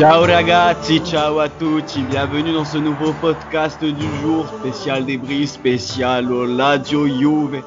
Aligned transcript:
Ciao 0.00 0.24
ragazzi, 0.24 0.98
ciao 1.04 1.40
à 1.40 1.50
tutti, 1.50 2.00
bienvenue 2.00 2.54
dans 2.54 2.64
ce 2.64 2.78
nouveau 2.78 3.12
podcast 3.12 3.84
du 3.84 4.06
jour, 4.22 4.46
spécial 4.58 5.04
débris, 5.04 5.46
spécial 5.46 6.26
Lazio 6.56 7.06
Juve. 7.06 7.62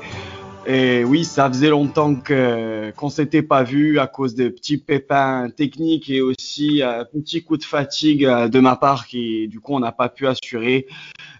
Et 0.65 1.04
oui, 1.04 1.25
ça 1.25 1.47
faisait 1.47 1.69
longtemps 1.69 2.15
que 2.15 2.89
qu'on 2.96 3.09
s'était 3.09 3.43
pas 3.43 3.61
vu 3.61 4.00
à 4.00 4.07
cause 4.07 4.33
de 4.33 4.50
petits 4.50 4.79
pépins 4.79 5.51
techniques 5.55 6.10
et 6.10 6.21
aussi 6.21 6.82
un 6.82 7.05
petit 7.05 7.43
coup 7.43 7.57
de 7.57 7.64
fatigue 7.64 8.25
euh, 8.25 8.47
de 8.47 8.60
ma 8.60 8.77
part 8.77 9.05
qui 9.05 9.47
du 9.47 9.60
coup 9.60 9.75
on 9.75 9.79
n'a 9.79 9.91
pas 9.91 10.10
pu 10.10 10.25
assurer 10.25 10.88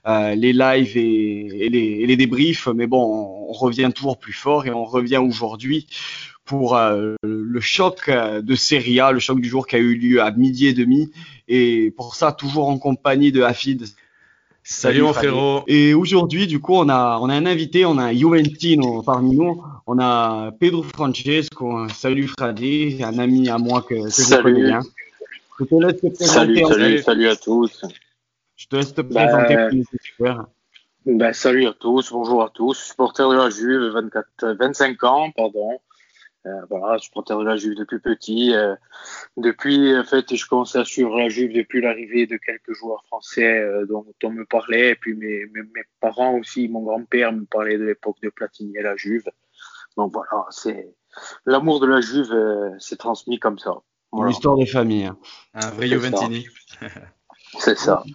euh, 0.06 0.36
les 0.36 0.54
lives 0.54 0.96
et 0.96 1.70
les 2.06 2.18
débriefs. 2.18 2.68
Mais 2.68 2.86
bon, 2.86 3.02
on 3.50 3.52
revient 3.52 3.90
toujours 3.96 4.20
plus 4.20 4.34
fort 4.34 4.68
et 4.68 4.72
on 4.72 4.84
revient 4.84 5.18
aujourd'hui 5.18 5.88
pour 6.46 6.78
euh, 6.78 7.16
le 7.24 7.60
choc 7.62 8.10
de 8.10 8.56
Serie 8.56 9.00
A, 9.00 9.12
le 9.12 9.20
choc 9.20 9.40
du 9.40 9.50
jour 9.50 9.68
qui 9.68 9.76
a 9.76 9.80
eu 9.80 9.96
lieu 9.96 10.22
à 10.22 10.32
midi 10.32 10.68
et 10.68 10.74
demi. 10.74 11.12
Et 11.48 11.92
pour 11.96 12.16
ça, 12.16 12.32
toujours 12.32 12.68
en 12.70 12.78
compagnie 12.78 13.32
de 13.32 13.42
Hafid. 13.42 13.86
Salut, 14.66 15.02
mon 15.02 15.14
frérot. 15.14 15.64
Et 15.68 15.94
aujourd'hui, 15.94 16.48
du 16.48 16.60
coup, 16.60 16.76
on 16.76 16.88
a, 16.88 17.20
on 17.22 17.30
a 17.30 17.34
un 17.34 17.46
invité, 17.46 17.86
on 17.86 17.98
a 17.98 18.04
un 18.04 18.14
Juventino 18.14 19.02
parmi 19.04 19.36
nous. 19.36 19.62
On 19.88 20.00
a 20.00 20.52
Pedro 20.54 20.84
Francesco. 20.84 21.88
Salut 21.90 22.28
Freddy, 22.28 23.02
un 23.04 23.20
ami 23.20 23.50
à 23.50 23.58
moi 23.58 23.82
que, 23.82 23.96
que 23.96 24.10
je 24.10 24.42
connais 24.42 24.64
bien. 24.64 24.80
Je 25.60 25.66
te 25.66 25.76
laisse 25.76 26.02
te 26.02 26.08
présenter. 26.08 26.26
Salut, 26.26 26.66
salut, 26.66 26.98
salut 27.00 27.28
à 27.28 27.36
tous. 27.36 27.86
Je 28.56 28.68
te 28.68 28.76
laisse 28.78 28.94
te 28.94 29.02
présenter 29.02 29.84
bah, 30.20 30.48
bah, 31.06 31.34
salut 31.34 31.68
à 31.68 31.74
tous, 31.74 32.14
bonjour 32.14 32.44
à 32.44 32.50
tous. 32.50 32.76
Supporter 32.76 33.30
de 33.30 33.36
la 33.36 33.50
Juve, 33.50 33.92
24, 33.94 34.56
25 34.58 35.04
ans, 35.04 35.32
pardon. 35.36 35.80
Euh, 36.46 36.66
voilà, 36.70 36.98
je 36.98 37.04
supporter 37.04 37.38
de 37.38 37.44
la 37.46 37.56
Juve 37.56 37.76
depuis 37.76 38.00
petit. 38.00 38.54
Euh, 38.54 38.76
depuis, 39.38 39.98
en 39.98 40.04
fait, 40.04 40.36
je 40.36 40.46
commençais 40.46 40.80
à 40.80 40.86
suivre 40.86 41.18
la 41.18 41.30
Juve 41.30 41.54
depuis 41.54 41.82
l'arrivée 41.82 42.28
de 42.28 42.38
quelques 42.38 42.74
joueurs 42.74 43.04
français 43.06 43.60
euh, 43.60 43.86
dont 43.86 44.06
on 44.24 44.30
me 44.30 44.46
parlait. 44.46 44.90
Et 44.90 44.96
puis 44.96 45.16
mes, 45.16 45.46
mes, 45.54 45.62
mes 45.62 45.84
parents 46.02 46.38
aussi, 46.38 46.68
mon 46.68 46.82
grand-père 46.82 47.32
me 47.32 47.46
parlait 47.46 47.78
de 47.78 47.86
l'époque 47.86 48.18
de 48.22 48.30
Platini 48.30 48.76
et 48.76 48.82
la 48.82 48.98
Juve. 48.98 49.24
Donc 49.96 50.12
voilà, 50.12 50.46
c'est 50.50 50.94
l'amour 51.46 51.80
de 51.80 51.88
la 51.88 52.02
Juve 52.02 52.34
s'est 52.80 52.98
transmis 52.98 53.40
comme 53.40 53.60
ça. 53.60 53.76
Voilà. 54.12 54.30
Une 54.30 54.34
histoire 54.34 54.58
de 54.58 54.66
famille. 54.66 55.06
Hein. 55.06 55.18
Un 55.54 55.70
vrai 55.70 55.88
Juventini. 55.88 56.48
c'est 57.60 57.78
ça. 57.78 58.04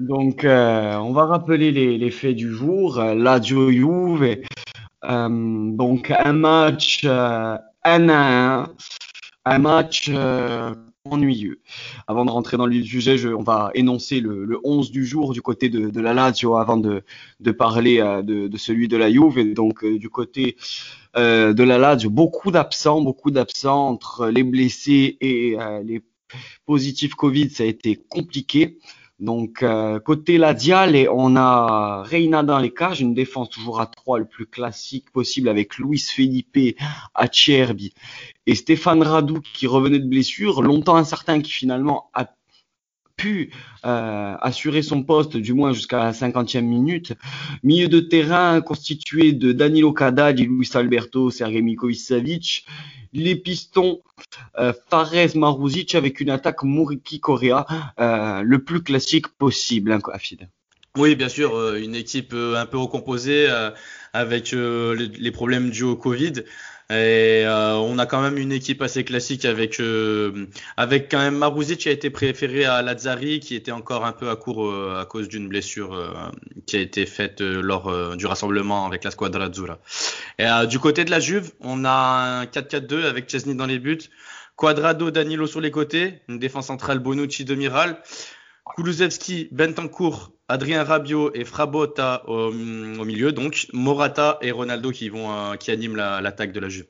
Donc, 0.00 0.44
on 0.44 1.12
va 1.12 1.26
rappeler 1.26 1.72
les, 1.72 1.98
les, 1.98 2.10
faits 2.10 2.34
du 2.34 2.50
jour. 2.50 2.96
La 2.96 3.38
Juve, 3.38 4.38
donc 5.02 6.10
un 6.10 6.32
match 6.32 7.06
1 7.84 8.08
à 8.08 8.62
1, 8.64 8.74
un 9.44 9.58
match 9.58 10.10
euh, 10.12 10.74
ennuyeux. 11.04 11.60
Avant 12.06 12.24
de 12.24 12.30
rentrer 12.30 12.56
dans 12.56 12.66
le 12.66 12.82
sujet, 12.82 13.16
je, 13.16 13.28
on 13.28 13.42
va 13.42 13.70
énoncer 13.74 14.20
le, 14.20 14.44
le 14.44 14.58
11 14.64 14.90
du 14.90 15.06
jour 15.06 15.32
du 15.32 15.42
côté 15.42 15.68
de, 15.68 16.00
la 16.00 16.14
Lazio 16.14 16.56
avant 16.56 16.76
de, 16.76 17.02
parler 17.52 18.00
euh, 18.00 18.22
de, 18.22 18.56
celui 18.56 18.88
de 18.88 18.96
la 18.96 19.10
Juve. 19.10 19.38
Et 19.38 19.54
donc 19.54 19.84
euh, 19.84 19.98
du 19.98 20.08
côté 20.08 20.56
de 21.16 21.62
la 21.62 21.78
Lazio, 21.78 22.08
beaucoup 22.08 22.52
d'absents, 22.52 23.00
beaucoup 23.00 23.32
d'absents 23.32 23.88
entre 23.88 24.28
les 24.28 24.44
blessés 24.44 25.16
et 25.20 25.56
les 25.82 26.02
positifs 26.64 27.14
Covid, 27.14 27.50
ça 27.50 27.64
a 27.64 27.66
été 27.66 27.96
compliqué. 27.96 28.78
Donc 29.20 29.62
euh, 29.62 30.00
côté 30.00 30.38
Ladial, 30.38 30.96
on 31.12 31.36
a 31.36 32.02
Reina 32.02 32.42
dans 32.42 32.58
les 32.58 32.72
cages, 32.72 33.02
une 33.02 33.12
défense 33.12 33.50
toujours 33.50 33.80
à 33.80 33.86
3 33.86 34.18
le 34.18 34.24
plus 34.24 34.46
classique 34.46 35.10
possible 35.10 35.50
avec 35.50 35.76
Luis 35.76 35.98
Felipe, 35.98 36.78
Acerbi 37.14 37.92
et 38.46 38.54
Stéphane 38.54 39.02
Radou 39.02 39.40
qui 39.40 39.66
revenait 39.66 39.98
de 39.98 40.08
blessure, 40.08 40.62
longtemps 40.62 40.96
incertain 40.96 41.42
qui 41.42 41.52
finalement 41.52 42.10
a 42.14 42.30
pu 43.20 43.50
euh, 43.84 44.34
assurer 44.40 44.82
son 44.82 45.02
poste, 45.02 45.36
du 45.36 45.52
moins 45.52 45.72
jusqu'à 45.72 45.98
la 45.98 46.12
50e 46.12 46.62
minute. 46.62 47.12
Milieu 47.62 47.88
de 47.88 48.00
terrain 48.00 48.62
constitué 48.62 49.32
de 49.32 49.52
Danilo 49.52 49.92
Kadad, 49.92 50.38
Luis 50.38 50.70
Alberto, 50.72 51.30
Sergei 51.30 51.60
Mikovic-Savic. 51.60 52.64
Les 53.12 53.36
pistons 53.36 54.00
euh, 54.58 54.72
Fares 54.88 55.34
Maruzic 55.34 55.94
avec 55.94 56.20
une 56.20 56.30
attaque 56.30 56.62
Muriki 56.62 57.20
Correa, 57.20 57.66
euh, 57.98 58.42
le 58.42 58.58
plus 58.60 58.82
classique 58.82 59.28
possible, 59.28 59.92
hein. 59.92 59.98
Oui, 60.96 61.14
bien 61.14 61.28
sûr, 61.28 61.56
euh, 61.56 61.80
une 61.80 61.94
équipe 61.94 62.32
un 62.34 62.66
peu 62.66 62.78
recomposée 62.78 63.48
avec 64.12 64.52
les 64.52 65.30
problèmes 65.30 65.70
dus 65.70 65.84
au 65.84 65.96
Covid. 65.96 66.44
Et 66.90 67.44
euh, 67.46 67.76
on 67.76 68.00
a 68.00 68.06
quand 68.06 68.20
même 68.20 68.36
une 68.36 68.50
équipe 68.50 68.82
assez 68.82 69.04
classique 69.04 69.44
avec 69.44 69.78
euh, 69.78 70.46
avec 70.76 71.08
quand 71.08 71.20
même 71.20 71.36
Maruzic 71.36 71.78
qui 71.78 71.88
a 71.88 71.92
été 71.92 72.10
préféré 72.10 72.64
à 72.64 72.82
Lazzari 72.82 73.38
qui 73.38 73.54
était 73.54 73.70
encore 73.70 74.04
un 74.04 74.10
peu 74.10 74.28
à 74.28 74.34
court 74.34 74.66
euh, 74.66 75.00
à 75.00 75.04
cause 75.04 75.28
d'une 75.28 75.46
blessure 75.46 75.96
qui 76.66 76.76
a 76.76 76.80
été 76.80 77.06
faite 77.06 77.40
lors 77.40 78.16
du 78.16 78.26
rassemblement 78.26 78.86
avec 78.86 79.04
la 79.04 79.12
squadra 79.12 79.44
azzurra. 79.44 79.78
Et 80.40 80.48
du 80.66 80.80
côté 80.80 81.04
de 81.04 81.12
la 81.12 81.20
Juve, 81.20 81.52
on 81.60 81.84
a 81.84 82.40
un 82.40 82.44
4-4-2 82.44 83.04
avec 83.04 83.30
Chesney 83.30 83.54
dans 83.54 83.66
les 83.66 83.78
buts, 83.78 83.98
Quadrado, 84.56 85.12
Danilo 85.12 85.46
sur 85.46 85.60
les 85.60 85.70
côtés, 85.70 86.22
une 86.28 86.40
défense 86.40 86.66
centrale 86.66 86.98
Bonucci 86.98 87.44
demi-ral. 87.44 88.02
Kulusevski, 88.76 89.48
Bentancourt, 89.52 90.32
Adrien 90.50 90.82
Rabiot 90.82 91.30
et 91.34 91.44
Frabotta 91.44 92.24
au, 92.26 92.48
au, 92.48 93.04
milieu, 93.04 93.30
donc 93.32 93.68
Morata 93.72 94.38
et 94.42 94.50
Ronaldo 94.50 94.90
qui 94.90 95.08
vont 95.08 95.30
euh, 95.30 95.54
qui 95.54 95.70
animent 95.70 95.96
l'attaque 95.96 96.48
la, 96.48 96.54
de 96.54 96.60
la 96.60 96.68
Juve. 96.68 96.86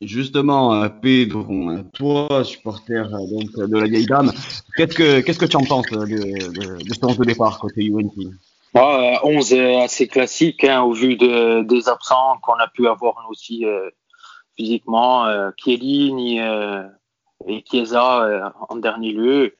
Justement, 0.00 0.74
euh, 0.74 0.88
Pedro, 0.88 1.70
toi, 1.94 2.42
supporter 2.44 3.06
euh, 3.06 3.18
donc 3.30 3.70
de 3.70 3.78
la 3.78 3.86
vieille 3.86 4.06
dame, 4.06 4.32
qu'est-ce 4.76 4.94
que 4.94 5.20
qu'est-ce 5.20 5.38
que 5.38 5.46
tu 5.46 5.56
en 5.56 5.64
penses 5.64 5.86
de, 5.90 6.04
de, 6.04 6.84
de 6.84 6.94
ce 6.94 7.04
11 7.04 7.18
de 7.18 7.24
départ 7.24 7.58
côté 7.58 7.82
Juventus? 7.82 8.28
Ah, 8.74 9.20
11 9.24 9.54
assez 9.84 10.08
classique 10.08 10.64
hein, 10.64 10.82
au 10.82 10.92
vu 10.92 11.16
de, 11.16 11.62
des 11.62 11.88
absents 11.88 12.38
qu'on 12.42 12.54
a 12.54 12.68
pu 12.68 12.86
avoir 12.88 13.14
aussi 13.30 13.64
euh, 13.64 13.90
physiquement, 14.56 15.26
euh, 15.26 15.50
Chiellini 15.56 16.40
et 17.46 17.64
Chiesa 17.70 18.52
en 18.68 18.76
dernier 18.76 19.12
lieu 19.12 19.54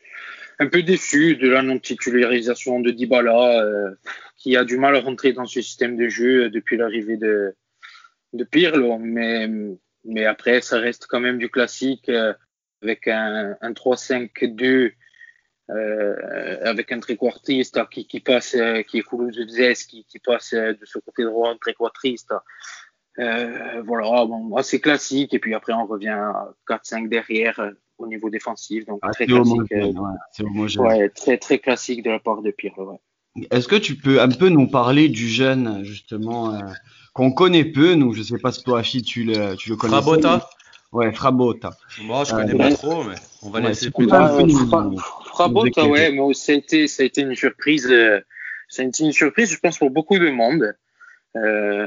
un 0.58 0.68
peu 0.68 0.82
déçu 0.82 1.36
de 1.36 1.48
la 1.48 1.62
non-titularisation 1.62 2.80
de 2.80 2.90
Dybala, 2.90 3.62
euh, 3.62 3.90
qui 4.36 4.56
a 4.56 4.64
du 4.64 4.78
mal 4.78 4.96
à 4.96 5.00
rentrer 5.00 5.32
dans 5.32 5.46
ce 5.46 5.60
système 5.60 5.96
de 5.96 6.08
jeu 6.08 6.50
depuis 6.50 6.76
l'arrivée 6.76 7.16
de, 7.16 7.54
de 8.32 8.44
Pirlo. 8.44 8.98
Mais, 8.98 9.48
mais 10.04 10.24
après, 10.24 10.60
ça 10.60 10.78
reste 10.78 11.06
quand 11.08 11.20
même 11.20 11.38
du 11.38 11.50
classique 11.50 12.08
euh, 12.08 12.32
avec 12.82 13.08
un, 13.08 13.56
un 13.60 13.72
3-5-2. 13.72 14.92
Euh, 15.68 16.58
avec 16.62 16.92
un 16.92 17.00
tréquartiste 17.00 17.80
qui, 17.88 18.06
qui 18.06 18.20
passe, 18.20 18.54
euh, 18.54 18.82
qui 18.82 18.98
est 18.98 19.02
Kulusevski, 19.02 20.04
qui, 20.04 20.06
qui 20.06 20.18
passe 20.20 20.54
de 20.54 20.78
ce 20.84 21.00
côté 21.00 21.24
droit, 21.24 21.50
un 21.50 21.56
tréquartiste. 21.56 22.32
Euh, 23.18 23.82
voilà, 23.84 24.24
bon, 24.26 24.54
assez 24.56 24.80
classique. 24.80 25.34
Et 25.34 25.38
puis 25.38 25.54
après, 25.54 25.72
on 25.72 25.86
revient 25.86 26.08
à 26.08 26.52
4-5 26.68 27.08
derrière 27.08 27.60
au 27.98 28.06
niveau 28.06 28.30
défensif. 28.30 28.84
Donc, 28.86 28.98
ah, 29.02 29.10
très 29.10 29.26
classique. 29.26 29.72
Euh, 29.72 29.92
ouais, 30.40 30.78
ouais, 30.78 31.08
très, 31.10 31.38
très 31.38 31.58
classique 31.58 32.02
de 32.02 32.10
la 32.10 32.18
part 32.18 32.42
de 32.42 32.50
Pirlo. 32.50 32.90
Ouais. 32.90 33.46
Est-ce 33.50 33.68
que 33.68 33.76
tu 33.76 33.96
peux 33.96 34.20
un 34.20 34.28
peu 34.28 34.48
nous 34.48 34.68
parler 34.68 35.08
du 35.08 35.28
jeune, 35.28 35.84
justement, 35.84 36.54
euh, 36.54 36.60
qu'on 37.12 37.32
connaît 37.32 37.64
peu, 37.64 37.94
nous, 37.94 38.12
je 38.12 38.22
sais 38.22 38.38
pas 38.38 38.52
si 38.52 38.62
toi, 38.62 38.80
Afi, 38.80 39.02
tu 39.02 39.24
le, 39.24 39.56
tu 39.56 39.70
le 39.70 39.76
connais. 39.76 39.92
Frabota 39.92 40.48
Ouais, 40.92 41.12
Frabota. 41.12 41.70
Moi, 42.02 42.24
je 42.24 42.32
connais 42.32 42.54
euh, 42.54 42.58
pas 42.58 42.72
trop, 42.72 43.04
mais 43.04 43.16
on 43.42 43.50
va 43.50 43.60
ouais, 43.60 43.68
laisser 43.68 43.90
plus 43.90 44.06
euh, 44.06 44.56
Fra 44.56 44.90
Frabota, 45.26 45.86
ouais, 45.86 46.12
moi, 46.12 46.32
ça 46.32 46.52
a 46.52 46.54
été, 46.54 46.86
ça 46.86 47.02
a 47.02 47.06
été 47.06 47.22
une 47.22 47.34
surprise, 47.34 47.86
euh, 47.90 48.20
ça 48.68 48.82
a 48.82 48.86
été 48.86 49.04
une 49.04 49.12
surprise, 49.12 49.50
je 49.50 49.58
pense, 49.58 49.78
pour 49.78 49.90
beaucoup 49.90 50.18
de 50.18 50.30
monde. 50.30 50.74
Euh, 51.36 51.86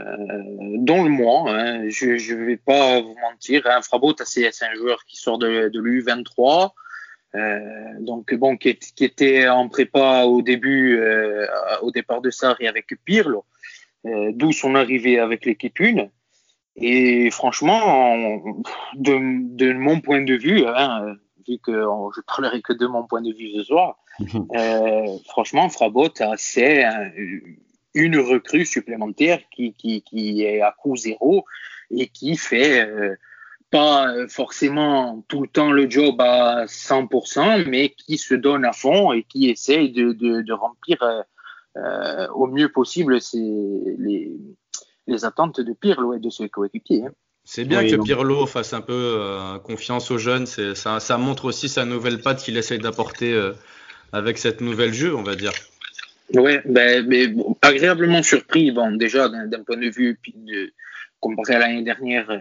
dont 0.77 1.03
le 1.03 1.09
moi. 1.09 1.51
Hein. 1.51 1.89
Je 1.89 2.33
ne 2.33 2.45
vais 2.45 2.57
pas 2.57 3.01
vous 3.01 3.15
mentir. 3.21 3.63
Hein. 3.65 3.81
Frabot, 3.81 4.13
c'est 4.23 4.47
un 4.47 4.75
joueur 4.75 5.03
qui 5.05 5.17
sort 5.17 5.37
de, 5.37 5.69
de 5.69 5.79
l'U23. 5.79 6.71
Euh, 7.35 7.59
donc 7.99 8.33
bon, 8.33 8.57
qui, 8.57 8.69
est, 8.69 8.93
qui, 8.93 9.03
était 9.03 9.47
en 9.47 9.69
prépa 9.69 10.23
au 10.23 10.41
début, 10.41 10.99
euh, 10.99 11.45
au 11.81 11.91
départ 11.91 12.21
de 12.21 12.31
Sarri 12.31 12.67
avec 12.67 12.87
Pirlo, 13.05 13.45
euh, 14.05 14.31
d'où 14.33 14.51
son 14.51 14.75
arrivée 14.75 15.19
avec 15.19 15.45
l'équipe 15.45 15.79
1. 15.79 16.07
Et 16.81 17.29
franchement, 17.29 18.15
de, 18.95 19.55
de, 19.55 19.73
mon 19.73 19.99
point 19.99 20.21
de 20.21 20.33
vue, 20.33 20.65
hein, 20.65 21.15
vu 21.47 21.57
que 21.61 21.71
je 21.71 22.21
parlerai 22.21 22.61
que 22.61 22.73
de 22.73 22.87
mon 22.87 23.05
point 23.05 23.21
de 23.21 23.33
vue 23.33 23.51
ce 23.57 23.63
soir, 23.63 23.99
euh, 24.55 25.17
franchement, 25.25 25.69
Frabot 25.69 26.09
assez 26.19 26.83
une 27.93 28.17
recrue 28.19 28.65
supplémentaire 28.65 29.39
qui, 29.51 29.73
qui, 29.73 30.01
qui 30.01 30.43
est 30.43 30.61
à 30.61 30.75
coût 30.77 30.95
zéro 30.95 31.45
et 31.91 32.07
qui 32.07 32.37
fait 32.37 32.87
euh, 32.87 33.15
pas 33.71 34.27
forcément 34.27 35.23
tout 35.27 35.41
le 35.41 35.47
temps 35.47 35.71
le 35.71 35.89
job 35.89 36.19
à 36.21 36.65
100%, 36.65 37.65
mais 37.67 37.89
qui 37.89 38.17
se 38.17 38.35
donne 38.35 38.65
à 38.65 38.73
fond 38.73 39.11
et 39.11 39.23
qui 39.23 39.49
essaye 39.49 39.91
de, 39.91 40.13
de, 40.13 40.41
de 40.41 40.53
remplir 40.53 41.01
euh, 41.01 41.21
euh 41.77 42.27
au 42.33 42.47
mieux 42.47 42.71
possible 42.71 43.21
ses, 43.21 43.37
les, 43.37 44.31
les 45.07 45.25
attentes 45.25 45.59
de 45.61 45.73
Pirlo 45.73 46.13
et 46.13 46.19
de 46.19 46.29
ses 46.29 46.49
coéquipiers. 46.49 47.05
Hein. 47.05 47.11
C'est 47.43 47.65
bien 47.65 47.87
que 47.87 47.95
Pirlo 47.95 48.45
fasse 48.45 48.73
un 48.73 48.81
peu 48.81 49.19
confiance 49.63 50.11
aux 50.11 50.19
jeunes. 50.19 50.45
Ça, 50.45 50.99
ça, 50.99 51.17
montre 51.17 51.45
aussi 51.45 51.67
sa 51.67 51.83
nouvelle 51.83 52.21
patte 52.21 52.43
qu'il 52.43 52.57
essaye 52.57 52.77
d'apporter 52.77 53.35
avec 54.11 54.37
cette 54.37 54.61
nouvelle 54.61 54.93
jeu, 54.93 55.15
on 55.15 55.23
va 55.23 55.35
dire. 55.35 55.53
Ouais, 56.33 56.61
ben, 56.65 57.05
mais 57.07 57.27
agréablement 57.61 58.21
surpris. 58.23 58.71
Bon, 58.71 58.91
déjà 58.91 59.29
d'un 59.29 59.63
point 59.63 59.77
de 59.77 59.89
vue 59.89 60.19
de, 60.35 60.73
comparé 61.19 61.55
à 61.55 61.59
l'année 61.59 61.83
dernière, 61.83 62.29
euh, 62.29 62.39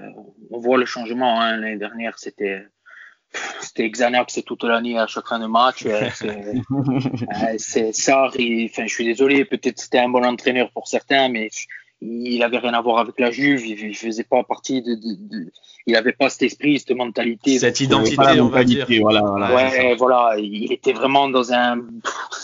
on 0.50 0.58
voit 0.58 0.78
le 0.78 0.84
changement. 0.84 1.40
Hein. 1.40 1.56
L'année 1.56 1.78
dernière, 1.78 2.18
c'était 2.18 2.66
c'était 3.60 3.88
Xanax 3.90 4.42
toute 4.46 4.64
l'année 4.64 4.98
à 4.98 5.06
chaque 5.06 5.26
fin 5.26 5.38
de 5.38 5.46
match. 5.46 5.84
Euh, 5.86 6.08
c'est 7.58 7.92
ça. 7.92 8.24
Enfin, 8.24 8.86
je 8.86 8.92
suis 8.92 9.04
désolé. 9.04 9.44
Peut-être 9.44 9.78
c'était 9.78 9.98
un 9.98 10.08
bon 10.08 10.24
entraîneur 10.24 10.70
pour 10.70 10.88
certains, 10.88 11.28
mais 11.28 11.48
il 12.00 12.42
avait 12.42 12.58
rien 12.58 12.74
à 12.74 12.80
voir 12.80 12.98
avec 12.98 13.18
la 13.18 13.30
Juve, 13.30 13.66
il, 13.66 13.96
faisait 13.96 14.24
pas 14.24 14.42
partie 14.44 14.82
de, 14.82 14.96
il 15.86 15.96
avait 15.96 16.12
pas 16.12 16.28
cet 16.28 16.42
esprit, 16.42 16.78
cette 16.78 16.96
mentalité. 16.96 17.58
Cette 17.58 17.80
identité, 17.80 18.40
on 18.40 18.48
va 18.48 18.64
dire. 18.64 18.86
Voilà, 19.00 19.22
voilà, 19.22 19.54
ouais, 19.54 19.96
voilà, 19.96 20.36
il 20.38 20.72
était 20.72 20.92
vraiment 20.92 21.28
dans 21.28 21.52
un, 21.52 21.80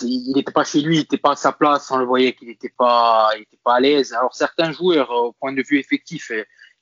il 0.02 0.32
n'était 0.34 0.52
pas 0.52 0.64
chez 0.64 0.80
lui, 0.80 0.96
il 0.96 1.00
n'était 1.00 1.18
pas 1.18 1.32
à 1.32 1.36
sa 1.36 1.52
place, 1.52 1.90
on 1.90 1.98
le 1.98 2.04
voyait 2.04 2.32
qu'il 2.32 2.48
n'était 2.48 2.72
pas, 2.76 3.30
il 3.36 3.42
était 3.42 3.60
pas 3.62 3.76
à 3.76 3.80
l'aise. 3.80 4.12
Alors 4.12 4.34
certains 4.34 4.72
joueurs, 4.72 5.10
au 5.10 5.32
point 5.32 5.52
de 5.52 5.62
vue 5.62 5.78
effectif, 5.78 6.32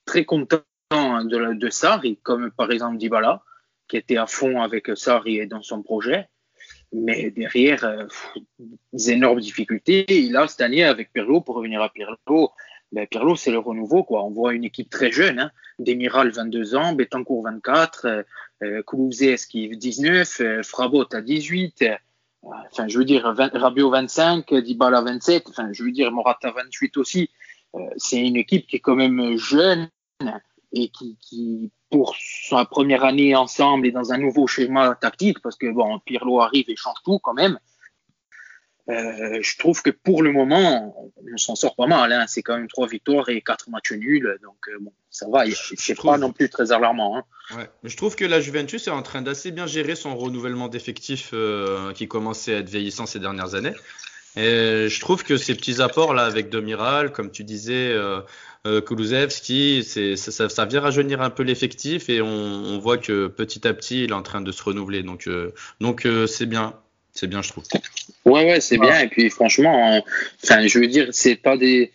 très 0.06 0.24
contents 0.24 0.62
de, 0.90 1.54
de 1.54 1.70
Sarri, 1.70 2.18
comme 2.22 2.50
par 2.50 2.70
exemple 2.70 2.96
Dybala, 2.96 3.42
qui 3.86 3.98
était 3.98 4.16
à 4.16 4.26
fond 4.26 4.62
avec 4.62 4.90
Sarri 4.96 5.38
et 5.38 5.46
dans 5.46 5.62
son 5.62 5.82
projet. 5.82 6.28
Mais 6.92 7.30
derrière, 7.30 7.84
euh, 7.84 8.06
des 8.92 9.12
énormes 9.12 9.40
difficultés. 9.40 10.04
Il 10.08 10.36
a 10.36 10.46
cette 10.46 10.60
année 10.60 10.84
avec 10.84 11.12
Pirlo, 11.12 11.40
pour 11.40 11.56
revenir 11.56 11.80
à 11.82 11.88
Pirlo, 11.88 12.52
ben 12.92 13.06
Pirlo, 13.06 13.36
c'est 13.36 13.50
le 13.50 13.58
renouveau. 13.58 14.04
Quoi. 14.04 14.22
On 14.22 14.30
voit 14.30 14.52
une 14.52 14.64
équipe 14.64 14.90
très 14.90 15.10
jeune. 15.10 15.40
Hein. 15.40 15.50
Demiral, 15.78 16.30
22 16.30 16.74
ans, 16.74 16.92
Betancourt, 16.92 17.42
24, 17.44 18.06
euh, 18.06 18.22
euh 18.62 19.38
qui 19.48 19.68
19, 19.68 20.40
euh, 20.40 20.62
Frabot 20.62 21.06
à 21.12 21.22
18. 21.22 21.82
Euh, 21.82 21.96
enfin, 22.70 22.88
je 22.88 22.98
veux 22.98 23.04
dire, 23.04 23.24
Rabiot, 23.24 23.90
25, 23.90 24.54
Dybala, 24.54 25.00
27. 25.00 25.48
Enfin, 25.48 25.72
je 25.72 25.82
veux 25.82 25.90
dire, 25.90 26.12
Morata, 26.12 26.50
28 26.50 26.96
aussi. 26.98 27.30
c'est 27.96 28.20
une 28.20 28.36
équipe 28.36 28.66
qui 28.66 28.76
est 28.76 28.80
quand 28.80 28.96
même 28.96 29.36
jeune 29.38 29.88
et 30.74 30.90
qui, 30.90 31.16
qui 31.20 31.70
pour 31.92 32.16
sa 32.48 32.64
première 32.64 33.04
année 33.04 33.36
ensemble 33.36 33.86
et 33.86 33.92
dans 33.92 34.12
un 34.12 34.18
nouveau 34.18 34.46
schéma 34.46 34.96
tactique, 35.00 35.40
parce 35.42 35.56
que 35.56 35.70
bon, 35.70 36.00
Pirlo 36.00 36.40
arrive 36.40 36.64
et 36.68 36.76
change 36.76 36.96
tout 37.04 37.18
quand 37.18 37.34
même. 37.34 37.58
Euh, 38.88 39.38
je 39.40 39.58
trouve 39.58 39.80
que 39.80 39.90
pour 39.90 40.22
le 40.22 40.32
moment, 40.32 40.96
on 41.32 41.36
s'en 41.36 41.54
sort 41.54 41.76
pas 41.76 41.86
mal. 41.86 42.10
Hein. 42.12 42.24
C'est 42.26 42.42
quand 42.42 42.56
même 42.56 42.66
trois 42.66 42.88
victoires 42.88 43.28
et 43.28 43.40
quatre 43.40 43.70
matchs 43.70 43.92
nuls. 43.92 44.38
Donc, 44.42 44.56
euh, 44.68 44.78
bon, 44.80 44.92
ça 45.08 45.26
va. 45.30 45.44
C'est 45.54 46.00
pas 46.00 46.18
non 46.18 46.32
plus 46.32 46.50
très 46.50 46.72
alarmant. 46.72 47.18
Hein. 47.18 47.56
Ouais. 47.56 47.70
Je 47.84 47.96
trouve 47.96 48.16
que 48.16 48.24
la 48.24 48.40
Juventus 48.40 48.88
est 48.88 48.90
en 48.90 49.02
train 49.02 49.22
d'assez 49.22 49.52
bien 49.52 49.66
gérer 49.66 49.94
son 49.94 50.16
renouvellement 50.16 50.66
d'effectifs 50.68 51.30
euh, 51.32 51.92
qui 51.92 52.08
commençait 52.08 52.56
à 52.56 52.58
être 52.58 52.70
vieillissant 52.70 53.06
ces 53.06 53.20
dernières 53.20 53.54
années. 53.54 53.74
Et 54.34 54.88
je 54.88 55.00
trouve 55.00 55.24
que 55.24 55.36
ces 55.36 55.54
petits 55.54 55.82
apports 55.82 56.14
là 56.14 56.24
avec 56.24 56.48
Demiral, 56.48 57.12
comme 57.12 57.30
tu 57.30 57.44
disais, 57.44 57.92
euh, 57.92 58.20
euh, 58.66 58.80
Kulusevski, 58.80 59.82
ça, 60.16 60.48
ça, 60.48 60.64
vient 60.66 60.80
rajeunir 60.80 61.20
un 61.20 61.30
peu 61.30 61.42
l'effectif 61.42 62.08
et 62.08 62.22
on, 62.22 62.26
on, 62.28 62.78
voit 62.78 62.98
que 62.98 63.26
petit 63.26 63.66
à 63.66 63.74
petit 63.74 64.04
il 64.04 64.10
est 64.10 64.14
en 64.14 64.22
train 64.22 64.40
de 64.40 64.52
se 64.52 64.62
renouveler. 64.62 65.02
Donc, 65.02 65.26
euh, 65.26 65.52
donc 65.80 66.06
euh, 66.06 66.28
c'est 66.28 66.46
bien, 66.46 66.74
c'est 67.12 67.26
bien, 67.26 67.42
je 67.42 67.48
trouve. 67.48 67.64
Ouais, 68.24 68.44
ouais, 68.46 68.60
c'est 68.60 68.78
bien. 68.78 69.00
Et 69.00 69.08
puis 69.08 69.30
franchement, 69.30 70.00
enfin, 70.44 70.64
je 70.66 70.78
veux 70.78 70.86
dire, 70.86 71.08
c'est 71.10 71.36
pas 71.36 71.56
des 71.56 71.92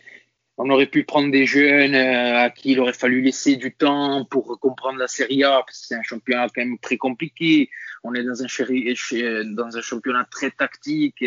on 0.60 0.70
aurait 0.72 0.88
pu 0.88 1.04
prendre 1.04 1.32
des 1.32 1.46
jeunes 1.46 1.94
euh, 1.94 2.40
à 2.40 2.50
qui 2.50 2.72
il 2.72 2.80
aurait 2.80 2.92
fallu 2.92 3.22
laisser 3.22 3.56
du 3.56 3.72
temps 3.72 4.26
pour 4.26 4.60
comprendre 4.60 4.98
la 4.98 5.08
Serie 5.08 5.44
A, 5.44 5.62
parce 5.66 5.80
que 5.82 5.88
c'est 5.88 5.96
un 5.96 6.04
championnat 6.04 6.48
quand 6.48 6.62
même 6.62 6.80
très 6.80 6.98
compliqué. 6.98 7.70
On 8.04 8.14
est 8.14 8.24
dans 8.24 8.42
un, 8.42 9.44
dans 9.46 9.78
un 9.78 9.82
championnat 9.82 10.28
très 10.32 10.52
tactique 10.52 11.24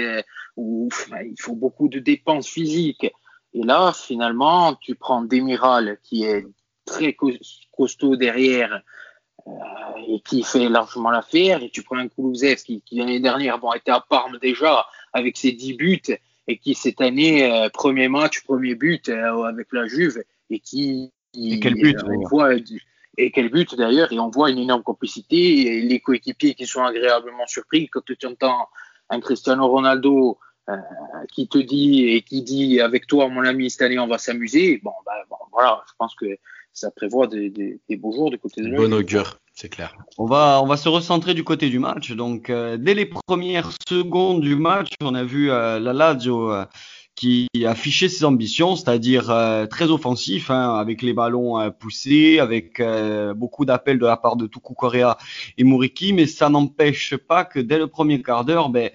où 0.57 0.89
il 1.23 1.41
faut 1.41 1.55
beaucoup 1.55 1.89
de 1.89 1.99
dépenses 1.99 2.49
physiques. 2.49 3.07
Et 3.55 3.63
là, 3.63 3.93
finalement, 3.93 4.75
tu 4.75 4.95
prends 4.95 5.23
Demiral 5.23 5.99
qui 6.03 6.25
est 6.25 6.47
très 6.85 7.17
costaud 7.73 8.17
derrière 8.17 8.83
euh, 9.47 9.51
et 10.07 10.21
qui 10.21 10.43
fait 10.43 10.69
largement 10.69 11.11
l'affaire, 11.11 11.63
et 11.63 11.71
tu 11.71 11.83
prends 11.83 11.97
un 11.97 12.09
Koulouzev 12.09 12.57
qui, 12.63 12.83
qui 12.83 12.97
l'année 12.97 13.21
dernière 13.21 13.59
bon, 13.59 13.73
était 13.73 13.91
à 13.91 14.01
Parme 14.01 14.39
déjà 14.39 14.87
avec 15.13 15.37
ses 15.37 15.53
10 15.53 15.75
buts 15.75 16.03
et 16.51 16.59
qui 16.59 16.75
cette 16.75 17.01
année, 17.01 17.51
euh, 17.51 17.69
premier 17.69 18.09
match, 18.09 18.43
premier 18.43 18.75
but 18.75 19.09
euh, 19.09 19.45
avec 19.45 19.69
la 19.73 19.87
Juve, 19.87 20.23
et 20.51 20.59
qui. 20.59 21.13
Et 21.37 21.61
quel 21.61 21.75
but 21.75 21.97
voit, 22.29 22.55
Et 23.17 23.31
quel 23.31 23.51
but 23.51 23.77
d'ailleurs, 23.77 24.13
et 24.13 24.19
on 24.19 24.31
voit 24.31 24.51
une 24.51 24.59
énorme 24.59 24.83
complicité, 24.83 25.77
et 25.77 25.81
les 25.81 26.01
coéquipiers 26.01 26.55
qui 26.55 26.67
sont 26.67 26.83
agréablement 26.83 27.47
surpris 27.47 27.89
quand 27.89 28.05
tu 28.05 28.17
entends 28.27 28.69
un 29.11 29.21
Cristiano 29.21 29.69
Ronaldo 29.69 30.39
qui 31.33 31.49
te 31.49 31.59
dit 31.59 32.05
et 32.09 32.23
qui 32.23 32.43
dit 32.43 32.81
avec 32.81 33.07
toi, 33.07 33.29
mon 33.29 33.45
ami, 33.45 33.71
cette 33.71 33.83
année 33.83 33.99
on 33.99 34.07
va 34.07 34.19
s'amuser. 34.19 34.81
Bon, 34.83 34.93
ben, 35.05 35.13
bon, 35.29 35.37
voilà, 35.53 35.83
je 35.89 35.93
pense 35.99 36.15
que 36.15 36.27
ça 36.73 36.91
prévoit 36.91 37.27
des, 37.27 37.51
des, 37.51 37.81
des 37.89 37.97
beaux 37.97 38.13
jours 38.13 38.31
du 38.31 38.39
côté 38.39 38.63
de 38.63 38.77
Bon 38.77 38.93
augure 38.93 39.41
c'est 39.61 39.69
clair. 39.69 39.95
On 40.17 40.25
va, 40.25 40.61
on 40.63 40.67
va 40.67 40.79
se 40.79 40.89
recentrer 40.89 41.35
du 41.35 41.45
côté 41.45 41.69
du 41.69 41.79
match. 41.79 42.13
Donc, 42.13 42.49
euh, 42.49 42.79
dès 42.79 42.95
les 42.95 43.05
premières 43.05 43.73
secondes 43.87 44.41
du 44.41 44.57
match, 44.57 44.93
on 45.03 45.15
a 45.15 45.23
vu 45.23 45.51
euh, 45.51 45.79
la 45.79 45.93
Lazio 45.93 46.51
euh, 46.51 46.65
qui 47.21 47.51
affichait 47.67 48.09
ses 48.09 48.25
ambitions, 48.25 48.77
c'est-à-dire 48.77 49.27
très 49.69 49.91
offensif, 49.91 50.51
hein, 50.51 50.77
avec 50.77 51.03
les 51.03 51.13
ballons 51.13 51.71
poussés, 51.79 52.39
avec 52.39 52.83
beaucoup 53.37 53.67
d'appels 53.67 53.99
de 53.99 54.07
la 54.07 54.17
part 54.17 54.37
de 54.37 54.47
Tuku 54.47 54.73
Korea 54.73 55.19
et 55.59 55.65
Muriki, 55.65 56.15
mais 56.15 56.27
ça 56.27 56.49
n'empêche 56.49 57.15
pas 57.17 57.45
que 57.45 57.61
dès 57.61 57.77
le 57.77 57.89
premier 57.89 58.23
quart 58.23 58.47
d'heure, 58.47 58.71
ben, 58.71 58.89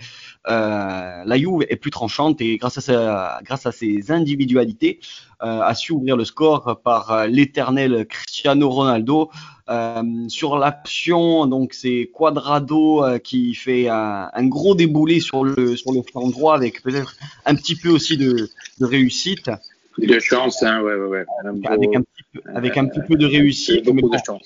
la 0.47 1.37
Juve 1.37 1.67
est 1.69 1.75
plus 1.75 1.91
tranchante 1.91 2.41
et 2.41 2.57
grâce 2.57 2.79
à 2.79 3.71
ses 3.71 4.11
individualités, 4.11 5.01
a 5.39 5.75
su 5.75 5.91
ouvrir 5.91 6.17
le 6.17 6.25
score 6.25 6.81
par 6.83 7.27
l'éternel 7.27 8.07
Cristiano 8.09 8.71
Ronaldo. 8.71 9.29
Euh, 9.67 10.03
sur 10.27 10.59
l'action, 10.59 11.47
donc 11.47 11.73
c'est 11.73 12.11
Quadrado 12.13 13.03
euh, 13.03 13.17
qui 13.17 13.55
fait 13.55 13.87
un, 13.87 14.29
un, 14.31 14.45
gros 14.45 14.75
déboulé 14.75 15.19
sur 15.19 15.43
le 15.43 15.75
sur 15.75 15.91
le 15.91 16.03
flanc 16.03 16.27
droit 16.29 16.53
avec 16.53 16.83
peut-être 16.83 17.15
un 17.47 17.55
petit 17.55 17.75
peu 17.75 17.89
aussi 17.89 18.15
de, 18.15 18.47
de 18.79 18.85
réussite. 18.85 19.49
De 19.97 20.19
chance, 20.19 20.61
hein, 20.61 20.83
ouais, 20.83 20.93
ouais, 20.93 21.07
ouais. 21.07 21.25
avec 21.67 21.95
un 21.95 22.01
petit 22.01 22.23
peu, 22.31 22.41
avec 22.53 22.77
un 22.77 22.85
petit 22.85 22.99
peu 23.07 23.15
de 23.15 23.25
réussite. 23.25 23.85
Beaucoup 23.85 24.09
de 24.09 24.19
chance. 24.23 24.43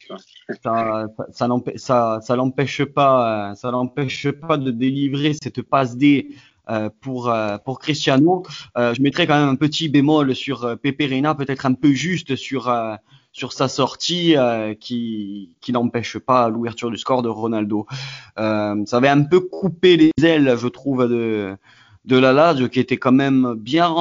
Ça, 0.64 1.08
ça, 1.34 1.50
ça, 1.76 2.20
ça 2.22 2.36
l'empêche 2.38 2.86
pas, 2.86 3.56
ça 3.56 3.72
l'empêche 3.72 4.32
pas 4.32 4.56
de 4.56 4.72
délivrer 4.72 5.34
cette 5.34 5.64
passe 5.64 5.98
D 5.98 6.30
euh, 6.70 6.90
pour 7.02 7.34
pour 7.66 7.80
Cristiano. 7.80 8.44
Euh, 8.78 8.94
je 8.94 9.02
mettrais 9.02 9.28
quand 9.28 9.38
même 9.38 9.50
un 9.50 9.56
petit 9.56 9.90
bémol 9.90 10.34
sur 10.34 10.78
Pepe 10.82 11.02
Reina, 11.10 11.36
peut-être 11.36 11.66
un 11.66 11.74
peu 11.74 11.92
juste 11.92 12.38
sur 12.38 12.70
sur 13.40 13.54
sa 13.54 13.70
sortie 13.70 14.36
euh, 14.36 14.74
qui, 14.76 15.56
qui 15.62 15.72
n'empêche 15.72 16.18
pas 16.18 16.50
l'ouverture 16.50 16.92
du 16.92 16.98
score 16.98 17.22
de 17.22 17.30
Ronaldo. 17.30 17.88
Euh, 18.38 18.76
ça 18.86 18.98
avait 18.98 19.08
un 19.08 19.24
peu 19.24 19.40
coupé 19.40 19.96
les 19.96 20.12
ailes, 20.22 20.56
je 20.58 20.68
trouve, 20.68 21.08
de, 21.08 21.56
de 22.04 22.18
la 22.18 22.34
Lazio 22.34 22.68
qui 22.68 22.82
était 22.82 22.98
quand 22.98 23.14
même 23.14 23.56
bien 23.56 23.96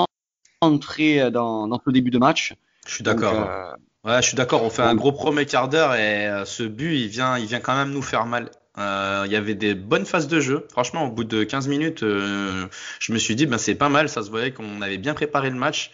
rentré 0.60 1.30
dans, 1.30 1.68
dans 1.68 1.80
ce 1.84 1.90
début 1.90 2.10
de 2.10 2.18
match. 2.18 2.54
Je 2.86 2.94
suis 2.94 3.04
d'accord. 3.04 3.48
Euh, 3.48 4.10
ouais, 4.10 4.20
je 4.20 4.26
suis 4.26 4.36
d'accord. 4.36 4.64
On 4.64 4.70
fait 4.70 4.82
un 4.82 4.96
gros 4.96 5.12
premier 5.12 5.46
quart 5.46 5.68
d'heure 5.68 5.94
et 5.94 6.26
euh, 6.26 6.44
ce 6.44 6.64
but, 6.64 6.98
il 6.98 7.06
vient, 7.06 7.38
il 7.38 7.46
vient 7.46 7.60
quand 7.60 7.76
même 7.76 7.92
nous 7.92 8.02
faire 8.02 8.26
mal. 8.26 8.50
Il 8.76 9.32
y 9.32 9.36
avait 9.36 9.56
des 9.56 9.74
bonnes 9.74 10.06
phases 10.06 10.28
de 10.28 10.38
jeu. 10.38 10.66
Franchement, 10.70 11.06
au 11.06 11.10
bout 11.10 11.24
de 11.24 11.42
15 11.42 11.66
minutes, 11.66 12.00
je 12.02 13.12
me 13.12 13.18
suis 13.18 13.34
dit, 13.34 13.44
ben, 13.46 13.58
c'est 13.58 13.74
pas 13.74 13.88
mal. 13.88 14.08
Ça 14.08 14.22
se 14.22 14.30
voyait 14.30 14.52
qu'on 14.52 14.82
avait 14.82 14.98
bien 14.98 15.14
préparé 15.14 15.50
le 15.50 15.56
match. 15.56 15.90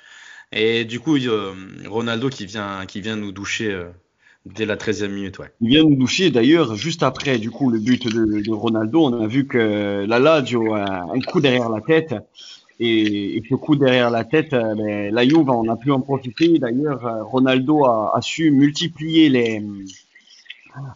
Et 0.55 0.85
du 0.85 1.01
coup, 1.01 1.17
Ronaldo 1.87 2.29
qui 2.29 2.47
vient, 2.47 2.87
qui 2.87 3.01
vient 3.01 3.17
nous 3.17 3.33
doucher 3.33 3.73
euh, 3.73 3.91
dès 4.47 4.67
la 4.67 4.77
13e 4.77 5.09
minute. 5.09 5.41
Ouais. 5.41 5.51
Il 5.61 5.69
vient 5.69 5.83
nous 5.83 5.97
doucher 5.97 6.31
d'ailleurs 6.31 6.77
juste 6.77 7.03
après 7.03 7.39
du 7.39 7.51
coup 7.51 7.71
le 7.71 7.81
but 7.81 8.07
de, 8.07 8.51
Ronaldo. 8.53 9.05
On 9.05 9.21
a 9.21 9.27
vu 9.27 9.47
que 9.49 10.05
la 10.07 10.19
Lazio 10.21 10.75
a 10.75 11.07
un 11.13 11.21
coup 11.21 11.41
derrière 11.41 11.69
la 11.69 11.81
tête. 11.81 12.15
Et, 12.81 13.43
ce 13.49 13.55
coup 13.55 13.77
derrière 13.77 14.11
la 14.11 14.25
tête, 14.25 14.53
euh, 14.53 14.75
ben, 14.75 15.13
la 15.13 15.25
Juve 15.25 15.51
on 15.51 15.69
a 15.69 15.77
pu 15.77 15.91
en 15.91 16.01
profiter. 16.01 16.59
D'ailleurs, 16.59 17.05
euh, 17.05 17.23
Ronaldo 17.25 17.85
a, 17.85 18.19
su 18.23 18.51
multiplier 18.53 19.29
les 19.29 19.63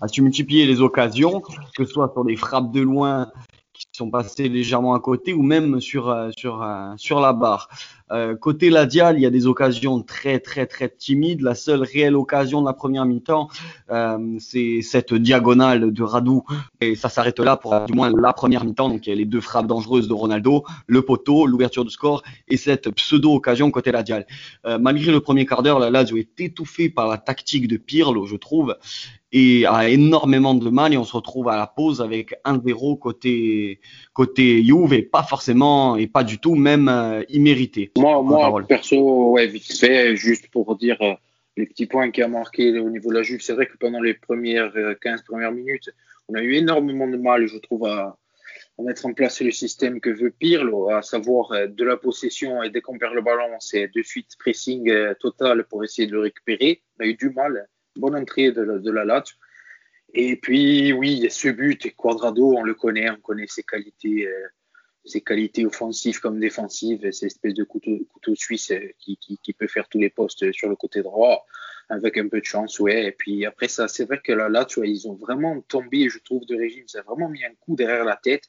a 0.00 0.08
su 0.08 0.22
multiplier 0.22 0.66
les 0.66 0.80
occasions, 0.80 1.40
que 1.40 1.84
ce 1.84 1.92
soit 1.92 2.10
sur 2.12 2.24
des 2.24 2.36
frappes 2.36 2.72
de 2.72 2.80
loin 2.80 3.30
qui 3.72 3.86
sont 3.92 4.10
passées 4.10 4.48
légèrement 4.48 4.94
à 4.94 5.00
côté 5.00 5.32
ou 5.32 5.42
même 5.42 5.80
sur 5.80 6.12
sur 6.36 6.66
sur 6.96 7.20
la 7.20 7.32
barre. 7.32 7.68
Euh, 8.10 8.36
côté 8.36 8.70
Ladial, 8.70 9.18
il 9.18 9.22
y 9.22 9.26
a 9.26 9.30
des 9.30 9.46
occasions 9.46 10.00
très 10.02 10.38
très 10.40 10.66
très 10.66 10.88
timides. 10.88 11.42
La 11.42 11.54
seule 11.54 11.82
réelle 11.82 12.16
occasion 12.16 12.60
de 12.60 12.66
la 12.66 12.72
première 12.72 13.04
mi-temps, 13.04 13.48
euh, 13.90 14.36
c'est 14.38 14.80
cette 14.82 15.14
diagonale 15.14 15.92
de 15.92 16.02
Radou 16.02 16.44
et 16.80 16.94
ça 16.94 17.08
s'arrête 17.08 17.38
là 17.38 17.56
pour 17.56 17.78
du 17.86 17.92
moins 17.92 18.10
la 18.10 18.32
première 18.32 18.64
mi-temps. 18.64 18.88
Donc 18.88 19.06
il 19.06 19.10
y 19.10 19.12
a 19.12 19.16
les 19.16 19.24
deux 19.24 19.40
frappes 19.40 19.66
dangereuses 19.66 20.08
de 20.08 20.14
Ronaldo, 20.14 20.64
le 20.86 21.02
poteau, 21.02 21.46
l'ouverture 21.46 21.84
du 21.84 21.90
score 21.90 22.22
et 22.48 22.56
cette 22.56 22.90
pseudo-occasion 22.90 23.70
côté 23.70 23.92
Ladial. 23.92 24.26
Euh, 24.66 24.78
malgré 24.78 25.12
le 25.12 25.20
premier 25.20 25.46
quart 25.46 25.62
d'heure, 25.62 25.78
la 25.78 25.90
Lazio 25.90 26.16
est 26.16 26.40
étouffée 26.40 26.88
par 26.88 27.08
la 27.08 27.18
tactique 27.18 27.68
de 27.68 27.76
Pirlo, 27.76 28.26
je 28.26 28.36
trouve 28.36 28.76
et 29.32 29.66
a 29.66 29.88
énormément 29.88 30.54
de 30.54 30.70
mal 30.70 30.94
et 30.94 30.96
on 30.96 31.04
se 31.04 31.12
retrouve 31.12 31.48
à 31.48 31.56
la 31.56 31.66
pause 31.66 32.00
avec 32.00 32.34
un 32.44 32.60
0 32.60 32.96
côté 32.96 33.80
côté 34.14 34.64
Juve 34.64 34.94
et 34.94 35.02
pas 35.02 35.22
forcément 35.22 35.96
et 35.96 36.06
pas 36.06 36.24
du 36.24 36.38
tout 36.38 36.54
même 36.54 36.88
euh, 36.88 37.22
immérité. 37.28 37.92
Moi, 37.98 38.22
moi 38.22 38.62
perso, 38.66 39.32
ouais, 39.32 39.46
vite 39.46 39.78
fait, 39.78 40.16
juste 40.16 40.48
pour 40.48 40.76
dire 40.76 40.96
euh, 41.02 41.14
les 41.56 41.66
petits 41.66 41.86
points 41.86 42.10
qui 42.10 42.22
a 42.22 42.28
marqué 42.28 42.78
au 42.78 42.88
niveau 42.88 43.10
de 43.10 43.16
la 43.16 43.22
Juve, 43.22 43.40
c'est 43.42 43.52
vrai 43.52 43.66
que 43.66 43.76
pendant 43.76 44.00
les 44.00 44.14
premières 44.14 44.72
15 45.02 45.20
euh, 45.20 45.22
premières 45.26 45.52
minutes, 45.52 45.90
on 46.28 46.34
a 46.34 46.42
eu 46.42 46.54
énormément 46.54 47.08
de 47.08 47.16
mal, 47.16 47.46
je 47.46 47.58
trouve, 47.58 47.86
à, 47.86 48.16
à 48.78 48.82
mettre 48.82 49.04
en 49.04 49.12
place 49.12 49.42
le 49.42 49.50
système 49.50 50.00
que 50.00 50.10
veut 50.10 50.30
Pirlo, 50.30 50.90
à 50.90 51.02
savoir 51.02 51.50
de 51.68 51.84
la 51.84 51.96
possession 51.96 52.62
et 52.62 52.70
dès 52.70 52.80
qu'on 52.80 52.96
perd 52.96 53.14
le 53.14 53.22
ballon, 53.22 53.56
c'est 53.60 53.88
de 53.94 54.02
suite 54.02 54.36
pressing 54.38 54.90
total 55.20 55.64
pour 55.64 55.84
essayer 55.84 56.06
de 56.06 56.12
le 56.12 56.20
récupérer. 56.20 56.80
On 56.98 57.04
a 57.04 57.06
eu 57.06 57.14
du 57.14 57.30
mal 57.30 57.66
bonne 57.98 58.16
entrée 58.16 58.52
de 58.52 58.62
la, 58.62 58.78
de 58.78 58.90
la 58.90 59.22
Et 60.14 60.36
puis, 60.36 60.92
oui, 60.92 61.12
il 61.12 61.22
y 61.24 61.26
a 61.26 61.30
ce 61.30 61.48
but, 61.48 61.84
et 61.86 61.90
Quadrado, 61.90 62.54
on 62.56 62.62
le 62.62 62.74
connaît, 62.74 63.10
on 63.10 63.20
connaît 63.20 63.46
ses 63.46 63.62
qualités, 63.62 64.26
euh, 64.26 64.48
ses 65.04 65.20
qualités 65.20 65.66
offensives 65.66 66.20
comme 66.20 66.38
défensives, 66.38 67.00
cette 67.10 67.24
espèce 67.24 67.54
de 67.54 67.64
couteau, 67.64 67.98
couteau 68.12 68.34
suisse 68.34 68.70
euh, 68.70 68.80
qui, 68.98 69.18
qui, 69.18 69.52
peut 69.52 69.68
faire 69.68 69.88
tous 69.88 69.98
les 69.98 70.10
postes 70.10 70.50
sur 70.52 70.68
le 70.68 70.76
côté 70.76 71.02
droit, 71.02 71.44
avec 71.88 72.16
un 72.16 72.28
peu 72.28 72.40
de 72.40 72.44
chance, 72.44 72.78
ouais. 72.80 73.06
Et 73.06 73.12
puis 73.12 73.44
après 73.44 73.68
ça, 73.68 73.88
c'est 73.88 74.04
vrai 74.04 74.20
que 74.22 74.32
là, 74.32 74.48
là, 74.48 74.66
ils 74.84 75.08
ont 75.08 75.14
vraiment 75.14 75.60
tombé, 75.62 76.08
je 76.08 76.18
trouve, 76.18 76.44
de 76.46 76.56
régime, 76.56 76.86
ça 76.86 77.00
a 77.00 77.02
vraiment 77.02 77.28
mis 77.28 77.44
un 77.44 77.54
coup 77.60 77.76
derrière 77.76 78.04
la 78.04 78.16
tête. 78.16 78.44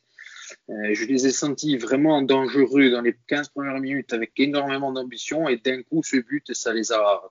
Euh, 0.70 0.94
je 0.94 1.06
les 1.06 1.28
ai 1.28 1.32
sentis 1.32 1.78
vraiment 1.78 2.22
dangereux 2.22 2.90
dans 2.90 3.02
les 3.02 3.16
15 3.28 3.50
premières 3.50 3.80
minutes 3.80 4.14
avec 4.14 4.32
énormément 4.38 4.92
d'ambition 4.92 5.48
et 5.48 5.58
d'un 5.58 5.82
coup, 5.84 6.02
ce 6.04 6.18
but, 6.18 6.54
ça 6.54 6.74
les 6.74 6.92
a 6.92 7.22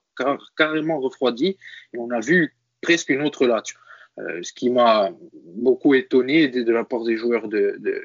carrément 0.57 1.01
refroidis 1.01 1.57
et 1.93 1.99
on 1.99 2.11
a 2.11 2.21
vu 2.21 2.55
presque 2.81 3.11
une 3.11 3.23
autre 3.23 3.47
latte. 3.47 3.75
Euh, 4.19 4.43
ce 4.43 4.53
qui 4.53 4.69
m'a 4.71 5.11
beaucoup 5.55 5.95
étonné 5.95 6.49
de, 6.49 6.73
la 6.73 6.85
part 6.85 7.05
des 7.05 7.17
joueurs 7.17 7.47
de, 7.47 7.77
de 7.79 8.03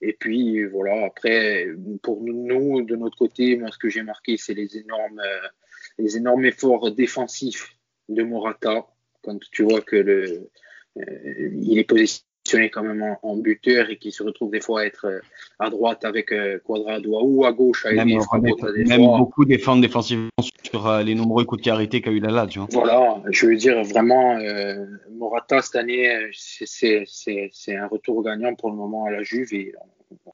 Et 0.00 0.14
puis 0.14 0.64
voilà, 0.64 1.04
après, 1.04 1.68
pour 2.02 2.22
nous, 2.24 2.82
de 2.82 2.96
notre 2.96 3.18
côté, 3.18 3.56
moi, 3.56 3.70
ce 3.70 3.76
que 3.76 3.90
j'ai 3.90 4.02
marqué, 4.02 4.38
c'est 4.38 4.54
les 4.54 4.78
énormes, 4.78 5.20
euh, 5.20 5.48
les 5.98 6.16
énormes 6.16 6.46
efforts 6.46 6.90
défensifs 6.92 7.76
de 8.08 8.22
Morata. 8.22 8.86
Quand 9.22 9.38
tu 9.50 9.64
vois 9.64 9.82
que 9.82 9.96
le, 9.96 10.48
il 10.96 11.78
est 11.78 11.84
positionné 11.84 12.27
quand 12.72 12.82
même 12.82 13.16
en, 13.22 13.36
buteur 13.36 13.90
et 13.90 13.98
qui 13.98 14.12
se 14.12 14.22
retrouve 14.22 14.50
des 14.50 14.60
fois 14.60 14.80
à 14.80 14.84
être 14.84 15.06
euh, 15.06 15.20
à 15.58 15.70
droite 15.70 16.04
avec 16.04 16.32
euh, 16.32 16.58
Quadrado 16.64 17.20
ou 17.22 17.44
à 17.44 17.52
gauche 17.52 17.86
à 17.86 17.92
même, 17.92 18.18
même 18.86 19.06
beaucoup 19.06 19.44
défendre 19.44 19.82
défensivement 19.82 20.30
sur 20.62 20.86
euh, 20.86 21.02
les 21.02 21.14
nombreux 21.14 21.44
coups 21.44 21.60
de 21.60 21.64
carité 21.64 22.00
qu'a 22.00 22.10
eu 22.10 22.20
la 22.20 22.30
Lazio. 22.30 22.66
Voilà, 22.72 23.22
je 23.30 23.46
veux 23.46 23.56
dire 23.56 23.82
vraiment 23.84 24.38
Morata 25.12 25.62
cette 25.62 25.76
année 25.76 26.30
c'est 26.32 27.76
un 27.76 27.86
retour 27.86 28.22
gagnant 28.22 28.54
pour 28.54 28.70
le 28.70 28.76
moment 28.76 29.06
à 29.06 29.10
la 29.10 29.22
Juve 29.22 29.52
et 29.52 29.74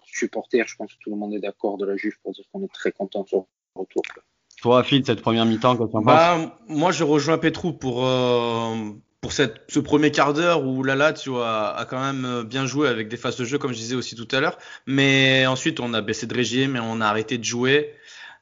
supporter, 0.06 0.64
je 0.66 0.76
pense 0.76 0.92
que 0.92 0.98
tout 1.00 1.10
le 1.10 1.16
monde 1.16 1.34
est 1.34 1.40
d'accord 1.40 1.76
de 1.76 1.86
la 1.86 1.96
Juve 1.96 2.16
pour 2.22 2.32
dire 2.32 2.44
qu'on 2.52 2.64
est 2.64 2.72
très 2.72 2.92
content 2.92 3.22
de 3.22 3.28
son 3.28 3.46
retour. 3.74 4.02
Toi, 4.62 4.82
Phil, 4.84 5.04
cette 5.04 5.20
première 5.20 5.44
mi-temps, 5.44 5.74
bah, 5.74 6.56
Moi, 6.68 6.92
je 6.92 7.04
rejoins 7.04 7.38
Petrou 7.38 7.72
pour, 7.72 8.06
pour 9.24 9.32
cette, 9.32 9.62
ce 9.68 9.80
premier 9.80 10.10
quart 10.10 10.34
d'heure 10.34 10.66
où 10.66 10.82
Lala 10.82 11.14
tu 11.14 11.30
vois, 11.30 11.74
a 11.74 11.86
quand 11.86 11.98
même 11.98 12.26
euh, 12.26 12.44
bien 12.44 12.66
joué 12.66 12.88
avec 12.88 13.08
des 13.08 13.16
phases 13.16 13.38
de 13.38 13.46
jeu, 13.46 13.56
comme 13.56 13.72
je 13.72 13.78
disais 13.78 13.94
aussi 13.94 14.16
tout 14.16 14.28
à 14.32 14.40
l'heure. 14.40 14.58
Mais 14.84 15.46
ensuite, 15.46 15.80
on 15.80 15.94
a 15.94 16.02
baissé 16.02 16.26
de 16.26 16.34
régime 16.34 16.76
et 16.76 16.78
on 16.78 17.00
a 17.00 17.06
arrêté 17.06 17.38
de 17.38 17.44
jouer. 17.44 17.94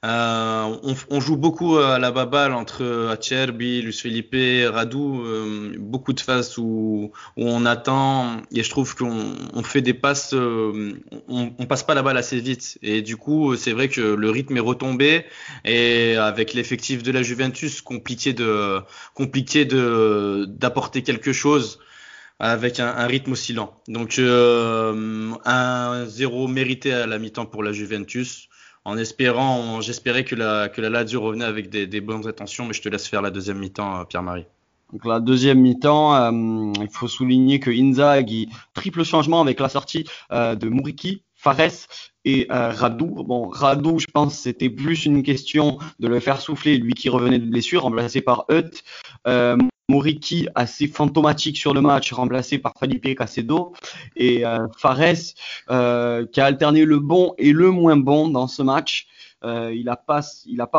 Euh, 0.05 0.79
on, 0.83 0.97
on, 1.11 1.21
joue 1.21 1.37
beaucoup 1.37 1.77
à 1.77 2.01
la 2.01 2.11
baballe 2.11 2.55
entre 2.55 3.09
Acerbi, 3.13 3.83
Luis 3.83 3.93
Felipe, 3.93 4.35
Radou, 4.69 5.23
euh, 5.23 5.77
beaucoup 5.79 6.13
de 6.13 6.19
phases 6.19 6.59
où, 6.59 7.13
où, 7.37 7.45
on 7.47 7.65
attend. 7.67 8.39
Et 8.51 8.65
je 8.65 8.71
trouve 8.71 8.97
qu'on 8.97 9.37
on 9.55 9.63
fait 9.63 9.81
des 9.81 9.95
passes, 9.95 10.35
euh, 10.35 11.01
on, 11.29 11.53
on, 11.57 11.67
passe 11.67 11.85
pas 11.85 11.95
la 11.95 12.03
balle 12.03 12.17
assez 12.17 12.41
vite. 12.41 12.79
Et 12.83 13.01
du 13.01 13.17
coup 13.17 13.55
c'est 13.55 13.71
vrai 13.71 13.89
que 13.89 14.01
le 14.01 14.31
rythme 14.31 14.57
est 14.57 14.61
retombé. 14.61 15.25
Et 15.65 16.17
avec 16.17 16.53
l'effectif 16.53 17.05
de 17.05 17.13
la 17.13 17.23
Juventus 17.23 17.81
compliqué 17.81 18.33
de 18.33 18.81
compliqué 19.15 19.65
de 19.67 20.47
d'apporter 20.49 21.05
quelque 21.05 21.33
chose 21.33 21.79
avec 22.41 22.81
un, 22.81 22.89
un 22.89 23.07
rythme 23.07 23.33
oscillant. 23.33 23.81
Donc 23.87 24.19
euh, 24.19 25.33
un 25.45 26.07
zéro 26.07 26.49
mérité 26.49 26.93
à 26.93 27.07
la 27.07 27.21
mi-temps 27.21 27.47
pour 27.47 27.63
la 27.63 27.71
Juventus 27.71 28.49
en 28.85 28.99
espérant, 28.99 29.81
j'espérais 29.81 30.25
que 30.25 30.35
la, 30.35 30.69
que 30.69 30.81
la 30.81 30.91
Lazio 30.91 31.21
revenait 31.21 31.45
avec 31.45 31.71
des, 31.71 32.01
bonnes 32.01 32.27
intentions, 32.27 32.67
mais 32.67 32.73
je 32.73 32.83
te 32.83 32.89
laisse 32.89 33.07
faire 33.07 33.23
la 33.23 33.31
deuxième 33.31 33.59
mi-temps, 33.59 34.01
euh, 34.01 34.05
Pierre-Marie. 34.05 34.47
Donc 34.93 35.07
la 35.07 35.21
deuxième 35.21 35.61
mi-temps, 35.61 36.15
euh, 36.15 36.73
il 36.81 36.89
faut 36.91 37.09
souligner 37.09 37.61
que 37.61 37.71
Inzaghi, 37.71 38.51
triple 38.75 39.05
changement 39.05 39.41
avec 39.41 39.59
la 39.59 39.69
sortie 39.69 40.05
euh, 40.33 40.55
de 40.55 40.69
Muriki, 40.69 41.23
Fares 41.35 41.89
et 42.25 42.47
euh, 42.51 42.71
Radou. 42.71 43.07
Bon, 43.25 43.49
Radou, 43.49 43.99
je 43.99 44.07
pense, 44.13 44.39
c'était 44.39 44.69
plus 44.69 45.07
une 45.07 45.23
question 45.23 45.79
de 45.99 46.09
le 46.09 46.21
faire 46.21 46.41
souffler, 46.41 46.77
lui 46.77 46.93
qui 46.93 47.09
revenait 47.09 47.39
de 47.39 47.47
blessure, 47.47 47.83
remplacé 47.83 48.21
par 48.21 48.45
Hutt. 48.51 48.85
Moriki 49.93 50.49
assez 50.55 50.89
fantomatique 50.89 51.59
sur 51.59 51.75
le 51.75 51.83
match, 51.83 52.13
remplacé 52.15 52.59
par 52.59 52.73
Felipe 52.81 53.15
Casedo, 53.15 53.75
et 54.17 54.47
euh, 54.47 54.67
Fares 54.79 55.35
euh, 55.71 56.27
qui 56.27 56.41
a 56.41 56.47
alterné 56.47 56.87
le 56.87 56.99
bon 56.99 57.35
et 57.37 57.53
le 57.53 57.71
moins 57.71 57.97
bon 57.97 58.29
dans 58.29 58.47
ce 58.47 58.63
match. 58.63 59.07
Euh, 59.45 59.75
il 59.75 59.89
a 59.91 59.97
pas, 59.97 60.23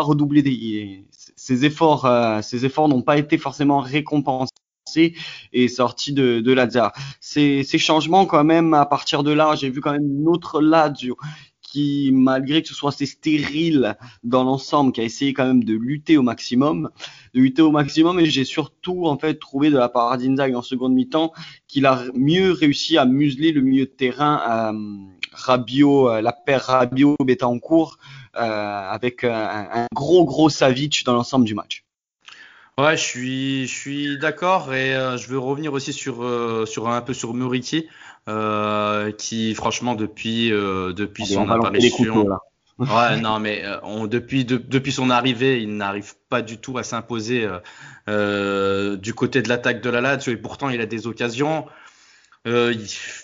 redoublé 0.01 1.05
ses 1.35 1.65
efforts, 1.65 2.09
ses 2.41 2.65
efforts 2.65 2.89
n'ont 2.89 3.01
pas 3.03 3.17
été 3.17 3.37
forcément 3.37 3.79
récompensés 3.81 5.13
et 5.51 5.67
sortis 5.67 6.13
de, 6.13 6.39
de 6.39 6.51
Lazare. 6.51 6.93
Ces, 7.19 7.63
ces 7.63 7.77
changements 7.77 8.25
quand 8.25 8.43
même, 8.43 8.73
à 8.73 8.85
partir 8.85 9.23
de 9.23 9.31
là, 9.31 9.53
j'ai 9.55 9.69
vu 9.69 9.79
quand 9.79 9.91
même 9.91 10.09
une 10.19 10.27
autre 10.27 10.59
Lazio 10.59 11.17
qui, 11.73 12.11
malgré 12.13 12.61
que 12.61 12.67
ce 12.67 12.75
soit 12.75 12.91
assez 12.91 13.07
stérile 13.07 13.97
dans 14.23 14.43
l'ensemble, 14.43 14.91
qui 14.91 15.01
a 15.01 15.03
essayé 15.03 15.33
quand 15.33 15.47
même 15.47 15.63
de 15.63 15.73
lutter 15.73 16.17
au 16.17 16.21
maximum, 16.21 16.91
de 17.33 17.39
lutter 17.39 17.63
au 17.63 17.71
maximum, 17.71 18.19
et 18.19 18.27
j'ai 18.27 18.45
surtout 18.45 19.07
en 19.07 19.17
fait 19.17 19.39
trouvé 19.39 19.71
de 19.71 19.77
la 19.77 19.89
part 19.89 20.15
d'Inzaghi 20.19 20.53
en 20.53 20.61
seconde 20.61 20.93
mi-temps 20.93 21.33
qu'il 21.67 21.87
a 21.87 22.03
mieux 22.13 22.51
réussi 22.51 22.99
à 22.99 23.05
museler 23.05 23.51
le 23.51 23.61
milieu 23.61 23.85
de 23.85 23.89
terrain 23.89 24.71
euh, 24.71 24.77
Rabio, 25.31 26.09
euh, 26.09 26.21
la 26.21 26.31
paire 26.31 26.61
Rabio 26.61 27.15
Betancourt, 27.19 27.97
euh, 28.35 28.39
avec 28.39 29.23
un, 29.23 29.67
un, 29.73 29.87
gros 29.95 30.25
gros 30.25 30.49
Savic 30.49 31.03
dans 31.05 31.13
l'ensemble 31.13 31.45
du 31.45 31.55
match. 31.55 31.82
Ouais, 32.79 32.97
je 32.97 33.03
suis, 33.03 33.67
je 33.67 33.73
suis 33.73 34.17
d'accord 34.17 34.73
et 34.73 34.95
euh, 34.95 35.15
je 35.15 35.27
veux 35.27 35.37
revenir 35.37 35.73
aussi 35.73 35.93
sur, 35.93 36.23
euh, 36.23 36.65
sur 36.65 36.89
un 36.89 37.01
peu 37.01 37.13
sur 37.13 37.35
Muriki, 37.35 37.87
euh, 38.27 39.11
qui 39.11 39.53
franchement 39.53 39.93
depuis, 39.93 40.49
depuis 40.49 41.27
son 41.27 41.49
apparition. 41.49 42.27
ouais, 42.79 43.17
non, 43.21 43.39
mais 43.39 43.63
on, 43.83 44.07
depuis, 44.07 44.43
de, 44.43 44.57
depuis 44.57 44.91
son 44.91 45.11
arrivée, 45.11 45.61
il 45.61 45.77
n'arrive 45.77 46.15
pas 46.29 46.41
du 46.41 46.57
tout 46.57 46.79
à 46.79 46.83
s'imposer 46.83 47.47
du 48.07 49.13
côté 49.13 49.43
de 49.43 49.49
l'attaque 49.49 49.81
de 49.81 49.89
la 49.91 50.01
Lazio 50.01 50.33
et 50.33 50.37
pourtant 50.37 50.69
il 50.69 50.81
a 50.81 50.87
des 50.87 51.05
occasions. 51.05 51.67
Euh, 52.45 52.73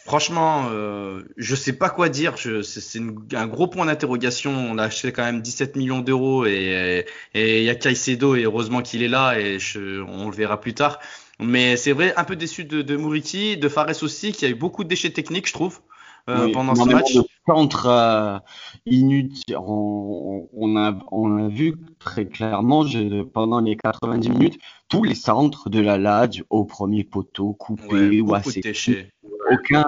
franchement, 0.05 0.67
euh, 0.71 1.23
je 1.35 1.53
sais 1.55 1.73
pas 1.73 1.89
quoi 1.89 2.09
dire. 2.09 2.35
C'est 2.63 3.01
un 3.33 3.47
gros 3.47 3.67
point 3.67 3.85
d'interrogation. 3.85 4.51
On 4.51 4.77
a 4.77 4.83
acheté 4.83 5.11
quand 5.11 5.23
même 5.23 5.41
17 5.41 5.75
millions 5.75 5.99
d'euros 5.99 6.45
et 6.45 7.05
il 7.33 7.63
y 7.63 7.69
a 7.69 7.75
Caicedo 7.75 8.35
et 8.35 8.43
heureusement 8.43 8.81
qu'il 8.81 9.03
est 9.03 9.09
là 9.09 9.37
et 9.37 9.59
je, 9.59 10.01
on 10.01 10.29
le 10.29 10.35
verra 10.35 10.59
plus 10.61 10.73
tard. 10.73 10.99
Mais 11.39 11.77
c'est 11.77 11.93
vrai, 11.93 12.13
un 12.17 12.25
peu 12.25 12.35
déçu 12.35 12.65
de, 12.65 12.81
de 12.81 12.97
Muriti, 12.97 13.57
de 13.57 13.69
Fares 13.69 14.03
aussi, 14.03 14.33
qui 14.33 14.45
a 14.45 14.49
eu 14.49 14.55
beaucoup 14.55 14.83
de 14.83 14.89
déchets 14.89 15.11
techniques, 15.11 15.47
je 15.47 15.53
trouve. 15.53 15.79
Euh, 16.29 16.51
pendant 16.51 16.75
ce 16.75 16.87
match. 16.87 17.17
Centre 17.49 17.87
euh, 17.87 18.37
inutile. 18.85 19.57
On, 19.57 20.47
on, 20.53 20.77
a, 20.77 20.97
on 21.11 21.45
a 21.45 21.47
vu 21.49 21.75
très 21.97 22.25
clairement 22.25 22.85
je, 22.85 23.23
pendant 23.23 23.59
les 23.59 23.75
90 23.75 24.29
minutes 24.29 24.59
tous 24.87 25.03
les 25.03 25.15
centres 25.15 25.69
de 25.69 25.79
la 25.79 25.97
Lade 25.97 26.35
au 26.51 26.63
premier 26.65 27.03
poteau 27.03 27.53
coupés 27.53 28.21
ou 28.21 28.35
assez 28.35 28.61
aucun 29.51 29.83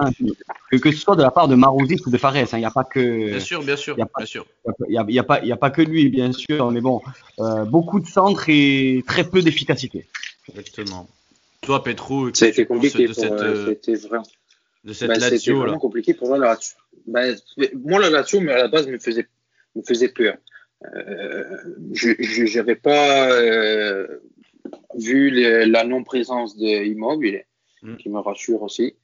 que, 0.70 0.76
que, 0.76 0.90
ce 0.90 0.98
soit 0.98 1.14
de 1.14 1.22
la 1.22 1.30
part 1.30 1.46
de 1.46 1.54
Marouzi 1.54 1.96
ou 2.04 2.10
de 2.10 2.18
Fares. 2.18 2.36
Il 2.36 2.48
hein, 2.52 2.58
n'y 2.58 2.64
a 2.64 2.70
pas 2.70 2.84
que. 2.84 3.28
Bien 3.30 3.40
sûr, 3.40 3.62
bien 3.62 3.76
sûr, 3.76 3.96
y 3.96 4.02
a 4.02 4.06
pas, 4.06 4.18
bien 4.18 4.26
sûr. 4.26 4.46
Il 4.88 5.04
n'y 5.08 5.18
a, 5.18 5.22
a, 5.22 5.24
pas, 5.24 5.40
il 5.40 5.46
y 5.46 5.52
a 5.52 5.56
pas 5.56 5.70
que 5.70 5.82
lui, 5.82 6.08
bien 6.08 6.32
sûr, 6.32 6.70
mais 6.72 6.80
bon, 6.80 7.00
euh, 7.38 7.64
beaucoup 7.64 8.00
de 8.00 8.06
centres 8.06 8.48
et 8.48 9.04
très 9.06 9.24
peu 9.24 9.40
d'efficacité. 9.40 10.06
Exactement. 10.48 11.08
Toi, 11.60 11.84
Petro, 11.84 12.34
ça 12.34 12.46
a 12.46 12.48
été 12.48 12.66
compliqué. 12.66 13.06
De 13.06 13.12
cette, 13.12 13.30
euh, 13.30 13.74
de 14.84 14.92
cette 14.92 15.08
bah, 15.08 15.14
Lazio 15.14 15.38
C'était 15.38 15.52
vraiment 15.52 15.78
compliqué 15.78 16.14
pour 16.14 16.28
moi 16.28 16.38
la 16.38 16.48
Lazio. 16.48 16.76
Bah, 17.06 17.22
moi 17.74 18.00
la 18.00 18.10
Lazio, 18.10 18.40
mais 18.40 18.52
à 18.52 18.58
la 18.58 18.68
base 18.68 18.86
me 18.88 18.98
faisait 18.98 19.28
me 19.74 19.82
faisait 19.82 20.08
peur. 20.08 20.36
Euh, 20.94 21.56
je 21.92 22.56
n'avais 22.56 22.74
pas 22.74 23.30
euh, 23.32 24.06
vu 24.96 25.30
la 25.30 25.84
non-présence 25.84 26.56
d'Immobile, 26.56 27.44
mm. 27.82 27.96
qui 27.96 28.08
me 28.08 28.18
rassure 28.18 28.62
aussi, 28.62 28.96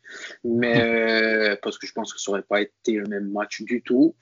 mais 0.44 0.80
euh, 0.80 1.56
parce 1.62 1.78
que 1.78 1.86
je 1.86 1.92
pense 1.92 2.12
que 2.12 2.20
ça 2.20 2.30
n'aurait 2.30 2.42
pas 2.42 2.60
été 2.60 2.92
le 2.92 3.06
même 3.06 3.30
match 3.30 3.62
du 3.62 3.82
tout. 3.82 4.14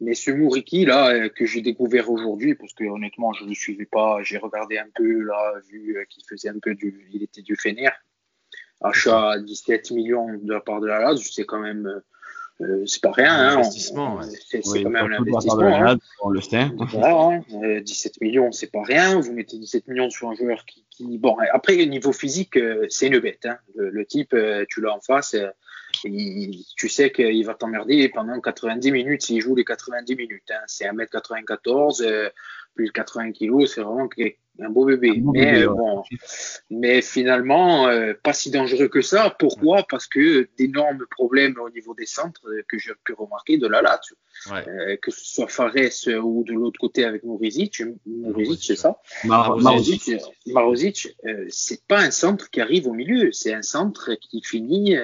Mais 0.00 0.14
ce 0.14 0.32
Mouriki 0.32 0.84
là 0.84 1.28
que 1.28 1.46
j'ai 1.46 1.60
découvert 1.60 2.10
aujourd'hui, 2.10 2.56
parce 2.56 2.72
que 2.72 2.82
honnêtement 2.84 3.32
je 3.34 3.44
ne 3.44 3.50
le 3.50 3.54
suivais 3.54 3.86
pas, 3.86 4.18
j'ai 4.22 4.38
regardé 4.38 4.78
un 4.78 4.88
peu 4.94 5.20
là, 5.22 5.54
vu 5.70 5.96
qu'il 6.10 6.24
faisait 6.28 6.48
un 6.48 6.58
peu 6.60 6.74
du, 6.74 7.08
il 7.12 7.22
était 7.22 7.42
du 7.42 7.54
Fener, 7.54 7.90
achat 8.82 9.32
à 9.32 9.38
17 9.38 9.90
millions 9.92 10.26
de 10.40 10.52
la 10.52 10.60
part 10.60 10.80
de 10.80 10.86
la 10.86 11.00
Lazio, 11.00 11.30
c'est 11.32 11.44
quand 11.44 11.60
même 11.60 12.02
euh, 12.62 12.84
c'est 12.86 13.02
pas 13.02 13.12
rien. 13.12 13.34
Hein, 13.34 13.52
investissement, 13.54 14.20
c'est 14.22 14.60
quand 14.60 14.90
même 14.90 15.12
un 15.12 15.20
investissement. 15.20 15.74
Hein. 15.74 15.98
On 16.20 16.30
le 16.30 16.40
sait. 16.40 16.66
Voilà, 16.92 17.40
17 17.80 18.12
hein. 18.12 18.18
millions, 18.20 18.52
c'est 18.52 18.70
pas 18.70 18.82
rien. 18.82 19.18
Vous 19.20 19.32
mettez 19.32 19.58
17 19.58 19.88
millions 19.88 20.10
sur 20.10 20.28
un 20.28 20.34
joueur 20.34 20.64
qui. 20.64 20.84
qui... 20.90 21.18
Bon, 21.18 21.36
après, 21.52 21.84
niveau 21.86 22.12
physique, 22.12 22.56
euh, 22.56 22.86
c'est 22.88 23.08
une 23.08 23.18
bête. 23.18 23.46
Hein. 23.46 23.58
Le, 23.74 24.04
type, 24.04 24.34
euh, 24.34 24.64
tu 24.68 24.80
l'as 24.80 24.94
en 24.94 25.00
face, 25.00 25.34
tu 26.02 26.88
sais 26.88 27.10
qu'il 27.10 27.44
va 27.44 27.54
t'emmerder 27.54 28.08
pendant 28.08 28.40
90 28.40 28.92
minutes 28.92 29.22
s'il 29.22 29.40
joue 29.40 29.54
les 29.54 29.64
90 29.64 30.14
minutes. 30.14 30.50
Hein. 30.50 30.62
C'est 30.66 30.84
1m94 30.86 32.30
plus 32.74 32.86
de 32.86 32.92
80 32.92 33.32
kilos, 33.32 33.74
c'est 33.74 33.82
vraiment 33.82 34.08
un 34.60 34.68
beau 34.68 34.84
bébé. 34.84 35.22
mais, 35.32 35.66
bon, 35.66 36.02
mais 36.70 37.02
finalement, 37.02 37.88
euh, 37.88 38.12
pas 38.22 38.32
si 38.32 38.50
dangereux 38.50 38.88
que 38.88 39.00
ça. 39.00 39.34
Pourquoi? 39.38 39.84
Parce 39.88 40.06
que 40.06 40.48
d'énormes 40.58 41.06
problèmes 41.10 41.58
au 41.58 41.70
niveau 41.70 41.94
des 41.94 42.06
centres 42.06 42.46
euh, 42.48 42.62
que 42.68 42.78
j'ai 42.78 42.92
pu 43.04 43.14
remarquer 43.14 43.58
de 43.58 43.66
la 43.66 43.82
latte. 43.82 44.12
Euh, 44.50 44.96
que 45.00 45.10
ce 45.10 45.24
soit 45.24 45.48
Fares 45.48 45.72
ou 46.22 46.44
de 46.44 46.52
l'autre 46.52 46.78
côté 46.78 47.04
avec 47.04 47.22
Morizic. 47.24 47.82
Morizic, 48.06 48.62
c'est 48.62 48.76
ça? 48.76 49.00
Marozic, 49.24 50.10
Marozic 50.46 51.16
c'est 51.48 51.86
pas 51.86 52.00
un 52.00 52.10
centre 52.10 52.50
qui 52.50 52.60
arrive 52.60 52.86
au 52.86 52.92
milieu. 52.92 53.32
C'est 53.32 53.54
un 53.54 53.62
centre 53.62 54.14
qui 54.14 54.42
finit 54.42 54.96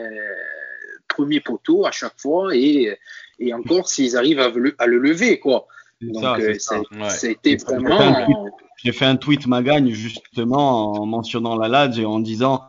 premier 1.08 1.40
poteau 1.40 1.84
à 1.84 1.90
chaque 1.90 2.18
fois 2.18 2.54
et, 2.54 2.96
et 3.38 3.52
encore 3.52 3.88
s'ils 3.88 4.16
arrivent 4.16 4.40
à, 4.40 4.52
à 4.78 4.86
le 4.86 4.98
lever, 4.98 5.40
quoi. 5.40 5.66
Donc, 6.00 6.22
ça, 6.58 6.76
euh, 6.76 7.56
vraiment. 7.66 8.46
J'ai 8.85 8.92
fait 8.92 9.04
un 9.04 9.16
tweet 9.16 9.47
Magagne 9.47 9.90
justement 9.90 10.92
en 10.92 11.06
mentionnant 11.06 11.56
la 11.56 11.68
LAD 11.68 11.99
et 11.99 12.04
en 12.04 12.20
disant 12.20 12.64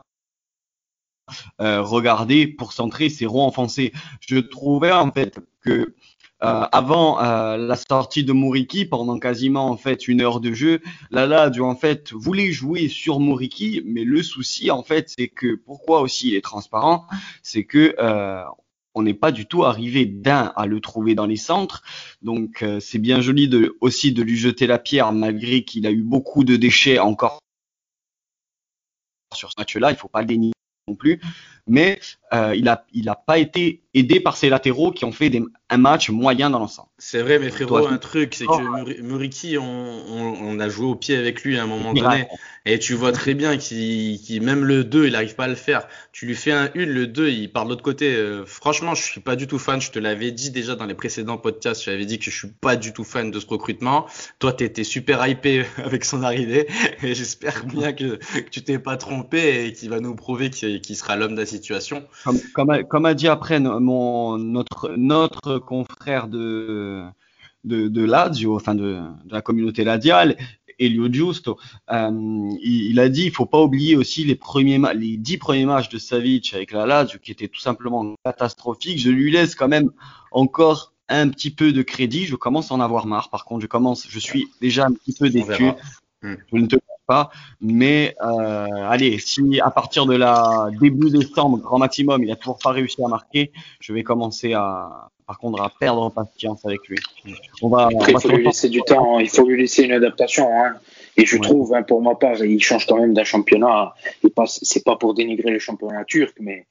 euh, 1.62 1.84
regardez, 1.84 2.48
pour 2.48 2.74
centrer, 2.74 3.10
c'est 3.10 3.28
rond 3.28 3.46
enfoncé. 3.46 3.94
Je 4.28 4.40
trouvais 4.40 4.92
en 4.92 5.12
fait 5.12 5.40
que 5.62 5.94
euh, 6.42 6.66
avant 6.72 7.20
la 7.20 7.76
sortie 7.76 8.24
de 8.24 8.34
Muriki, 8.34 8.86
pendant 8.86 9.20
quasiment 9.20 9.68
en 9.70 9.78
fait 9.78 10.08
une 10.08 10.22
heure 10.22 10.40
de 10.40 10.52
jeu, 10.54 10.82
la 11.12 11.28
LAD 11.28 11.60
en 11.60 11.76
fait 11.76 12.12
voulait 12.12 12.52
jouer 12.52 12.88
sur 12.88 13.20
Muriki, 13.20 13.84
mais 13.86 14.04
le 14.04 14.24
souci 14.24 14.72
en 14.72 14.82
fait 14.82 15.14
c'est 15.16 15.28
que 15.28 15.56
pourquoi 15.56 16.02
aussi 16.02 16.30
il 16.30 16.36
est 16.36 16.42
transparent, 16.42 17.06
c'est 17.44 17.66
que 17.66 17.94
on 18.96 19.04
n'est 19.04 19.14
pas 19.14 19.32
du 19.32 19.46
tout 19.46 19.64
arrivé 19.64 20.06
d'un 20.06 20.52
à 20.56 20.66
le 20.66 20.80
trouver 20.80 21.16
dans 21.16 21.26
les 21.26 21.38
centres. 21.38 21.84
Donc 22.22 22.64
euh, 22.64 22.80
c'est 22.80 23.00
bien 23.00 23.22
joli 23.22 23.50
aussi 23.82 24.12
de 24.12 24.24
lui 24.24 24.38
jeter 24.38 24.68
la 24.68 24.80
pierre 24.80 25.12
malgré 25.12 25.64
qu'il 25.64 25.88
a 25.88 25.92
eu 25.92 26.02
beaucoup 26.02 26.44
de 26.44 26.56
déchets 26.56 27.00
encore 27.00 27.40
sur 29.34 29.50
ce 29.52 29.56
match-là. 29.58 29.92
Il 29.92 29.98
faut 29.98 30.08
pas 30.08 30.22
le 30.22 30.28
dénier 30.28 30.52
non 30.88 30.96
plus. 30.96 31.22
Mais 31.70 32.00
euh, 32.34 32.54
il 32.56 32.66
n'a 32.66 32.84
il 32.94 33.08
a 33.10 33.16
pas 33.16 33.38
été 33.38 33.82
aidé 33.94 34.20
par 34.20 34.38
ses 34.38 34.50
latéraux 34.50 34.92
qui 34.92 35.06
ont 35.06 35.12
fait 35.12 35.32
un 35.70 35.78
match 35.78 36.10
moyen 36.10 36.50
dans 36.50 36.60
l'ensemble. 36.60 36.90
C'est 37.00 37.22
vrai, 37.22 37.40
mais 37.40 37.50
frérot, 37.50 37.88
un 37.88 37.98
truc, 37.98 38.36
c'est 38.36 38.46
que 38.46 39.02
Muriki, 39.02 39.58
on, 39.58 39.64
on, 39.64 40.60
a 40.60 40.70
joué 40.70 40.86
au 40.86 40.96
pied 40.96 41.16
avec 41.16 41.44
lui 41.44 41.58
à 41.58 41.64
un 41.64 41.68
moment 41.68 41.94
donné. 41.94 42.28
Et 42.66 42.78
tu 42.78 42.94
vois 42.94 43.12
très 43.12 43.34
bien 43.34 43.58
qu'il, 43.58 44.42
même 44.44 44.64
le 44.64 44.84
2, 44.84 45.08
il 45.08 45.14
n'arrive 45.14 45.34
pas 45.34 45.46
à 45.46 45.48
le 45.48 45.56
faire. 45.56 45.88
Tu 46.12 46.28
lui 46.28 46.36
fais 46.36 46.52
un 46.52 46.70
1, 46.76 46.86
le 46.86 47.08
2, 47.08 47.30
il 47.30 47.52
part 47.52 47.66
de 47.66 47.70
l'autre 47.70 47.82
côté. 47.82 48.14
Euh, 48.14 48.46
franchement, 48.46 48.94
je 48.94 49.02
suis 49.02 49.22
pas 49.22 49.36
du 49.36 49.48
tout 49.48 49.58
fan. 49.58 49.82
Je 49.82 49.92
te 49.92 49.98
l'avais 49.98 50.32
dit 50.32 50.52
déjà 50.52 50.76
dans 50.76 50.86
les 50.86 50.94
précédents 50.94 51.38
podcasts. 51.38 51.82
Je 51.82 51.86
t'avais 51.90 52.06
dit 52.06 52.20
que 52.20 52.26
je 52.26 52.38
suis 52.38 52.48
pas 52.48 52.76
du 52.76 52.94
tout 52.94 53.04
fan 53.04 53.32
de 53.32 53.40
ce 53.40 53.48
recrutement. 53.48 54.06
Toi, 54.38 54.54
tu 54.54 54.66
étais 54.66 54.84
super 54.84 55.26
hypé 55.26 55.66
avec 55.78 56.06
son 56.06 56.22
arrivée. 56.22 56.68
Et 57.02 57.16
j'espère 57.16 57.66
bien 57.66 57.94
que, 57.94 58.18
que 58.18 58.50
tu 58.50 58.64
t'es 58.64 58.78
pas 58.78 58.98
trompé 58.98 59.66
et 59.66 59.74
qu'il 59.74 59.90
va 59.90 60.00
nous 60.00 60.16
prouver 60.16 60.50
qu'il 60.52 60.96
sera 60.96 61.16
l'homme 61.16 61.36
la 61.36 61.46
situation. 61.60 62.04
Comme, 62.54 62.84
comme, 62.84 63.06
a, 63.06 63.14
dit 63.14 63.28
après 63.28 63.60
mon, 63.60 64.38
notre, 64.38 64.92
notre 64.98 65.60
confrère 65.60 66.28
de, 66.28 67.06
de, 67.64 67.88
de 67.88 68.04
Lazio, 68.04 68.56
enfin 68.56 68.76
de, 68.76 69.00
de 69.26 69.34
la 69.34 69.42
communauté 69.42 69.84
ladiale, 69.84 70.36
Elio 70.80 71.12
Giusto, 71.12 71.58
euh, 71.92 72.50
il, 72.62 73.00
a 73.00 73.10
dit 73.10 73.26
il 73.26 73.32
faut 73.32 73.46
pas 73.46 73.62
oublier 73.62 73.96
aussi 73.96 74.24
les 74.24 74.36
premiers 74.36 74.80
les 74.96 75.18
dix 75.18 75.38
premiers 75.38 75.66
matchs 75.66 75.90
de 75.90 75.98
Savic 75.98 76.54
avec 76.54 76.72
la 76.72 76.86
Lazio 76.86 77.20
qui 77.20 77.32
étaient 77.32 77.50
tout 77.50 77.60
simplement 77.60 78.16
catastrophiques. 78.24 79.00
Je 79.00 79.10
lui 79.10 79.32
laisse 79.32 79.56
quand 79.56 79.68
même 79.68 79.92
encore 80.32 80.94
un 81.10 81.28
petit 81.30 81.52
peu 81.52 81.74
de 81.74 81.82
crédit. 81.82 82.26
Je 82.26 82.36
commence 82.36 82.72
à 82.72 82.76
en 82.76 82.80
avoir 82.80 83.06
marre. 83.06 83.30
Par 83.30 83.46
contre, 83.46 83.62
je 83.62 83.68
commence, 83.68 84.08
je 84.10 84.20
suis 84.20 84.48
déjà 84.62 84.86
un 84.86 84.94
petit 84.94 85.14
peu 85.18 85.30
déçu. 85.30 85.72
Je 86.24 86.38
ne 86.54 86.68
te 86.68 86.76
pas. 87.10 87.32
Mais 87.60 88.16
euh, 88.22 88.94
allez, 88.94 89.18
si 89.18 89.60
à 89.62 89.72
partir 89.72 90.06
de 90.06 90.16
la 90.16 90.70
début 90.80 91.10
décembre, 91.10 91.58
grand 91.58 91.80
maximum, 91.80 92.24
il 92.24 92.32
a 92.32 92.36
toujours 92.36 92.60
pas 92.64 92.72
réussi 92.72 93.04
à 93.04 93.08
marquer, 93.08 93.52
je 93.82 93.92
vais 93.94 94.04
commencer 94.04 94.54
à, 94.54 95.10
par 95.26 95.40
contre, 95.40 95.60
à 95.62 95.70
perdre 95.70 96.12
patience 96.12 96.64
avec 96.66 96.82
lui. 96.88 97.00
On 97.64 97.70
va, 97.70 97.90
il 97.92 98.20
faut 98.20 98.30
lui 98.30 98.46
laisser 98.46 98.70
du 98.70 98.82
temps, 98.82 99.18
il 99.20 99.30
faut 99.30 99.46
lui 99.48 99.60
laisser 99.60 99.84
une 99.84 99.92
adaptation. 99.92 100.48
Hein. 100.60 100.76
Et 101.18 101.26
je 101.26 101.38
trouve, 101.38 101.74
hein, 101.74 101.84
pour 101.84 102.02
ma 102.02 102.14
part, 102.14 102.38
il 102.56 102.62
change 102.62 102.86
quand 102.86 103.00
même 103.04 103.14
d'un 103.16 103.24
championnat. 103.24 103.94
Et 104.24 104.30
pas, 104.30 104.46
c'est 104.48 104.84
pas 104.84 104.96
pour 104.96 105.16
dénigrer 105.16 105.52
le 105.52 105.60
championnat 105.60 106.06
turc, 106.06 106.36
mais 106.40 106.68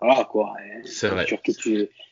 voilà 0.00 0.24
quoi. 0.24 0.52
C'est 0.84 1.08
vrai. 1.08 1.26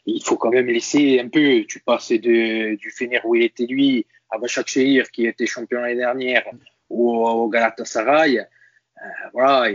il 0.07 0.22
faut 0.25 0.37
quand 0.37 0.51
même 0.51 0.66
laisser 0.66 1.20
un 1.20 1.29
peu. 1.29 1.64
Tu 1.68 1.79
passes 1.81 2.11
de, 2.11 2.75
du 2.75 2.90
Fener 2.90 3.20
où 3.25 3.37
il 3.37 3.42
était 3.44 3.66
lui 3.66 4.07
à 4.31 4.38
Başakşehir 4.38 5.11
qui 5.12 5.27
était 5.27 5.46
champion 5.46 5.81
l'année 5.81 6.03
dernière 6.07 6.44
ou 6.93 7.27
au 7.27 7.49
Galatasaray, 7.49 8.39
euh, 8.39 9.09
voilà, 9.33 9.69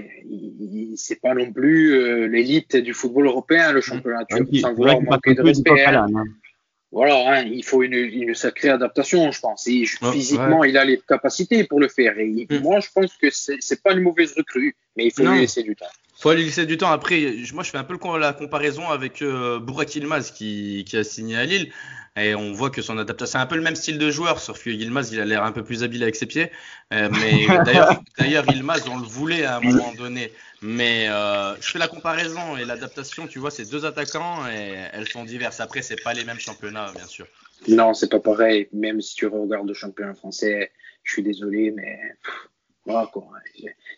c'est 0.95 1.19
pas 1.19 1.33
non 1.33 1.51
plus 1.51 1.93
euh, 1.93 2.27
l'élite 2.27 2.77
du 2.77 2.93
football 2.93 3.27
européen, 3.27 3.71
le 3.73 3.81
championnat 3.81 4.23
turc, 4.25 4.47
sans 4.61 4.73
vouloir 4.73 5.01
manquer 5.01 5.33
de 5.33 5.41
respect. 5.41 5.85
Hein. 5.85 6.07
Hein. 6.15 6.23
Voilà, 6.91 7.15
hein, 7.29 7.43
il 7.43 7.65
faut 7.65 7.83
une, 7.83 7.93
une, 7.93 8.33
sacrée 8.33 8.69
adaptation, 8.69 9.29
je 9.31 9.39
pense. 9.41 9.67
Et 9.67 9.83
physiquement, 10.13 10.63
il 10.63 10.77
a 10.77 10.85
les 10.85 11.01
capacités 11.05 11.65
pour 11.65 11.81
le 11.81 11.89
faire. 11.89 12.17
Et 12.17 12.47
mm. 12.49 12.59
moi, 12.61 12.79
je 12.79 12.87
pense 12.93 13.17
que 13.17 13.27
c'est 13.29 13.83
pas 13.83 13.91
une 13.91 14.01
mauvaise 14.01 14.33
recrue, 14.37 14.75
mais 14.95 15.07
il 15.07 15.11
faut 15.11 15.23
lui 15.23 15.39
laisser 15.39 15.63
du 15.63 15.75
temps. 15.75 15.85
Faut 16.19 16.33
lui 16.33 16.45
laisser 16.45 16.65
du 16.65 16.77
temps. 16.77 16.91
Après, 16.91 17.35
moi, 17.53 17.63
je 17.63 17.69
fais 17.69 17.77
un 17.77 17.83
peu 17.83 17.97
la 18.17 18.33
comparaison 18.33 18.89
avec 18.89 19.21
euh, 19.21 19.59
Burak 19.59 19.95
Yilmaz 19.95 20.31
qui, 20.31 20.83
qui 20.87 20.97
a 20.97 21.03
signé 21.03 21.37
à 21.37 21.45
Lille. 21.45 21.71
Et 22.15 22.33
on 22.33 22.51
voit 22.53 22.71
que 22.71 22.81
son 22.81 22.97
adaptation, 22.97 23.33
c'est 23.33 23.43
un 23.43 23.45
peu 23.45 23.55
le 23.55 23.61
même 23.61 23.75
style 23.75 23.99
de 23.99 24.09
joueur, 24.09 24.39
sauf 24.39 24.63
que 24.63 24.71
Yilmaz, 24.71 25.11
il 25.11 25.19
a 25.19 25.25
l'air 25.25 25.43
un 25.43 25.51
peu 25.51 25.63
plus 25.63 25.83
habile 25.83 26.01
avec 26.01 26.15
ses 26.15 26.25
pieds. 26.25 26.51
Euh, 26.91 27.09
mais 27.11 27.45
d'ailleurs, 27.65 28.01
d'ailleurs, 28.17 28.51
Yilmaz, 28.51 28.87
on 28.89 28.97
le 28.97 29.05
voulait 29.05 29.45
à 29.45 29.57
un 29.57 29.59
moment 29.59 29.93
donné. 29.93 30.33
Mais 30.63 31.07
euh, 31.07 31.55
je 31.61 31.69
fais 31.69 31.77
la 31.77 31.87
comparaison 31.87 32.57
et 32.57 32.65
l'adaptation, 32.65 33.27
tu 33.27 33.37
vois, 33.37 33.51
ces 33.51 33.65
deux 33.65 33.85
attaquants, 33.85 34.47
et 34.47 34.73
elles 34.93 35.07
sont 35.07 35.23
diverses. 35.23 35.59
Après, 35.59 35.83
c'est 35.83 36.01
pas 36.01 36.13
les 36.13 36.23
mêmes 36.23 36.39
championnats, 36.39 36.91
bien 36.95 37.05
sûr. 37.05 37.27
Non, 37.67 37.93
c'est 37.93 38.09
pas 38.09 38.19
pareil. 38.19 38.67
Même 38.73 39.01
si 39.01 39.13
tu 39.13 39.27
regardes 39.27 39.67
le 39.67 39.75
championnat 39.75 40.15
français, 40.15 40.71
je 41.03 41.13
suis 41.13 41.23
désolé, 41.23 41.69
mais 41.69 41.99
voilà 42.87 43.09
quoi. 43.11 43.27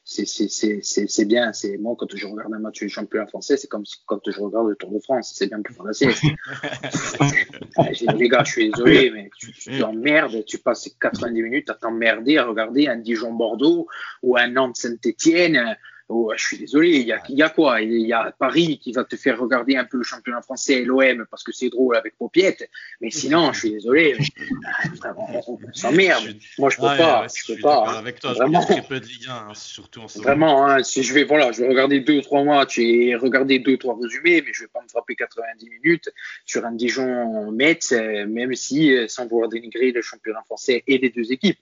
C'est 0.03 1.25
bien. 1.25 1.53
C'est 1.53 1.77
moi 1.77 1.95
quand 1.97 2.07
je 2.15 2.25
regarde 2.25 2.53
un 2.53 2.59
match 2.59 2.79
du 2.79 2.89
championnat 2.89 3.27
français, 3.27 3.55
c'est 3.55 3.67
comme 3.67 3.83
quand 4.07 4.19
je 4.25 4.39
regarde 4.39 4.67
le 4.67 4.75
Tour 4.75 4.91
de 4.91 4.99
France. 4.99 5.33
C'est 5.35 5.47
bien 5.47 5.61
plus 5.61 5.75
facile. 5.75 6.09
les 8.17 8.29
gars, 8.29 8.43
je 8.43 8.51
suis 8.51 8.71
désolé, 8.71 9.11
mais 9.11 9.29
tu 9.37 9.79
t'emmerdes. 9.79 10.43
Tu 10.45 10.57
passes 10.57 10.89
90 10.99 11.43
minutes 11.43 11.69
à 11.69 11.75
t'emmerder 11.75 12.39
à 12.39 12.45
regarder 12.45 12.87
un 12.87 12.97
Dijon 12.97 13.33
Bordeaux 13.33 13.87
ou 14.23 14.37
un 14.37 14.47
Nantes 14.47 14.77
Saint-Étienne 14.77 15.77
Oh, 16.11 16.33
je 16.35 16.43
suis 16.43 16.57
désolé, 16.57 16.89
il 16.89 17.05
y 17.05 17.13
a, 17.13 17.21
y 17.29 17.43
a 17.43 17.49
quoi? 17.49 17.81
Il 17.81 18.07
y 18.07 18.13
a 18.13 18.33
Paris 18.37 18.79
qui 18.79 18.91
va 18.93 19.03
te 19.03 19.15
faire 19.15 19.39
regarder 19.39 19.75
un 19.75 19.85
peu 19.85 19.97
le 19.97 20.03
championnat 20.03 20.41
français 20.41 20.81
et 20.81 20.83
l'OM 20.83 21.27
parce 21.29 21.43
que 21.43 21.51
c'est 21.51 21.69
drôle 21.69 21.95
avec 21.95 22.17
Popiette. 22.17 22.67
Mais 22.99 23.11
sinon, 23.11 23.53
je 23.53 23.59
suis 23.59 23.71
désolé, 23.73 24.17
ah, 25.03 25.13
on, 25.15 25.59
s'emmerde. 25.71 26.35
Moi, 26.57 26.71
je 26.71 26.77
peux 26.77 26.81
pas. 26.81 27.27
je, 27.27 27.53
peux 27.53 27.61
pas. 27.61 27.99
Avec 27.99 28.19
toi, 28.19 28.33
vraiment. 28.33 28.65
je 28.67 28.87
peu 28.87 28.99
de 28.99 29.05
Ligue 29.05 29.27
1, 29.27 29.31
hein, 29.31 29.53
surtout 29.53 30.01
en 30.01 30.07
ce 30.07 30.17
Vraiment, 30.17 30.65
hein, 30.65 30.81
si 30.81 31.03
je 31.03 31.13
vais, 31.13 31.25
voilà, 31.25 31.51
je 31.51 31.61
vais 31.61 31.69
regarder 31.69 31.99
deux 31.99 32.17
ou 32.17 32.21
trois 32.21 32.43
matchs 32.43 32.79
et 32.79 33.13
regarder 33.15 33.59
deux 33.59 33.73
ou 33.73 33.77
trois 33.77 33.95
résumés, 34.01 34.41
mais 34.41 34.51
je 34.51 34.63
vais 34.63 34.69
pas 34.73 34.81
me 34.81 34.87
frapper 34.87 35.15
90 35.15 35.69
minutes 35.69 36.09
sur 36.43 36.65
un 36.65 36.71
Dijon-Metz, 36.71 37.91
euh, 37.91 38.25
même 38.25 38.55
si, 38.55 38.95
euh, 38.95 39.07
sans 39.07 39.27
vouloir 39.27 39.47
dénigrer 39.47 39.91
le 39.91 40.01
championnat 40.01 40.41
français 40.45 40.83
et 40.87 40.97
les 40.97 41.11
deux 41.11 41.31
équipes 41.31 41.59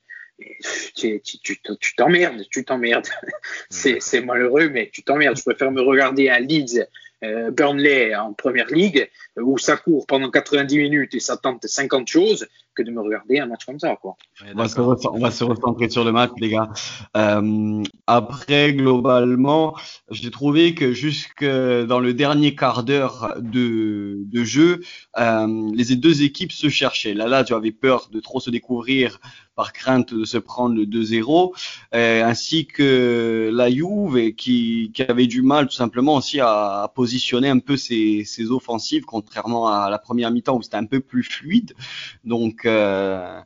tu, 0.95 1.21
t'emmerdes, 1.95 2.43
tu 2.49 2.63
t'emmerdes. 2.63 3.07
c'est, 3.69 4.21
malheureux, 4.21 4.69
mais 4.69 4.89
tu 4.91 5.03
t'emmerdes. 5.03 5.37
Je 5.37 5.43
préfère 5.43 5.71
me 5.71 5.81
regarder 5.81 6.29
un 6.29 6.39
Leeds 6.39 6.87
euh, 7.23 7.49
Burnley 7.49 8.13
en 8.15 8.33
première 8.33 8.67
ligue 8.67 9.09
où 9.37 9.57
ça 9.57 9.75
court 9.75 10.05
pendant 10.05 10.29
90 10.29 10.77
minutes 10.77 11.15
et 11.15 11.19
ça 11.19 11.35
tente 11.35 11.65
50 11.65 12.07
choses 12.07 12.47
que 12.75 12.83
de 12.83 12.91
me 12.91 13.01
regarder 13.01 13.39
un 13.39 13.47
match 13.47 13.65
comme 13.65 13.79
ça. 13.79 13.95
Quoi. 13.95 14.15
on, 14.53 14.55
va 14.55 14.67
se 14.67 14.79
on, 14.79 15.17
va 15.17 15.31
se 15.31 15.43
recentrer 15.43 15.89
sur 15.89 16.03
le 16.03 16.11
match, 16.11 16.29
les 16.39 16.49
gars. 16.49 16.69
Euh, 17.15 17.81
après, 18.05 18.73
globalement, 18.73 19.75
j'ai 20.11 20.29
trouvé 20.29 20.75
que 20.75 20.91
jusque 20.91 21.43
dans 21.43 21.99
le 21.99 22.13
dernier 22.13 22.53
quart 22.55 22.83
d'heure 22.83 23.33
de, 23.39 24.19
de, 24.25 24.43
jeu, 24.43 24.81
euh, 25.17 25.71
les 25.73 25.95
deux 25.95 26.21
équipes 26.21 26.51
se 26.51 26.69
cherchaient. 26.69 27.15
Là, 27.15 27.27
là, 27.27 27.43
tu 27.43 27.55
avais 27.55 27.71
peur 27.71 28.09
de 28.11 28.19
trop 28.19 28.39
se 28.39 28.51
découvrir 28.51 29.19
par 29.57 29.73
crainte 29.73 30.13
de 30.13 30.23
se 30.23 30.37
prendre 30.37 30.75
le 30.75 30.85
2-0, 30.85 31.51
euh, 31.95 32.23
ainsi 32.23 32.67
que 32.67 33.49
la 33.51 33.69
Juve 33.71 34.33
qui, 34.35 34.91
qui, 34.93 35.01
avait 35.01 35.25
du 35.25 35.41
mal 35.41 35.65
tout 35.65 35.73
simplement 35.73 36.15
aussi 36.15 36.39
à, 36.39 36.89
positionner 36.95 37.49
un 37.49 37.57
peu 37.57 37.75
ses, 37.75 38.23
ses, 38.23 38.51
offensives, 38.51 39.03
contrairement 39.03 39.67
à 39.67 39.89
la 39.89 39.97
première 39.97 40.29
mi-temps 40.29 40.55
où 40.55 40.61
c'était 40.61 40.77
un 40.77 40.85
peu 40.85 40.99
plus 40.99 41.23
fluide. 41.23 41.73
Donc, 42.23 42.65
euh, 42.65 43.41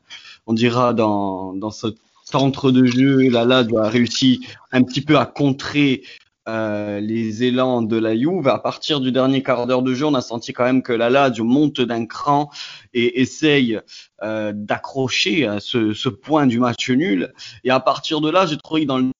on 0.46 0.52
dira 0.52 0.92
dans, 0.92 1.54
dans 1.54 1.70
ce 1.70 1.86
centre 2.24 2.70
de 2.70 2.84
jeu, 2.84 3.30
là, 3.30 3.46
là, 3.46 3.64
a 3.78 3.88
réussi 3.88 4.46
un 4.70 4.82
petit 4.82 5.00
peu 5.00 5.16
à 5.18 5.24
contrer 5.24 6.02
euh, 6.48 7.00
les 7.00 7.44
élans 7.44 7.82
de 7.82 7.96
la 7.96 8.16
Juve. 8.16 8.48
À 8.48 8.58
partir 8.58 9.00
du 9.00 9.12
dernier 9.12 9.42
quart 9.42 9.66
d'heure 9.66 9.82
de 9.82 9.94
jeu, 9.94 10.06
on 10.06 10.14
a 10.14 10.20
senti 10.20 10.52
quand 10.52 10.64
même 10.64 10.82
que 10.82 10.92
la 10.92 11.10
Lazio 11.10 11.44
monte 11.44 11.80
d'un 11.80 12.06
cran 12.06 12.50
et 12.92 13.20
essaye 13.20 13.78
euh, 14.22 14.52
d'accrocher 14.54 15.46
euh, 15.48 15.58
ce, 15.60 15.92
ce, 15.92 16.08
point 16.08 16.46
du 16.46 16.58
match 16.58 16.90
nul. 16.90 17.32
Et 17.64 17.70
à 17.70 17.80
partir 17.80 18.20
de 18.20 18.30
là, 18.30 18.46
j'ai 18.46 18.56
trouvé 18.56 18.86
dans 18.86 18.98
le 18.98 19.12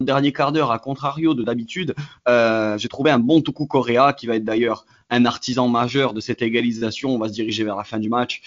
dernier 0.00 0.32
quart 0.32 0.52
d'heure, 0.52 0.70
à 0.70 0.78
contrario 0.78 1.34
de 1.34 1.42
d'habitude, 1.42 1.94
euh, 2.28 2.76
j'ai 2.78 2.88
trouvé 2.88 3.10
un 3.10 3.18
bon 3.18 3.40
Tuku 3.40 3.66
Correa 3.66 4.12
qui 4.12 4.26
va 4.26 4.36
être 4.36 4.44
d'ailleurs 4.44 4.86
un 5.10 5.24
artisan 5.24 5.68
majeur 5.68 6.14
de 6.14 6.20
cette 6.20 6.42
égalisation. 6.42 7.14
On 7.14 7.18
va 7.18 7.28
se 7.28 7.32
diriger 7.32 7.64
vers 7.64 7.76
la 7.76 7.84
fin 7.84 7.98
du 7.98 8.08
match. 8.08 8.42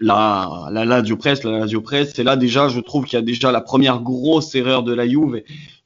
La, 0.00 0.68
la 0.70 0.84
Lazio 0.84 1.16
Press, 1.16 1.44
la 1.44 1.58
Lazio 1.58 1.80
Press, 1.80 2.12
c'est 2.14 2.24
là 2.24 2.36
déjà, 2.36 2.68
je 2.68 2.80
trouve 2.80 3.04
qu'il 3.04 3.18
y 3.18 3.22
a 3.22 3.24
déjà 3.24 3.52
la 3.52 3.60
première 3.60 4.00
grosse 4.00 4.54
erreur 4.54 4.82
de 4.82 4.92
la 4.92 5.08
Juve 5.08 5.42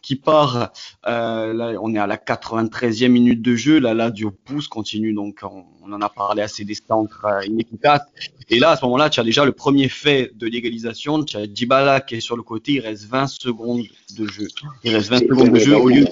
qui 0.07 0.15
part. 0.15 0.73
Euh, 1.09 1.53
là, 1.53 1.73
on 1.83 1.93
est 1.93 1.99
à 1.99 2.07
la 2.07 2.17
93e 2.17 3.09
minute 3.09 3.43
de 3.43 3.57
jeu. 3.57 3.81
Là, 3.81 4.11
Dio 4.11 4.31
pousse, 4.31 4.69
continue. 4.69 5.13
Donc, 5.13 5.41
on, 5.43 5.93
en 5.93 6.01
a 6.01 6.09
parlé 6.09 6.43
assez 6.43 6.65
des 6.65 6.75
centres 6.75 7.25
euh, 7.25 7.45
inefficaces. 7.45 8.07
Et 8.49 8.61
là, 8.61 8.71
à 8.71 8.77
ce 8.77 8.85
moment-là, 8.85 9.11
tu 9.11 9.19
as 9.19 9.25
déjà 9.25 9.45
le 9.45 9.51
premier 9.51 9.89
fait 9.89 10.31
de 10.37 10.47
l'égalisation. 10.47 11.25
Tu 11.25 11.37
as 11.37 11.49
Dybala 11.49 12.01
qui 12.01 12.15
est 12.15 12.21
sur 12.21 12.37
le 12.37 12.45
côté. 12.45 12.75
Il 12.75 12.81
reste 12.81 13.07
20 13.07 13.27
secondes 13.27 13.83
de 14.17 14.27
jeu. 14.29 14.47
Il 14.85 14.95
reste 14.95 15.11
20 15.11 15.19
secondes 15.19 15.53
de 15.53 15.59
jeu 15.59 15.77
au 15.77 15.89
lieu 15.89 16.05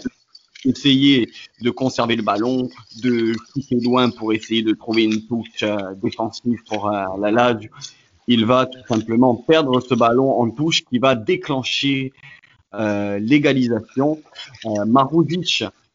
d'essayer 0.65 1.29
de 1.61 1.71
conserver 1.71 2.17
le 2.17 2.23
ballon, 2.23 2.69
de 3.03 3.33
pousser 3.53 3.81
loin 3.81 4.11
pour 4.11 4.33
essayer 4.33 4.63
de 4.63 4.73
trouver 4.73 5.05
une 5.05 5.27
touche 5.27 5.63
euh, 5.63 5.95
défensive 6.03 6.59
pour 6.69 6.89
euh, 6.89 7.05
la 7.21 7.31
Lazio. 7.31 7.71
Il 8.27 8.47
va 8.47 8.67
tout 8.67 8.79
simplement 8.89 9.35
perdre 9.35 9.81
ce 9.81 9.95
ballon 9.95 10.41
en 10.41 10.51
touche 10.51 10.85
qui 10.85 10.99
va 10.99 11.15
déclencher 11.15 12.13
euh, 12.75 13.19
l'égalisation. 13.19 14.21
Euh, 14.67 14.85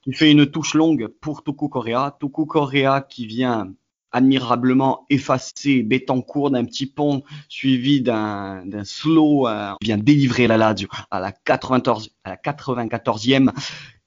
qui 0.01 0.13
fait 0.13 0.31
une 0.31 0.45
touche 0.45 0.75
longue 0.75 1.07
pour 1.19 1.43
Tuku 1.43 1.67
Correa. 1.67 2.15
Tuku 2.19 2.45
Correa 2.45 3.01
qui 3.01 3.25
vient 3.25 3.73
admirablement 4.11 5.05
effacer 5.09 5.83
Betancourt 5.83 6.51
d'un 6.51 6.65
petit 6.65 6.87
pont 6.87 7.23
suivi 7.47 8.01
d'un 8.01 8.63
slow 8.83 9.47
euh, 9.47 9.73
vient 9.81 9.97
délivrer 9.97 10.47
la 10.47 10.57
Lazio 10.57 10.87
à 11.11 11.19
la 11.19 11.31
94 11.31 12.09
à 12.23 12.31
la 12.31 12.35
94e 12.37 13.51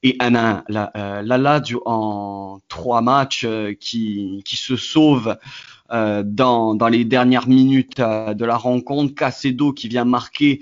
et 0.03 0.17
un, 0.19 0.63
la, 0.67 0.91
euh, 0.95 1.21
la 1.21 1.37
Lazio 1.37 1.81
en 1.85 2.59
trois 2.67 3.01
matchs 3.01 3.45
euh, 3.45 3.73
qui, 3.73 4.41
qui 4.45 4.57
se 4.57 4.75
sauve 4.75 5.37
euh, 5.91 6.23
dans, 6.25 6.75
dans, 6.75 6.89
les 6.89 7.05
dernières 7.05 7.47
minutes 7.47 7.99
de 7.99 8.45
la 8.45 8.57
rencontre. 8.57 9.15
Cacedo 9.15 9.71
qui 9.71 9.87
vient 9.87 10.05
marquer 10.05 10.59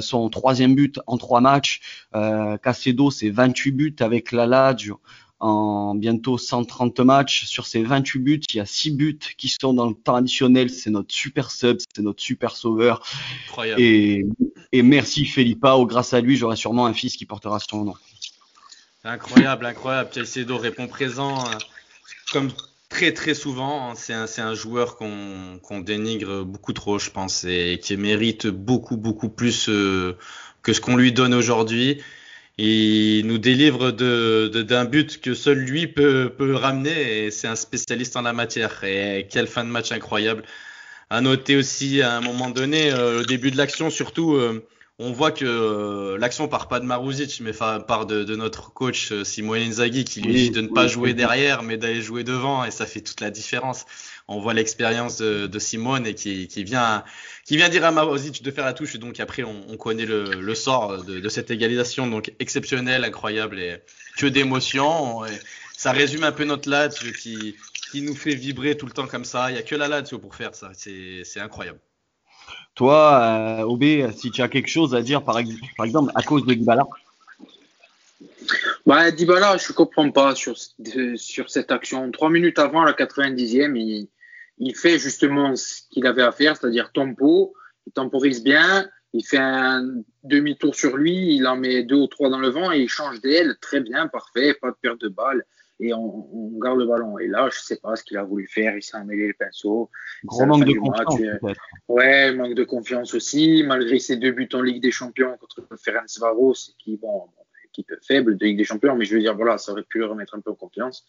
son 0.00 0.28
troisième 0.28 0.74
but 0.74 1.00
en 1.06 1.18
trois 1.18 1.40
matchs. 1.40 1.80
Cacedo, 2.12 3.10
c'est 3.10 3.30
28 3.30 3.72
buts 3.72 3.96
avec 4.00 4.32
la 4.32 4.46
Lazio 4.46 5.00
en 5.40 5.94
bientôt 5.94 6.38
130 6.38 7.00
matchs. 7.00 7.46
Sur 7.46 7.66
ces 7.66 7.82
28 7.82 8.18
buts, 8.20 8.40
il 8.52 8.56
y 8.56 8.60
a 8.60 8.66
6 8.66 8.92
buts 8.92 9.18
qui 9.36 9.48
sont 9.48 9.74
dans 9.74 9.88
le 9.88 9.94
temps 9.94 10.14
additionnel. 10.14 10.70
C'est 10.70 10.90
notre 10.90 11.12
super 11.12 11.50
sub, 11.50 11.78
c'est 11.94 12.02
notre 12.02 12.22
super 12.22 12.56
sauveur. 12.56 13.02
Incroyable. 13.48 13.80
Et, 13.80 14.26
et 14.72 14.82
merci 14.82 15.24
Felipao. 15.26 15.86
Grâce 15.86 16.14
à 16.14 16.20
lui, 16.20 16.36
j'aurai 16.36 16.56
sûrement 16.56 16.86
un 16.86 16.94
fils 16.94 17.16
qui 17.16 17.26
portera 17.26 17.58
son 17.58 17.84
nom. 17.84 17.94
Incroyable, 19.04 19.66
incroyable. 19.66 20.10
Cacedo 20.10 20.58
répond 20.58 20.86
présent 20.86 21.44
comme 22.32 22.50
très 22.90 23.12
très 23.12 23.34
souvent. 23.34 23.90
Hein, 23.90 23.94
c'est 23.96 24.12
un, 24.12 24.26
un, 24.38 24.54
joueur 24.54 24.96
qu'on 24.96 25.58
qu'on 25.62 25.80
dénigre 25.80 26.44
beaucoup 26.44 26.72
trop, 26.72 26.98
je 26.98 27.10
pense, 27.10 27.44
et 27.44 27.78
qui 27.82 27.96
mérite 27.96 28.46
beaucoup 28.46 28.96
beaucoup 28.98 29.30
plus 29.30 29.68
euh, 29.68 30.16
que 30.62 30.72
ce 30.72 30.80
qu'on 30.80 30.96
lui 30.96 31.12
donne 31.12 31.34
aujourd'hui. 31.34 32.02
Il 32.58 33.26
nous 33.26 33.38
délivre 33.38 33.90
de, 33.90 34.48
d'un 34.48 34.84
but 34.84 35.18
que 35.22 35.32
seul 35.32 35.58
lui 35.58 35.86
peut, 35.86 36.30
peut 36.36 36.54
ramener 36.54 37.24
et 37.24 37.30
c'est 37.30 37.48
un 37.48 37.56
spécialiste 37.56 38.16
en 38.16 38.22
la 38.22 38.34
matière. 38.34 38.84
Et 38.84 39.26
quelle 39.30 39.46
fin 39.46 39.64
de 39.64 39.70
match 39.70 39.92
incroyable. 39.92 40.44
À 41.08 41.22
noter 41.22 41.56
aussi 41.56 42.02
à 42.02 42.16
un 42.16 42.20
moment 42.20 42.50
donné, 42.50 42.92
euh, 42.92 43.24
début 43.24 43.50
de 43.50 43.56
l'action 43.56 43.88
surtout, 43.88 44.34
euh, 44.34 44.62
on 45.02 45.12
voit 45.12 45.32
que 45.32 45.46
euh, 45.46 46.18
l'action 46.18 46.46
part 46.46 46.68
pas 46.68 46.78
de 46.78 46.84
Maruzic, 46.84 47.40
mais 47.40 47.52
part 47.52 48.04
de, 48.04 48.22
de 48.22 48.36
notre 48.36 48.70
coach 48.70 49.12
euh, 49.12 49.24
Simone 49.24 49.62
Inzaghi 49.62 50.04
qui 50.04 50.20
lui 50.20 50.34
dit 50.34 50.50
de 50.50 50.60
ne 50.60 50.68
pas 50.68 50.86
jouer 50.86 51.14
derrière, 51.14 51.62
mais 51.62 51.78
d'aller 51.78 52.02
jouer 52.02 52.22
devant, 52.22 52.64
et 52.66 52.70
ça 52.70 52.84
fait 52.84 53.00
toute 53.00 53.22
la 53.22 53.30
différence. 53.30 53.86
On 54.28 54.40
voit 54.40 54.52
l'expérience 54.52 55.16
de, 55.16 55.46
de, 55.46 55.58
Simone 55.58 56.06
et 56.06 56.14
qui, 56.14 56.48
qui, 56.48 56.64
vient 56.64 57.02
qui 57.46 57.56
vient 57.56 57.70
dire 57.70 57.84
à 57.86 57.92
Maruzic 57.92 58.42
de 58.42 58.50
faire 58.50 58.66
la 58.66 58.74
touche. 58.74 58.94
Et 58.94 58.98
donc 58.98 59.18
après, 59.20 59.42
on, 59.42 59.64
on 59.70 59.76
connaît 59.78 60.04
le, 60.04 60.24
le 60.38 60.54
sort 60.54 61.02
de, 61.02 61.18
de, 61.18 61.28
cette 61.30 61.50
égalisation, 61.50 62.06
donc 62.06 62.32
exceptionnel, 62.38 63.02
incroyable 63.02 63.58
et 63.58 63.78
que 64.18 64.26
d'émotion. 64.26 65.22
Ça 65.78 65.92
résume 65.92 66.24
un 66.24 66.32
peu 66.32 66.44
notre 66.44 66.68
Lazio 66.68 67.10
qui 67.12 67.56
qui 67.90 68.02
nous 68.02 68.14
fait 68.14 68.34
vibrer 68.34 68.76
tout 68.76 68.86
le 68.86 68.92
temps 68.92 69.06
comme 69.06 69.24
ça. 69.24 69.50
Il 69.50 69.56
y 69.56 69.58
a 69.58 69.62
que 69.62 69.74
la 69.74 69.88
Lazio 69.88 70.18
pour 70.18 70.34
faire 70.34 70.54
ça. 70.54 70.70
C'est 70.74 71.40
incroyable. 71.40 71.80
Toi, 72.74 73.20
euh, 73.22 73.62
Obé, 73.62 74.08
si 74.16 74.30
tu 74.30 74.42
as 74.42 74.48
quelque 74.48 74.68
chose 74.68 74.94
à 74.94 75.02
dire, 75.02 75.24
par, 75.24 75.38
exemple, 75.38 76.12
à 76.14 76.22
cause 76.22 76.46
de 76.46 76.54
Dybala 76.54 76.86
bah, 78.86 79.10
Dybala, 79.10 79.56
je 79.56 79.70
ne 79.70 79.74
comprends 79.74 80.10
pas 80.10 80.34
sur, 80.34 80.56
sur 81.16 81.50
cette 81.50 81.70
action. 81.70 82.10
Trois 82.10 82.30
minutes 82.30 82.58
avant 82.58 82.82
la 82.84 82.92
90e, 82.92 83.76
il, 83.76 84.08
il 84.58 84.76
fait 84.76 84.98
justement 84.98 85.56
ce 85.56 85.82
qu'il 85.90 86.06
avait 86.06 86.22
à 86.22 86.32
faire, 86.32 86.56
c'est-à-dire 86.56 86.92
tempo. 86.92 87.54
Il 87.86 87.92
temporise 87.92 88.42
bien, 88.42 88.88
il 89.12 89.24
fait 89.24 89.38
un 89.38 90.02
demi-tour 90.22 90.74
sur 90.74 90.96
lui, 90.96 91.34
il 91.34 91.46
en 91.46 91.56
met 91.56 91.82
deux 91.82 91.96
ou 91.96 92.06
trois 92.06 92.28
dans 92.28 92.38
le 92.38 92.50
vent 92.50 92.70
et 92.70 92.80
il 92.80 92.88
change 92.88 93.20
d'aile. 93.20 93.56
Très 93.60 93.80
bien, 93.80 94.06
parfait, 94.08 94.54
pas 94.54 94.70
de 94.70 94.76
perte 94.80 95.00
de 95.00 95.08
balle 95.08 95.44
et 95.80 95.94
on, 95.94 96.28
on, 96.32 96.58
garde 96.58 96.78
le 96.78 96.86
ballon. 96.86 97.18
Et 97.18 97.26
là, 97.26 97.48
je 97.50 97.58
sais 97.58 97.76
pas 97.76 97.96
ce 97.96 98.04
qu'il 98.04 98.18
a 98.18 98.22
voulu 98.22 98.46
faire. 98.46 98.76
Il 98.76 98.82
s'est 98.82 98.96
emmêlé 98.96 99.28
les 99.28 99.32
pinceaux. 99.32 99.90
Gros 100.24 100.46
manque 100.46 100.66
de 100.66 100.74
confiance. 100.74 101.20
Match. 101.42 101.56
Ouais, 101.88 102.32
manque 102.32 102.54
de 102.54 102.64
confiance 102.64 103.14
aussi. 103.14 103.64
Malgré 103.66 103.98
ses 103.98 104.16
deux 104.16 104.32
buts 104.32 104.48
en 104.52 104.62
Ligue 104.62 104.82
des 104.82 104.90
Champions 104.90 105.36
contre 105.38 105.66
Ferenc 105.82 106.06
Varos, 106.20 106.74
qui, 106.78 106.96
bon, 106.96 107.28
équipe 107.64 107.92
faible 108.06 108.36
de 108.36 108.44
Ligue 108.44 108.58
des 108.58 108.64
Champions, 108.64 108.94
mais 108.96 109.04
je 109.04 109.14
veux 109.14 109.20
dire, 109.20 109.34
voilà, 109.36 109.56
ça 109.56 109.72
aurait 109.72 109.84
pu 109.84 109.98
le 109.98 110.06
remettre 110.06 110.34
un 110.34 110.40
peu 110.40 110.50
en 110.50 110.54
confiance. 110.54 111.06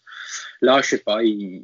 Là, 0.60 0.80
je 0.80 0.88
sais 0.88 0.98
pas, 0.98 1.22
il, 1.22 1.62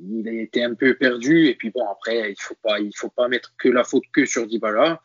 il 0.00 0.28
a 0.28 0.32
été 0.32 0.64
un 0.64 0.74
peu 0.74 0.94
perdu. 0.94 1.46
Et 1.46 1.54
puis 1.54 1.70
bon, 1.70 1.86
après, 1.88 2.32
il 2.32 2.40
faut 2.40 2.56
pas, 2.62 2.80
il 2.80 2.94
faut 2.96 3.10
pas 3.10 3.28
mettre 3.28 3.54
que 3.56 3.68
la 3.68 3.84
faute 3.84 4.04
que 4.12 4.26
sur 4.26 4.46
Dybala. 4.46 5.00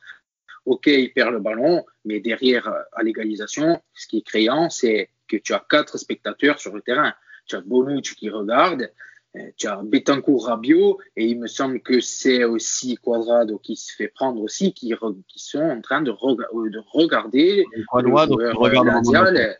Ok, 0.65 0.87
il 0.87 1.11
perd 1.13 1.31
le 1.31 1.39
ballon, 1.39 1.85
mais 2.05 2.19
derrière, 2.19 2.67
à 2.93 3.01
l'égalisation, 3.01 3.81
ce 3.93 4.07
qui 4.07 4.17
est 4.19 4.25
créant, 4.25 4.69
c'est 4.69 5.09
que 5.29 5.37
tu 5.37 5.53
as 5.53 5.63
quatre 5.69 5.97
spectateurs 5.97 6.59
sur 6.59 6.73
le 6.73 6.81
terrain. 6.81 7.13
Tu 7.45 7.55
as 7.55 7.61
Bonucci 7.61 8.15
qui 8.15 8.29
regarde, 8.29 8.91
euh, 9.35 9.39
tu 9.57 9.67
as 9.67 9.79
Betancourt 9.83 10.47
Rabiot, 10.47 10.99
et 11.15 11.25
il 11.25 11.39
me 11.39 11.47
semble 11.47 11.81
que 11.81 11.99
c'est 11.99 12.43
aussi 12.43 12.97
Quadrado 12.97 13.57
qui 13.59 13.75
se 13.75 13.93
fait 13.95 14.07
prendre 14.07 14.41
aussi, 14.41 14.73
qui, 14.73 14.93
qui 15.27 15.39
sont 15.39 15.61
en 15.61 15.81
train 15.81 16.01
de, 16.01 16.11
euh, 16.11 16.69
de 16.69 16.81
regarder 16.91 17.65
le 17.73 18.09
joueur 18.51 18.85
mondial. 18.85 19.57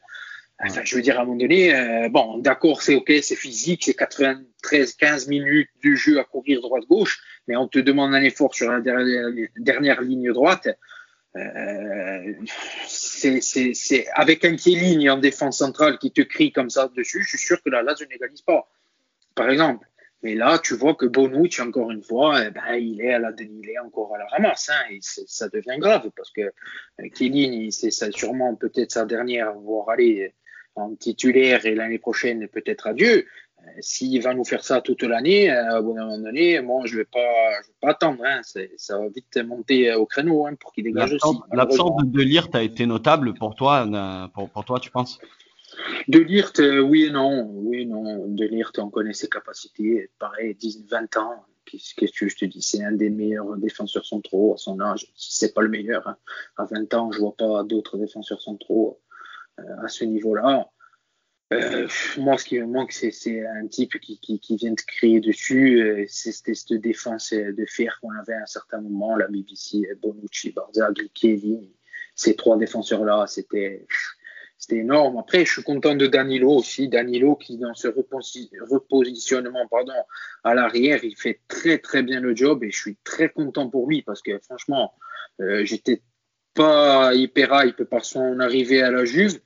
Enfin, 0.61 0.81
je 0.83 0.95
veux 0.95 1.01
dire, 1.01 1.17
à 1.17 1.21
un 1.21 1.25
moment 1.25 1.37
donné, 1.37 1.73
euh, 1.73 2.09
bon, 2.09 2.39
d'accord, 2.39 2.81
c'est 2.81 2.95
ok, 2.95 3.13
c'est 3.21 3.35
physique, 3.35 3.83
c'est 3.85 3.93
93, 3.93 4.93
15 4.95 5.27
minutes 5.29 5.69
de 5.85 5.95
jeu 5.95 6.19
à 6.19 6.25
courir 6.25 6.59
droite-gauche, 6.59 7.21
mais 7.47 7.55
on 7.55 7.69
te 7.69 7.79
demande 7.79 8.13
un 8.13 8.21
effort 8.23 8.53
sur 8.53 8.69
la 8.69 8.81
dernière, 8.81 9.29
dernière 9.55 10.01
ligne 10.01 10.33
droite. 10.33 10.67
Euh, 11.35 12.33
c'est 12.87 14.07
avec 14.13 14.43
un 14.45 14.51
ligne 14.51 15.09
en 15.11 15.17
défense 15.17 15.59
centrale 15.59 15.99
qui 15.99 16.11
te 16.11 16.21
crie 16.21 16.51
comme 16.51 16.69
ça 16.69 16.89
dessus, 16.95 17.23
je 17.23 17.29
suis 17.29 17.37
sûr 17.37 17.61
que 17.61 17.69
la 17.69 17.83
Lazio 17.83 18.07
n'égalise 18.07 18.41
pas, 18.41 18.67
par 19.35 19.49
exemple. 19.49 19.85
Mais 20.21 20.35
là, 20.35 20.59
tu 20.59 20.75
vois 20.75 20.95
que 20.95 21.05
Bonucci, 21.05 21.61
encore 21.61 21.91
une 21.91 22.03
fois, 22.03 22.45
eh 22.45 22.51
ben, 22.51 22.73
il, 22.73 22.99
est 22.99 23.13
à 23.13 23.19
la, 23.19 23.31
il 23.39 23.79
encore 23.85 24.13
à 24.15 24.17
la 24.17 24.25
ramasse. 24.25 24.69
Hein, 24.69 24.91
et 24.91 24.99
ça 25.01 25.47
devient 25.47 25.77
grave 25.77 26.09
parce 26.15 26.31
que 26.31 26.41
euh, 26.41 27.69
c'est 27.71 28.11
sûrement 28.11 28.55
peut-être 28.55 28.91
sa 28.91 29.05
dernière, 29.05 29.53
voire 29.53 29.89
aller 29.89 30.33
en 30.75 30.93
titulaire 30.95 31.65
et 31.65 31.73
l'année 31.73 31.99
prochaine 31.99 32.47
peut-être 32.49 32.87
adieu. 32.87 33.25
S'il 33.79 34.21
va 34.21 34.33
nous 34.33 34.45
faire 34.45 34.63
ça 34.63 34.81
toute 34.81 35.03
l'année, 35.03 35.49
à 35.49 35.77
un 35.77 35.81
moment 35.81 36.17
donné, 36.17 36.61
moi, 36.61 36.81
je 36.85 36.93
ne 36.93 36.97
vais, 36.99 37.05
pas, 37.05 37.19
vais 37.19 37.73
pas 37.81 37.89
attendre. 37.89 38.23
Hein. 38.25 38.41
Ça 38.77 38.97
va 38.97 39.07
vite 39.09 39.37
monter 39.45 39.93
au 39.93 40.05
créneau 40.05 40.45
hein, 40.45 40.55
pour 40.59 40.73
qu'il 40.73 40.83
dégage 40.83 41.13
aussi. 41.13 41.37
L'absence 41.51 42.01
de 42.03 42.21
Lirt 42.21 42.53
a 42.53 42.63
été 42.63 42.85
notable 42.85 43.33
pour 43.33 43.55
toi, 43.55 43.87
pour, 44.33 44.49
pour 44.49 44.65
toi 44.65 44.79
tu 44.79 44.91
penses? 44.91 45.19
De 46.07 46.19
Lirt, 46.19 46.59
oui 46.59 47.05
et 47.05 47.11
non. 47.11 47.49
Oui 47.53 47.85
non. 47.85 48.27
De 48.27 48.45
Lirt, 48.45 48.77
on 48.79 48.89
connaît 48.89 49.13
ses 49.13 49.29
capacités. 49.29 50.09
Pareil, 50.19 50.55
10, 50.55 50.87
20 50.89 51.17
ans. 51.17 51.45
Qu'est-ce 51.65 51.93
que 52.13 52.27
je 52.27 52.35
te 52.35 52.45
dis? 52.45 52.61
C'est 52.61 52.83
un 52.83 52.91
des 52.91 53.09
meilleurs 53.09 53.55
défenseurs 53.57 54.05
centraux 54.05 54.55
à 54.55 54.57
son 54.57 54.79
âge. 54.79 55.11
Si 55.15 55.37
c'est 55.37 55.53
pas 55.53 55.61
le 55.61 55.69
meilleur, 55.69 56.07
hein. 56.07 56.17
à 56.57 56.65
20 56.65 56.93
ans, 56.95 57.11
je 57.11 57.19
vois 57.19 57.35
pas 57.35 57.63
d'autres 57.63 57.97
défenseurs 57.97 58.41
centraux 58.41 58.99
euh, 59.59 59.63
à 59.83 59.87
ce 59.87 60.03
niveau-là. 60.03 60.69
Euh, 61.51 61.87
moi, 62.17 62.37
ce 62.37 62.45
qui 62.45 62.59
me 62.59 62.67
manque, 62.67 62.91
c'est 62.91 63.47
un 63.47 63.67
type 63.67 63.99
qui, 63.99 64.19
qui, 64.19 64.39
qui, 64.39 64.55
vient 64.55 64.73
de 64.73 64.81
crier 64.81 65.19
dessus. 65.19 65.81
Euh, 65.81 66.05
c'est 66.07 66.31
cette 66.31 66.73
défense 66.73 67.33
de 67.33 67.65
fer 67.65 67.97
qu'on 68.01 68.11
avait 68.11 68.33
à 68.33 68.43
un 68.43 68.45
certain 68.45 68.81
moment, 68.81 69.15
la 69.15 69.27
BBC, 69.27 69.81
Bonucci, 70.01 70.51
Barzagli, 70.51 71.09
Kevin. 71.13 71.67
Ces 72.15 72.35
trois 72.35 72.57
défenseurs-là, 72.57 73.25
c'était 73.27 73.87
c'était 74.59 74.81
énorme. 74.81 75.17
Après, 75.17 75.45
je 75.45 75.53
suis 75.53 75.63
content 75.63 75.95
de 75.95 76.05
Danilo 76.05 76.51
aussi. 76.51 76.89
Danilo 76.89 77.37
qui, 77.37 77.57
dans 77.57 77.73
ce 77.73 77.87
repositionnement 77.87 79.65
pardon, 79.69 79.93
à 80.43 80.53
l'arrière, 80.53 81.01
il 81.05 81.15
fait 81.15 81.39
très 81.47 81.77
très 81.77 82.03
bien 82.03 82.19
le 82.19 82.35
job 82.35 82.61
et 82.65 82.69
je 82.69 82.77
suis 82.77 82.97
très 83.05 83.29
content 83.29 83.69
pour 83.69 83.87
lui 83.87 84.01
parce 84.01 84.21
que 84.21 84.37
franchement, 84.39 84.93
euh, 85.39 85.63
j'étais 85.63 86.01
pas 86.53 87.13
hyper 87.13 87.63
hype 87.63 87.85
par 87.85 88.03
son 88.03 88.41
arrivée 88.41 88.81
à 88.81 88.91
la 88.91 89.05
Juve. 89.05 89.39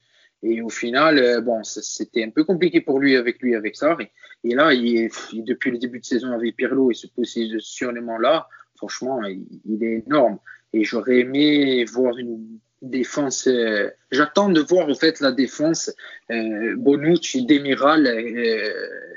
Et 0.44 0.62
au 0.62 0.70
final, 0.70 1.18
euh, 1.18 1.42
bon, 1.42 1.64
c'était 1.64 2.24
un 2.24 2.30
peu 2.30 2.44
compliqué 2.44 2.82
pour 2.82 3.00
lui 3.00 3.16
avec 3.16 3.42
lui, 3.42 3.56
avec 3.56 3.76
ça. 3.76 3.98
Et, 4.44 4.54
là, 4.54 4.74
il 4.74 4.98
est, 4.98 5.12
depuis 5.34 5.72
le 5.72 5.78
début 5.78 6.00
de 6.00 6.06
saison 6.06 6.32
avec 6.34 6.58
Pirlo 6.58 6.92
et 6.92 6.94
ce 6.94 7.08
positionnement-là, 7.08 8.48
franchement, 8.76 9.22
il, 9.24 9.84
est 9.84 10.04
énorme. 10.06 10.40
Et 10.74 10.84
j'aurais 10.84 11.20
aimé 11.20 11.86
voir 11.86 12.18
une 12.18 12.60
défense. 12.82 13.48
Euh, 13.48 13.90
j'attends 14.12 14.50
de 14.50 14.60
voir 14.60 14.90
en 14.90 14.96
fait 14.96 15.22
la 15.22 15.32
défense 15.32 15.92
euh, 16.30 16.76
Bonucci, 16.76 17.46
Demiral, 17.46 18.06
euh, 18.06 18.74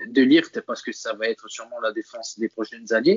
de 0.09 0.23
Lirt 0.23 0.61
parce 0.67 0.83
que 0.83 0.93
ça 0.93 1.15
va 1.15 1.27
être 1.27 1.49
sûrement 1.49 1.81
la 1.81 1.93
défense 1.93 2.39
des 2.39 2.49
prochaines 2.49 2.93
années. 2.93 3.17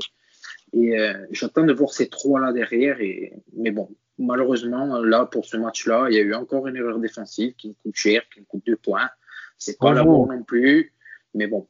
Et 0.74 0.98
euh, 0.98 1.14
j'attends 1.32 1.64
de 1.64 1.74
voir 1.74 1.92
ces 1.92 2.10
trois 2.10 2.40
là 2.40 2.54
derrière. 2.54 3.02
Et 3.02 3.34
mais 3.56 3.72
bon, 3.72 3.90
malheureusement 4.18 5.00
là 5.02 5.26
pour 5.26 5.46
ce 5.46 5.58
match-là, 5.58 6.08
il 6.10 6.16
y 6.16 6.20
a 6.20 6.22
eu 6.22 6.34
encore 6.34 6.68
une 6.68 6.76
erreur 6.76 7.00
défensive 7.00 7.54
qui 7.56 7.70
me 7.70 7.74
coûte 7.74 7.96
cher, 7.96 8.22
qui 8.34 8.42
me 8.42 8.46
coûte 8.46 8.64
deux 8.66 8.78
points. 8.78 9.10
C'est 9.58 9.78
pas 9.78 9.94
l'amour 9.94 10.28
non 10.28 10.44
plus, 10.44 10.94
mais 11.34 11.48
bon. 11.48 11.68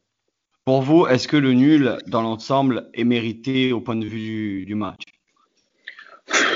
Pour 0.64 0.82
vous, 0.82 1.06
est-ce 1.06 1.26
que 1.26 1.36
le 1.36 1.52
nul 1.52 1.98
dans 2.06 2.22
l'ensemble 2.22 2.88
est 2.94 3.04
mérité 3.04 3.72
au 3.72 3.80
point 3.80 3.96
de 3.96 4.06
vue 4.06 4.64
du 4.66 4.74
match? 4.74 5.02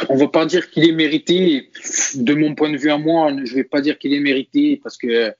On 0.08 0.16
va 0.16 0.28
pas 0.28 0.46
dire 0.46 0.70
qu'il 0.70 0.88
est 0.88 0.92
mérité. 0.92 1.70
De 2.14 2.34
mon 2.34 2.54
point 2.54 2.70
de 2.70 2.76
vue 2.76 2.90
à 2.90 2.98
moi, 2.98 3.32
je 3.44 3.54
vais 3.54 3.64
pas 3.64 3.80
dire 3.80 3.98
qu'il 3.98 4.12
est 4.12 4.20
mérité 4.20 4.78
parce 4.82 4.96
que 4.96 5.08
euh, 5.08 5.32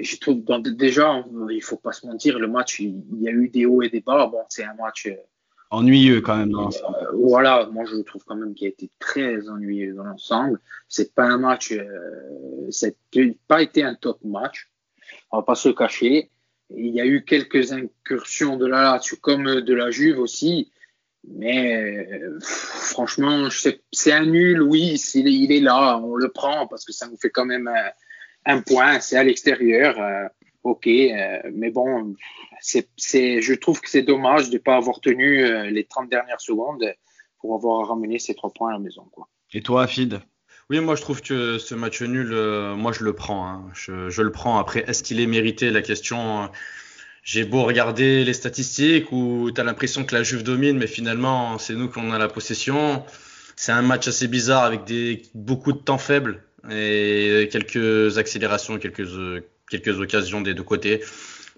je 0.00 0.16
trouve 0.16 0.42
déjà, 0.76 1.24
il 1.50 1.62
faut 1.62 1.76
pas 1.76 1.92
se 1.92 2.06
mentir, 2.06 2.38
le 2.38 2.48
match, 2.48 2.80
il, 2.80 3.02
y 3.20 3.28
a 3.28 3.32
eu 3.32 3.48
des 3.48 3.66
hauts 3.66 3.82
et 3.82 3.88
des 3.88 4.00
bas. 4.00 4.26
Bon, 4.26 4.42
c'est 4.48 4.64
un 4.64 4.74
match 4.74 5.06
euh, 5.06 5.16
ennuyeux 5.70 6.20
quand 6.20 6.36
même. 6.36 6.50
Dans 6.50 6.68
euh, 6.68 7.10
voilà, 7.14 7.68
moi 7.72 7.84
je 7.84 7.96
trouve 8.02 8.24
quand 8.24 8.36
même 8.36 8.54
qu'il 8.54 8.66
a 8.66 8.70
été 8.70 8.90
très 8.98 9.48
ennuyeux 9.48 9.94
dans 9.94 10.04
l'ensemble. 10.04 10.60
C'est 10.88 11.14
pas 11.14 11.24
un 11.24 11.38
match, 11.38 11.74
c'est 12.70 12.96
pas 13.46 13.62
été 13.62 13.82
un 13.82 13.94
top 13.94 14.18
match. 14.24 14.70
On 15.30 15.38
va 15.38 15.42
pas 15.42 15.54
se 15.54 15.68
cacher. 15.68 16.30
Il 16.70 16.94
y 16.94 17.00
a 17.00 17.06
eu 17.06 17.24
quelques 17.24 17.72
incursions 17.72 18.56
de 18.56 18.66
la 18.66 18.82
Lazio 18.82 19.16
comme 19.20 19.60
de 19.60 19.74
la 19.74 19.90
Juve 19.90 20.18
aussi. 20.18 20.70
Mais 21.24 22.06
euh, 22.12 22.38
franchement, 22.40 23.48
c'est 23.92 24.12
un 24.12 24.26
nul, 24.26 24.62
oui, 24.62 24.94
il 25.14 25.52
est, 25.52 25.60
là, 25.60 25.98
on 25.98 26.16
le 26.16 26.28
prend 26.28 26.66
parce 26.66 26.84
que 26.84 26.92
ça 26.92 27.08
nous 27.08 27.16
fait 27.16 27.30
quand 27.30 27.44
même 27.44 27.70
un, 28.46 28.60
point, 28.62 29.00
c'est 29.00 29.16
à 29.16 29.24
l'extérieur, 29.24 30.00
euh, 30.00 30.26
ok, 30.64 30.86
euh, 30.86 31.38
mais 31.52 31.70
bon, 31.70 32.14
c'est, 32.60 32.88
je 33.40 33.54
trouve 33.54 33.80
que 33.80 33.88
c'est 33.88 34.02
dommage 34.02 34.50
de 34.50 34.54
ne 34.54 34.62
pas 34.62 34.76
avoir 34.76 35.00
tenu 35.00 35.70
les 35.70 35.84
30 35.84 36.08
dernières 36.08 36.40
secondes 36.40 36.84
pour 37.38 37.54
avoir 37.54 37.88
ramené 37.88 38.18
ces 38.18 38.34
trois 38.34 38.50
points 38.50 38.70
à 38.70 38.72
la 38.72 38.78
maison. 38.78 39.04
Quoi. 39.12 39.28
Et 39.52 39.62
toi, 39.62 39.82
Afid? 39.84 40.20
Oui, 40.70 40.80
moi 40.80 40.96
je 40.96 41.00
trouve 41.00 41.22
que 41.22 41.56
ce 41.56 41.74
match 41.74 42.02
nul, 42.02 42.28
moi 42.76 42.92
je 42.92 43.04
le 43.04 43.14
prends. 43.14 43.46
Hein. 43.46 43.70
Je, 43.72 44.10
je, 44.10 44.20
le 44.20 44.30
prends. 44.30 44.58
Après, 44.58 44.84
est-ce 44.86 45.02
qu'il 45.02 45.18
est 45.20 45.26
mérité? 45.26 45.70
La 45.70 45.80
question, 45.80 46.50
j'ai 47.28 47.44
beau 47.44 47.62
regarder 47.62 48.24
les 48.24 48.32
statistiques 48.32 49.12
où 49.12 49.50
tu 49.54 49.60
as 49.60 49.64
l'impression 49.64 50.04
que 50.06 50.14
la 50.14 50.22
Juve 50.22 50.42
domine, 50.42 50.78
mais 50.78 50.86
finalement, 50.86 51.58
c'est 51.58 51.74
nous 51.74 51.90
qui 51.90 51.98
en 51.98 52.10
a 52.10 52.16
la 52.16 52.28
possession. 52.28 53.04
C'est 53.54 53.70
un 53.72 53.82
match 53.82 54.08
assez 54.08 54.28
bizarre 54.28 54.64
avec 54.64 54.84
des, 54.84 55.22
beaucoup 55.34 55.74
de 55.74 55.78
temps 55.78 55.98
faibles 55.98 56.42
et 56.70 57.48
quelques 57.52 58.16
accélérations, 58.16 58.78
quelques, 58.78 59.06
quelques 59.70 60.00
occasions 60.00 60.40
des 60.40 60.54
deux 60.54 60.62
côtés. 60.62 61.02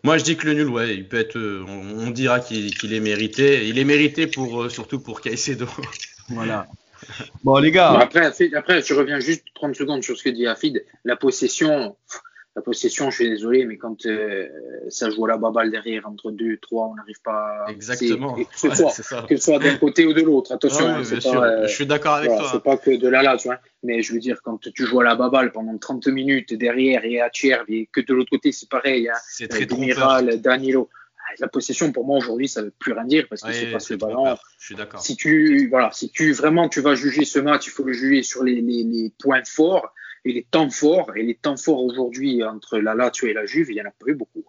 Moi, 0.03 0.17
je 0.17 0.25
dis 0.25 0.37
que 0.37 0.47
le 0.47 0.55
nul, 0.55 0.69
ouais, 0.69 0.95
il 0.95 1.07
peut 1.07 1.19
être, 1.19 1.39
on, 1.39 2.11
dira 2.11 2.41
qu'il 2.41 2.95
est 2.95 3.01
mérité. 3.01 3.69
Il 3.69 3.79
est 3.79 3.85
mérité 3.85 4.27
pour, 4.27 4.71
surtout 4.71 5.01
pour 5.01 5.21
Caicedo. 5.21 5.67
Voilà. 6.33 6.69
Bon, 7.43 7.59
les 7.59 7.73
gars. 7.73 7.91
Après, 7.99 8.33
après, 8.55 8.83
je 8.83 8.95
reviens 8.95 9.19
juste 9.19 9.45
30 9.55 9.75
secondes 9.75 10.05
sur 10.05 10.17
ce 10.17 10.23
que 10.23 10.31
dit 10.31 10.47
Afid. 10.47 10.85
La 11.05 11.17
possession, 11.17 11.97
la 12.61 12.63
possession, 12.63 13.11
je 13.11 13.17
suis 13.17 13.31
désolé, 13.31 13.65
mais 13.65 13.79
quand 13.79 14.05
euh, 14.05 14.47
ça 14.91 15.09
joue 15.09 15.25
à 15.25 15.29
la 15.29 15.39
baballe 15.39 15.71
derrière, 15.71 16.07
entre 16.07 16.31
deux, 16.31 16.59
trois, 16.59 16.89
on 16.89 16.95
n'arrive 16.95 17.21
pas. 17.23 17.65
Exactement. 17.69 18.35
Que 18.35 18.45
ce, 18.55 18.75
soit, 18.75 19.27
que 19.27 19.37
ce 19.37 19.43
soit 19.43 19.59
d'un 19.59 19.79
côté 19.79 20.05
ou 20.05 20.13
de 20.13 20.21
l'autre. 20.21 20.53
Attention, 20.53 20.87
ah 20.87 21.01
euh, 21.01 21.67
je 21.67 21.75
suis 21.75 21.87
d'accord 21.87 22.17
avec 22.17 22.29
toi. 22.29 22.51
C'est 22.53 22.63
pas 22.63 22.77
que 22.77 22.91
de 22.91 23.09
là 23.09 23.23
là, 23.23 23.39
tu 23.39 23.49
vois. 23.49 23.59
Mais 23.83 24.03
je 24.03 24.13
veux 24.13 24.19
dire, 24.19 24.43
quand 24.43 24.59
tu 24.61 24.85
joues 24.85 25.01
à 25.01 25.05
la 25.05 25.15
baballe 25.15 25.53
pendant 25.53 25.77
30 25.79 26.09
minutes 26.09 26.53
derrière 26.53 27.03
et 27.07 27.21
à 27.21 27.31
tiers, 27.31 27.65
et 27.69 27.89
que 27.91 28.03
de 28.03 28.13
l'autre 28.13 28.31
côté, 28.31 28.53
c'est 28.53 28.69
pareil. 28.69 29.09
Hein, 29.09 29.15
c'est 29.27 29.49
très 29.49 29.63
Admiral, 29.63 30.39
Danilo. 30.43 30.91
Ah, 31.17 31.35
la 31.39 31.49
possession, 31.49 31.93
pour 31.93 32.05
moi, 32.05 32.19
aujourd'hui, 32.19 32.49
ça 32.49 32.61
veut 32.61 32.75
plus 32.79 32.93
rien 32.93 33.07
dire 33.07 33.27
parce 33.31 33.41
que 33.41 33.53
c'est 33.53 33.73
pas 33.73 33.81
ce 33.81 33.95
ballon. 33.95 34.37
Je 34.59 34.67
suis 34.67 34.75
d'accord. 34.75 35.01
Si 35.01 35.17
tu, 35.17 35.69
voilà, 35.71 35.91
si 35.93 36.11
tu 36.11 36.33
vraiment 36.33 36.69
tu 36.69 36.83
vas 36.83 36.95
juger 36.95 37.25
ce 37.25 37.39
match, 37.39 37.69
il 37.69 37.71
faut 37.71 37.85
le 37.85 37.95
juger 37.95 38.23
sur 38.23 38.45
les, 38.45 38.61
les, 38.61 38.83
les 38.83 39.13
points 39.19 39.45
forts 39.47 39.95
et 40.25 40.33
les 40.33 40.47
temps 40.51 40.71
forts, 40.71 41.17
et 41.17 41.23
les 41.23 41.35
temps 41.35 41.57
forts 41.57 41.83
aujourd'hui 41.85 42.43
entre 42.45 42.79
la 42.79 42.95
Lazio 42.95 43.29
et 43.29 43.33
la 43.33 43.47
Juve, 43.47 43.71
il 43.71 43.75
n'y 43.75 43.83
en 43.83 43.87
a 43.87 43.91
pas 43.91 44.07
eu 44.07 44.15
beaucoup. 44.15 44.45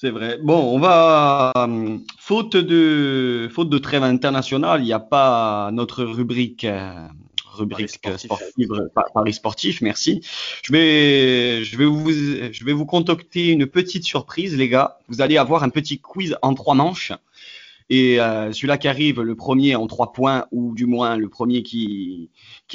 C'est 0.00 0.10
vrai. 0.10 0.38
Bon, 0.40 0.74
on 0.74 0.78
va. 0.78 1.52
Euh, 1.56 1.98
faute 2.20 2.56
de, 2.56 3.48
faute 3.52 3.68
de 3.68 3.78
trêve 3.78 4.04
internationale, 4.04 4.80
il 4.80 4.84
n'y 4.84 4.92
a 4.92 5.00
pas 5.00 5.70
notre 5.72 6.04
rubrique. 6.04 6.64
Euh, 6.64 7.08
rubrique 7.52 7.90
sportif. 7.90 8.30
sportive, 8.30 8.90
Paris 9.12 9.32
sportif, 9.32 9.80
merci. 9.80 10.20
Je 10.62 10.72
vais, 10.72 11.64
je 11.64 11.76
vais 11.76 11.86
vous, 11.86 12.12
je 12.12 12.64
vais 12.64 12.72
vous 12.72 12.86
contacter 12.86 13.48
une 13.48 13.66
petite 13.66 14.04
surprise, 14.04 14.56
les 14.56 14.68
gars. 14.68 14.98
Vous 15.08 15.20
allez 15.20 15.36
avoir 15.36 15.64
un 15.64 15.68
petit 15.68 15.98
quiz 15.98 16.36
en 16.42 16.54
trois 16.54 16.76
manches. 16.76 17.12
Et 17.90 18.20
euh, 18.20 18.52
celui-là 18.52 18.76
qui 18.76 18.88
arrive 18.88 19.20
le 19.22 19.34
premier 19.34 19.74
en 19.74 19.86
trois 19.86 20.12
points, 20.12 20.46
ou 20.52 20.74
du 20.74 20.86
moins 20.86 21.16
le 21.16 21.28
premier 21.28 21.62
qui, 21.62 22.28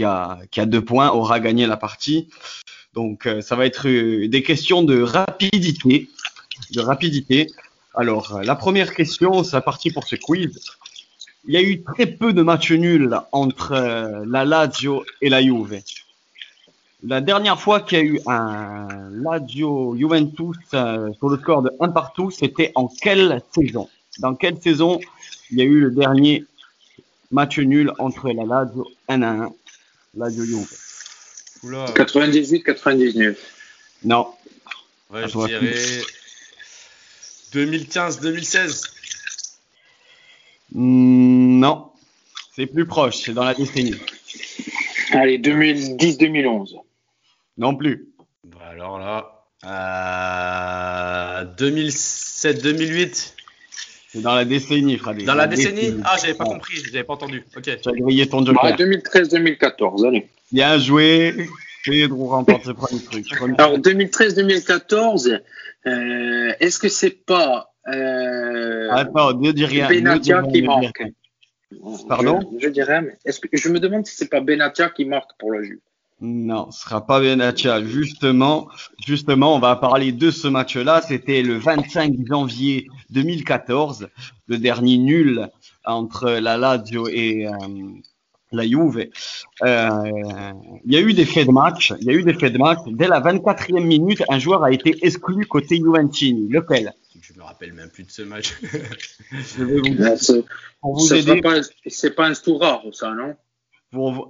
a, 0.04 0.40
qui 0.50 0.66
deux 0.66 0.84
points, 0.84 1.12
aura 1.12 1.40
gagné 1.40 1.68
la 1.68 1.78
partie. 1.78 2.30
Donc 2.94 3.26
euh, 3.26 3.42
ça 3.42 3.56
va 3.56 3.66
être 3.66 3.88
euh, 3.88 4.28
des 4.28 4.44
questions 4.44 4.82
de 4.82 5.02
rapidité. 5.02 6.10
De 6.72 6.82
rapidité. 6.82 7.48
Alors, 7.96 8.42
la 8.42 8.56
première 8.56 8.96
question, 8.96 9.44
c'est 9.44 9.62
parti 9.62 9.92
pour 9.92 10.08
ce 10.08 10.16
quiz. 10.16 10.60
Il 11.46 11.54
y 11.54 11.58
a 11.58 11.62
eu 11.62 11.84
très 11.84 12.08
peu 12.08 12.34
de 12.34 12.42
matchs 12.42 12.72
nuls 12.72 13.16
entre 13.32 13.74
la 14.26 14.46
Lazio 14.46 15.04
et 15.22 15.30
la 15.30 15.44
Juve. 15.44 15.82
La 17.04 17.22
dernière 17.22 17.60
fois 17.60 17.82
qu'il 17.82 17.98
y 17.98 18.02
a 18.02 18.04
eu 18.04 18.20
un 18.26 18.88
Lazio 19.12 19.96
Juventus 19.96 20.58
sur 20.70 21.30
le 21.30 21.38
score 21.38 21.62
de 21.62 21.72
1 21.80 21.90
partout, 21.90 22.32
c'était 22.32 22.72
en 22.76 22.88
quelle 22.88 23.42
saison? 23.52 23.90
Dans 24.20 24.36
quelle 24.36 24.62
saison 24.62 25.00
il 25.52 25.60
y 25.60 25.62
a 25.62 25.66
eu 25.66 25.80
le 25.80 25.92
dernier 25.92 26.46
match 27.32 27.60
nul 27.60 27.92
entre 28.00 28.30
la 28.32 28.46
Lazio 28.46 28.88
1 29.08 29.22
à 29.22 29.32
1, 29.32 29.54
Lazio 30.16 30.46
Juve? 30.46 30.68
98-99. 31.64 33.36
Non. 34.04 34.28
Ouais, 35.10 35.28
je 35.28 35.46
dirais 35.46 36.02
2015-2016. 37.54 38.84
Hmm, 40.74 41.60
non. 41.60 41.90
C'est 42.56 42.66
plus 42.68 42.86
proche, 42.86 43.18
c'est 43.18 43.34
dans 43.34 43.44
la 43.44 43.54
décennie. 43.54 43.96
Allez, 45.12 45.40
2010-2011. 45.40 46.76
Non 47.58 47.76
plus. 47.76 48.08
Bah, 48.44 48.60
alors 48.70 49.00
là, 49.00 49.46
euh, 51.40 51.46
2007-2008. 51.58 53.34
C'est 54.14 54.22
dans 54.22 54.36
la 54.36 54.46
décennie, 54.46 54.98
Fradé. 54.98 55.24
Dans 55.24 55.34
la, 55.34 55.48
décennie, 55.48 56.00
Ah, 56.06 56.18
j'avais 56.22 56.36
pas 56.36 56.44
compris, 56.44 56.78
j'avais 56.86 57.04
pas 57.04 57.14
entendu. 57.14 57.44
Ok. 57.58 57.64
Tu 57.64 57.90
as 57.90 57.92
grillé 57.94 58.28
ton 58.30 58.46
joker. 58.46 58.76
2013-2014, 58.78 60.08
allez. 60.08 60.28
Bien 60.52 60.78
joué. 60.78 61.48
Pedro 61.84 62.28
remporte 62.28 62.66
le 62.68 62.76
premier 62.76 63.02
truc. 63.02 63.26
Alors 63.58 63.80
2013-2014, 63.80 65.42
euh, 65.88 66.54
est-ce 66.60 66.78
que 66.78 66.90
c'est 66.90 67.26
pas 67.26 67.74
euh, 67.88 68.88
Attends, 68.92 69.34
ne 69.34 69.52
dis 69.52 69.66
rien. 69.66 69.90
Benatia 69.90 70.44
qui 70.44 70.62
marque 70.62 71.04
Pardon? 72.08 72.40
Je, 72.60 72.70
dirais, 72.70 73.02
mais 73.02 73.18
est-ce 73.26 73.40
que 73.40 73.48
je 73.52 73.68
me 73.70 73.80
demande 73.80 74.06
si 74.06 74.16
c'est 74.16 74.30
pas 74.30 74.42
Benatia 74.42 74.90
qui 74.90 75.06
marque 75.06 75.32
pour 75.40 75.52
le 75.52 75.64
Juve 75.64 75.80
non, 76.22 76.72
ce 76.72 76.84
sera 76.84 77.06
pas 77.06 77.20
Benatia. 77.20 77.84
Justement, 77.84 78.70
justement, 79.06 79.56
on 79.56 79.60
va 79.60 79.76
parler 79.76 80.12
de 80.12 80.32
ce 80.32 80.48
match-là. 80.48 81.02
C'était 81.02 81.42
le 81.42 81.58
25 81.58 82.14
janvier 82.26 82.88
2014, 83.10 84.08
le 84.48 84.58
dernier 84.58 84.98
nul 84.98 85.50
entre 85.86 86.30
la 86.32 86.58
Lazio 86.58 87.08
et 87.10 87.48
euh, 87.48 87.52
la 88.54 88.64
Juve. 88.64 89.10
Euh, 89.64 89.90
il 90.86 90.94
y 90.94 90.98
a 90.98 91.02
eu 91.02 91.14
des 91.14 91.26
faits 91.26 91.48
de 91.48 91.52
match. 91.52 91.94
Il 92.00 92.08
y 92.08 92.10
a 92.10 92.14
eu 92.14 92.24
des 92.24 92.34
faits 92.34 92.54
de 92.54 92.58
match. 92.58 92.80
Dès 92.88 93.08
la 93.08 93.20
24e 93.20 93.84
minute, 93.84 94.24
un 94.30 94.40
joueur 94.40 94.64
a 94.64 94.72
été 94.72 94.96
exclu 95.06 95.46
côté 95.46 95.78
Juventini. 95.78 96.48
Lequel? 96.48 96.94
Je 97.22 97.34
me 97.34 97.44
rappelle 97.44 97.74
même 97.74 97.90
plus 97.90 98.04
de 98.04 98.12
ce 98.12 98.22
match. 98.22 98.54
je 99.32 99.64
vais 99.64 99.80
vous, 99.80 100.46
pour 100.82 100.98
vous 100.98 101.14
aider. 101.14 101.42
C'est 101.88 102.16
pas 102.16 102.28
un 102.28 102.34
Stoura, 102.34 102.82
ça, 102.92 103.14
non? 103.14 103.36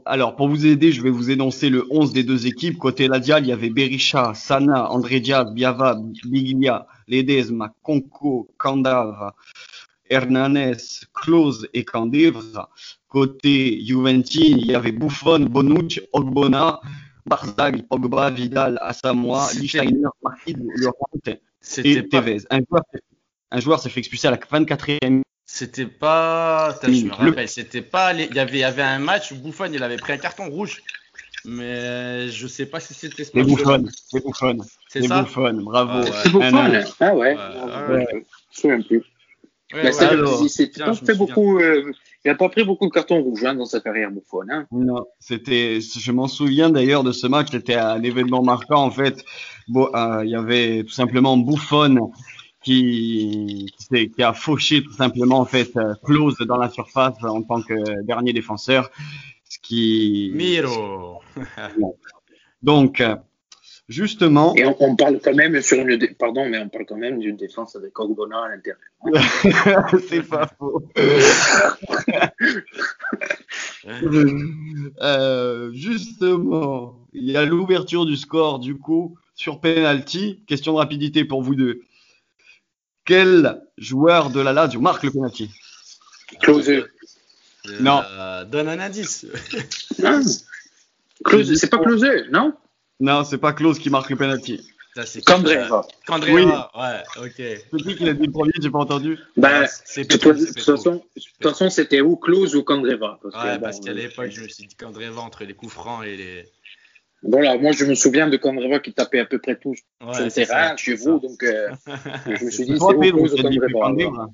Alors, 0.05 0.35
pour 0.35 0.47
vous 0.47 0.65
aider, 0.65 0.91
je 0.91 1.01
vais 1.01 1.09
vous 1.09 1.31
énoncer 1.31 1.69
le 1.69 1.85
11 1.89 2.13
des 2.13 2.23
deux 2.23 2.47
équipes. 2.47 2.77
Côté 2.77 3.07
Ladial, 3.07 3.45
il 3.45 3.49
y 3.49 3.51
avait 3.51 3.69
Berisha, 3.69 4.33
Sana, 4.33 4.91
André 4.91 5.19
Diaz, 5.19 5.51
Biava, 5.53 5.99
Biglia, 6.25 6.87
Ledesma, 7.07 7.73
Conco, 7.81 8.49
Candava, 8.57 9.35
Hernanes, 10.09 11.05
Close 11.13 11.67
et 11.73 11.85
Candevra. 11.85 12.69
Côté 13.07 13.83
Juventine, 13.85 14.57
il 14.59 14.67
y 14.67 14.75
avait 14.75 14.91
Buffon, 14.91 15.39
Bonucci, 15.41 16.01
Ogbona, 16.11 16.81
Barzag, 17.25 17.87
Pogba, 17.87 18.31
Vidal, 18.31 18.77
Asamoah, 18.81 19.53
Lichsteiner, 19.53 20.09
Marquis, 20.21 20.55
Laurent 20.75 21.07
et 21.77 22.09
Tevez. 22.09 22.39
Un 22.49 22.59
joueur, 22.67 22.83
un 23.51 23.59
joueur 23.59 23.79
s'est 23.79 23.89
fait 23.89 23.99
expulser 23.99 24.27
à 24.27 24.31
la 24.31 24.37
24e 24.37 25.21
c'était 25.53 25.85
pas. 25.85 26.75
je 26.81 27.05
me 27.05 27.13
rappelle, 27.13 27.47
c'était 27.47 27.83
pas. 27.83 28.11
Il 28.13 28.33
y 28.33 28.39
avait, 28.39 28.57
il 28.57 28.61
y 28.61 28.63
avait 28.63 28.81
un 28.81 28.97
match 28.97 29.31
où 29.31 29.35
Bouffon 29.35 29.69
il 29.71 29.83
avait 29.83 29.97
pris 29.97 30.13
un 30.13 30.17
carton 30.17 30.49
rouge. 30.49 30.81
Mais 31.45 32.27
je 32.29 32.47
sais 32.47 32.65
pas 32.65 32.79
si 32.79 32.95
c'était 32.95 33.23
ce 33.23 33.37
match. 33.37 33.45
Bouffon, 33.45 33.85
c'est 33.93 34.23
Bouffon. 34.23 34.57
C'est 34.87 35.03
ça 35.03 35.21
Bouffon, 35.21 35.53
bravo. 35.61 36.09
C'est 36.23 36.31
Bouffon, 36.31 36.81
ah 36.99 37.15
ouais. 37.15 37.35
Ah 37.37 37.87
ouais. 37.87 38.07
Je 38.09 38.17
me 38.17 38.23
souviens 38.51 38.81
plus. 38.81 39.03
Ouais, 39.75 39.91
pas 39.91 40.93
fait 40.93 41.17
beaucoup, 41.17 41.59
euh, 41.59 41.91
il 42.23 42.29
n'a 42.29 42.35
pas 42.35 42.49
pris 42.49 42.63
beaucoup 42.63 42.85
de 42.87 42.91
cartons 42.91 43.21
rouges 43.21 43.43
hein, 43.43 43.55
dans 43.55 43.65
sa 43.65 43.79
carrière 43.79 44.11
Bouffon. 44.11 44.45
Hein. 44.49 44.65
Non, 44.71 45.05
c'était, 45.19 45.79
je 45.81 46.11
m'en 46.11 46.27
souviens 46.27 46.69
d'ailleurs 46.69 47.03
de 47.03 47.11
ce 47.11 47.25
match, 47.25 47.49
c'était 47.51 47.75
un 47.75 48.01
événement 48.01 48.43
marquant 48.43 48.83
en 48.83 48.91
fait. 48.91 49.23
Bon, 49.67 49.89
euh, 49.95 50.23
il 50.25 50.31
y 50.31 50.35
avait 50.35 50.83
tout 50.83 50.93
simplement 50.93 51.37
Bouffon 51.37 52.11
qui, 52.63 53.73
qui, 53.89 54.23
a 54.23 54.33
fauché 54.33 54.83
tout 54.83 54.93
simplement 54.93 55.39
en 55.39 55.45
fait 55.45 55.71
close 56.03 56.37
dans 56.39 56.57
la 56.57 56.69
surface 56.69 57.15
en 57.23 57.43
tant 57.43 57.61
que 57.61 58.01
dernier 58.03 58.33
défenseur, 58.33 58.89
ce 59.49 59.59
qui. 59.59 60.31
Miro. 60.33 61.21
Donc 62.61 63.01
justement. 63.89 64.55
Et 64.55 64.65
on, 64.65 64.95
parle 64.95 65.19
quand 65.23 65.35
même 65.35 65.61
sur 65.61 65.77
une 65.79 65.99
pardon, 66.17 66.49
mais 66.49 66.57
on 66.59 66.69
parle 66.69 66.85
quand 66.85 66.97
même 66.97 67.19
d'une 67.19 67.35
défense 67.35 67.75
avec 67.75 67.99
Ogbona 67.99 68.43
à 68.43 68.49
l'intérieur. 68.49 68.79
C'est 70.07 70.27
pas 70.27 70.47
faux. 70.57 70.81
euh, 75.01 75.71
justement, 75.73 76.95
il 77.13 77.29
y 77.29 77.37
a 77.37 77.45
l'ouverture 77.45 78.05
du 78.05 78.15
score 78.15 78.59
du 78.59 78.77
coup 78.77 79.17
sur 79.35 79.59
penalty. 79.59 80.41
Question 80.47 80.71
de 80.73 80.77
rapidité 80.77 81.25
pour 81.25 81.43
vous 81.43 81.55
deux. 81.55 81.81
Quel 83.05 83.61
joueur 83.77 84.29
de 84.29 84.39
la 84.39 84.53
Lazio 84.53 84.79
marque 84.79 85.03
le 85.03 85.11
penalty 85.11 85.49
Close. 86.41 86.69
non. 87.79 88.01
Euh, 88.09 88.45
donne 88.45 88.69
un 88.69 88.79
indice. 88.79 89.25
Close, 91.23 91.55
c'est 91.55 91.69
pas 91.69 91.77
Close, 91.79 92.05
non 92.31 92.53
Non, 92.99 93.23
c'est 93.23 93.37
pas 93.37 93.53
Close 93.53 93.79
qui 93.79 93.89
marque 93.89 94.09
le 94.09 94.15
penalty. 94.15 94.61
Candreva. 95.25 95.85
Candreva, 96.05 96.71
ouais, 96.75 97.25
ok. 97.25 97.33
C'est 97.35 97.81
qui 97.83 97.95
qui 97.95 98.03
l'a 98.05 98.13
dit 98.13 98.27
le 98.27 98.31
premier, 98.31 98.51
j'ai 98.61 98.69
pas 98.69 98.79
entendu. 98.79 99.17
Ben, 99.35 99.63
de 99.63 100.03
toute 100.17 101.41
façon, 101.41 101.69
c'était 101.69 102.01
ou 102.01 102.15
Close 102.15 102.55
ou 102.55 102.63
Candreva. 102.63 103.19
Parce 103.23 103.43
ouais, 103.43 103.59
parce 103.59 103.79
qu'à 103.79 103.93
l'époque, 103.93 104.29
je 104.29 104.41
me 104.41 104.47
suis 104.47 104.67
dit 104.67 104.75
Candreva 104.75 105.21
entre 105.21 105.45
les 105.45 105.55
coups 105.55 105.73
francs 105.73 106.05
et 106.05 106.15
les, 106.15 106.45
voilà, 107.23 107.57
moi 107.57 107.71
je 107.71 107.85
me 107.85 107.95
souviens 107.95 108.27
de 108.27 108.37
Candreva 108.37 108.79
qui 108.79 108.93
tapait 108.93 109.19
à 109.19 109.25
peu 109.25 109.39
près 109.39 109.55
tout 109.55 109.75
sur 109.75 110.23
le 110.25 110.31
terrain 110.31 110.75
chez 110.77 110.95
vous, 110.95 111.19
donc 111.19 111.41
euh, 111.43 111.69
je 112.27 112.45
me 112.45 112.51
suis 112.51 112.65
dit 112.65 112.73
c'est 112.73 113.71
Candreva. 113.71 114.29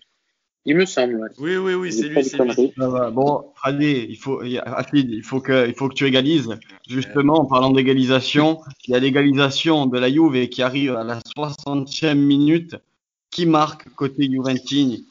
Il 0.65 0.75
me 0.75 0.85
semble. 0.85 1.31
Oui, 1.39 1.55
oui, 1.55 1.73
oui, 1.73 1.91
c'est 1.91 2.09
lui. 2.09 2.21
lui. 2.21 2.73
Bon, 2.77 3.53
allez, 3.63 4.05
il 4.09 4.17
faut, 4.17 4.43
il 4.43 5.23
faut 5.23 5.39
que, 5.39 5.67
il 5.67 5.73
faut 5.73 5.87
que 5.87 5.93
tu 5.93 6.05
égalises. 6.05 6.49
Justement, 6.87 7.41
en 7.41 7.45
parlant 7.45 7.71
d'égalisation, 7.71 8.59
il 8.85 8.91
y 8.91 8.95
a 8.95 8.99
l'égalisation 8.99 9.85
de 9.85 9.97
la 9.97 10.11
Juve 10.11 10.49
qui 10.49 10.61
arrive 10.61 10.95
à 10.95 11.03
la 11.03 11.19
60e 11.35 12.15
minute. 12.15 12.75
Qui 13.31 13.45
marque 13.45 13.89
côté 13.95 14.29
Juventini? 14.29 15.07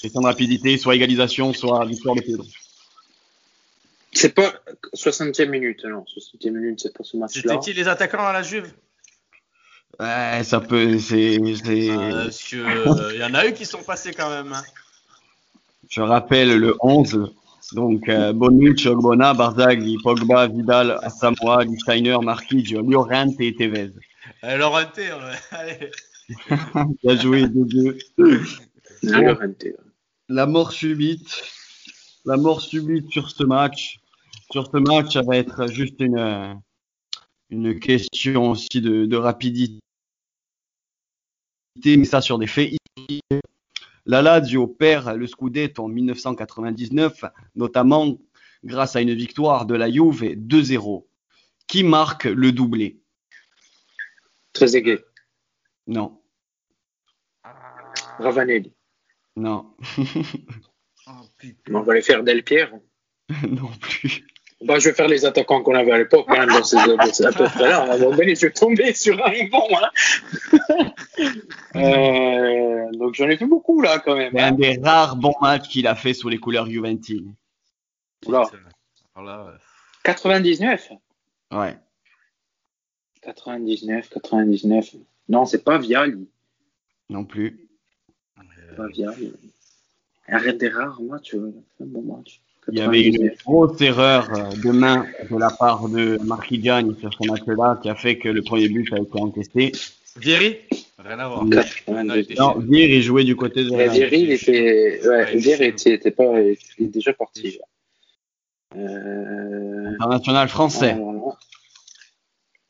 Question 0.00 0.20
de 0.20 0.26
rapidité, 0.26 0.78
soit 0.78 0.94
égalisation, 0.94 1.52
soit 1.52 1.84
victoire 1.84 2.14
de 2.14 2.20
Pedro. 2.20 2.44
C'est 4.12 4.34
pas 4.34 4.52
60e 4.94 5.48
minute, 5.48 5.84
non. 5.84 6.04
60e 6.04 6.50
minute, 6.50 6.80
c'est 6.80 6.96
pas 6.96 7.04
ce 7.04 7.16
match-là. 7.16 7.42
C'était 7.42 7.58
qui 7.58 7.72
les 7.72 7.88
attaquants 7.88 8.26
à 8.26 8.32
la 8.32 8.42
Juve? 8.42 8.72
Ouais, 9.98 10.42
ça 10.44 10.60
peut. 10.60 10.98
C'est. 10.98 11.38
Ah, 11.90 12.24
parce 12.24 12.42
qu'il 12.42 12.60
euh, 12.60 13.16
y 13.16 13.24
en 13.24 13.34
a 13.34 13.46
eu 13.46 13.52
qui 13.52 13.66
sont 13.66 13.82
passés 13.82 14.12
quand 14.12 14.30
même. 14.30 14.52
Hein. 14.52 14.62
Je 15.88 16.00
rappelle 16.00 16.58
le 16.58 16.76
11. 16.80 17.32
Donc, 17.72 18.08
euh, 18.08 18.32
Bonucci, 18.32 18.88
Ogbona, 18.88 19.34
Barzagli, 19.34 19.96
Pogba, 20.02 20.48
Vidal, 20.48 20.98
Asamoah, 21.02 21.64
Lichsteiner, 21.64 22.16
Marquinhos, 22.22 22.82
Llorente 22.82 23.34
et 23.38 23.54
Tevez. 23.54 23.92
Euh, 24.42 24.56
Llorente, 24.56 24.96
ouais. 24.96 25.10
allez. 25.52 25.90
Bien 27.02 27.16
joué, 27.16 27.46
deux 27.46 27.98
deux. 28.18 28.44
La 30.28 30.46
mort 30.46 30.72
subite. 30.72 31.42
La 32.24 32.36
mort 32.36 32.60
subite 32.60 33.10
sur 33.10 33.30
ce 33.30 33.44
match 33.44 34.00
sur 34.50 34.66
ce 34.66 34.76
match, 34.78 35.12
ça 35.12 35.22
va 35.22 35.36
être 35.36 35.68
juste 35.68 36.00
une, 36.00 36.60
une 37.50 37.78
question 37.78 38.50
aussi 38.50 38.80
de, 38.80 39.16
rapidité, 39.16 39.80
mais 41.84 42.04
ça 42.04 42.20
sur 42.20 42.38
des 42.38 42.48
faits. 42.48 42.74
La 44.06 44.22
Lazio 44.22 44.66
perd 44.66 45.16
le 45.16 45.26
Scudetto 45.26 45.84
en 45.84 45.88
1999, 45.88 47.24
notamment 47.54 48.18
grâce 48.64 48.96
à 48.96 49.00
une 49.00 49.14
victoire 49.14 49.66
de 49.66 49.74
la 49.74 49.90
Juve 49.90 50.34
2-0. 50.34 51.06
Qui 51.68 51.84
marque 51.84 52.24
le 52.24 52.50
doublé? 52.50 53.00
Trezeguet. 54.52 55.04
Non. 55.86 56.20
Ravanelli. 58.18 58.72
Non. 59.36 59.76
On 61.70 61.80
va 61.82 61.94
les 61.94 62.02
faire 62.02 62.22
Del 62.22 62.42
Piero. 62.42 62.82
non 63.48 63.70
plus. 63.80 64.26
Bah, 64.62 64.78
je 64.78 64.90
vais 64.90 64.94
faire 64.94 65.08
les 65.08 65.24
attaquants 65.24 65.62
qu'on 65.62 65.74
avait 65.74 65.92
à 65.92 65.98
l'époque, 65.98 66.26
hein, 66.28 66.46
dans 66.46 66.62
ces, 66.62 66.76
à 66.76 67.32
peu 67.32 67.44
près 67.44 67.68
là. 67.68 67.80
À 67.82 67.94
un 67.94 67.98
moment 67.98 68.14
donné, 68.14 68.34
je 68.34 68.46
vais 68.46 68.52
tomber 68.52 68.92
sur 68.92 69.18
un 69.24 69.48
bon. 69.50 69.66
Hein. 69.74 70.92
euh, 71.76 72.90
donc 72.92 73.14
j'en 73.14 73.28
ai 73.28 73.38
fait 73.38 73.46
beaucoup 73.46 73.80
là 73.80 74.00
quand 74.00 74.16
même. 74.16 74.32
C'est 74.34 74.42
un 74.42 74.52
des 74.52 74.78
rares 74.82 75.16
bons 75.16 75.34
matchs 75.40 75.68
qu'il 75.68 75.86
a 75.86 75.94
fait 75.94 76.12
sous 76.12 76.28
les 76.28 76.36
couleurs 76.36 76.66
Juventine. 76.66 77.34
Oula. 78.26 78.50
99 80.04 80.90
Ouais. 81.52 81.76
99, 83.22 84.08
99. 84.08 84.94
Non, 85.28 85.46
c'est 85.46 85.64
pas 85.64 85.78
Viali. 85.78 86.28
Non 87.08 87.24
plus. 87.24 87.68
Pas 88.76 88.88
Viali. 88.88 89.32
Arrête 90.30 90.58
des 90.58 90.68
rares 90.68 91.00
matchs, 91.02 91.34
un 91.34 91.84
bon 91.86 92.02
match. 92.02 92.40
Il 92.72 92.78
y 92.78 92.82
avait 92.82 93.02
une 93.02 93.32
grosse 93.44 93.80
erreur 93.80 94.28
euh, 94.32 94.50
de 94.62 94.70
main 94.70 95.06
de 95.30 95.36
la 95.36 95.50
part 95.50 95.88
de 95.88 96.18
Marquigiani 96.24 96.94
sur 97.00 97.12
ce 97.12 97.26
match-là 97.28 97.80
qui 97.82 97.88
a 97.88 97.94
fait 97.94 98.18
que 98.18 98.28
le 98.28 98.42
premier 98.42 98.68
but 98.68 98.92
a 98.92 98.98
été 98.98 99.20
encaissé. 99.20 99.72
Vieri 100.16 100.58
Rien 100.98 101.18
à 101.18 101.28
voir. 101.28 101.44
Non, 101.44 102.58
Vieri 102.58 103.02
jouait 103.02 103.24
du 103.24 103.34
côté 103.34 103.64
de. 103.64 103.70
Vieri, 103.70 104.20
il 104.20 104.32
était, 104.32 105.00
ouais, 105.08 105.36
Vieri 105.36 105.64
était, 105.66 106.10
pas, 106.10 106.40
il 106.40 106.56
est 106.78 106.88
déjà 106.88 107.12
parti. 107.14 107.58
Euh... 108.76 109.94
International 109.94 110.48
français. 110.48 110.96
Ah, 110.98 111.38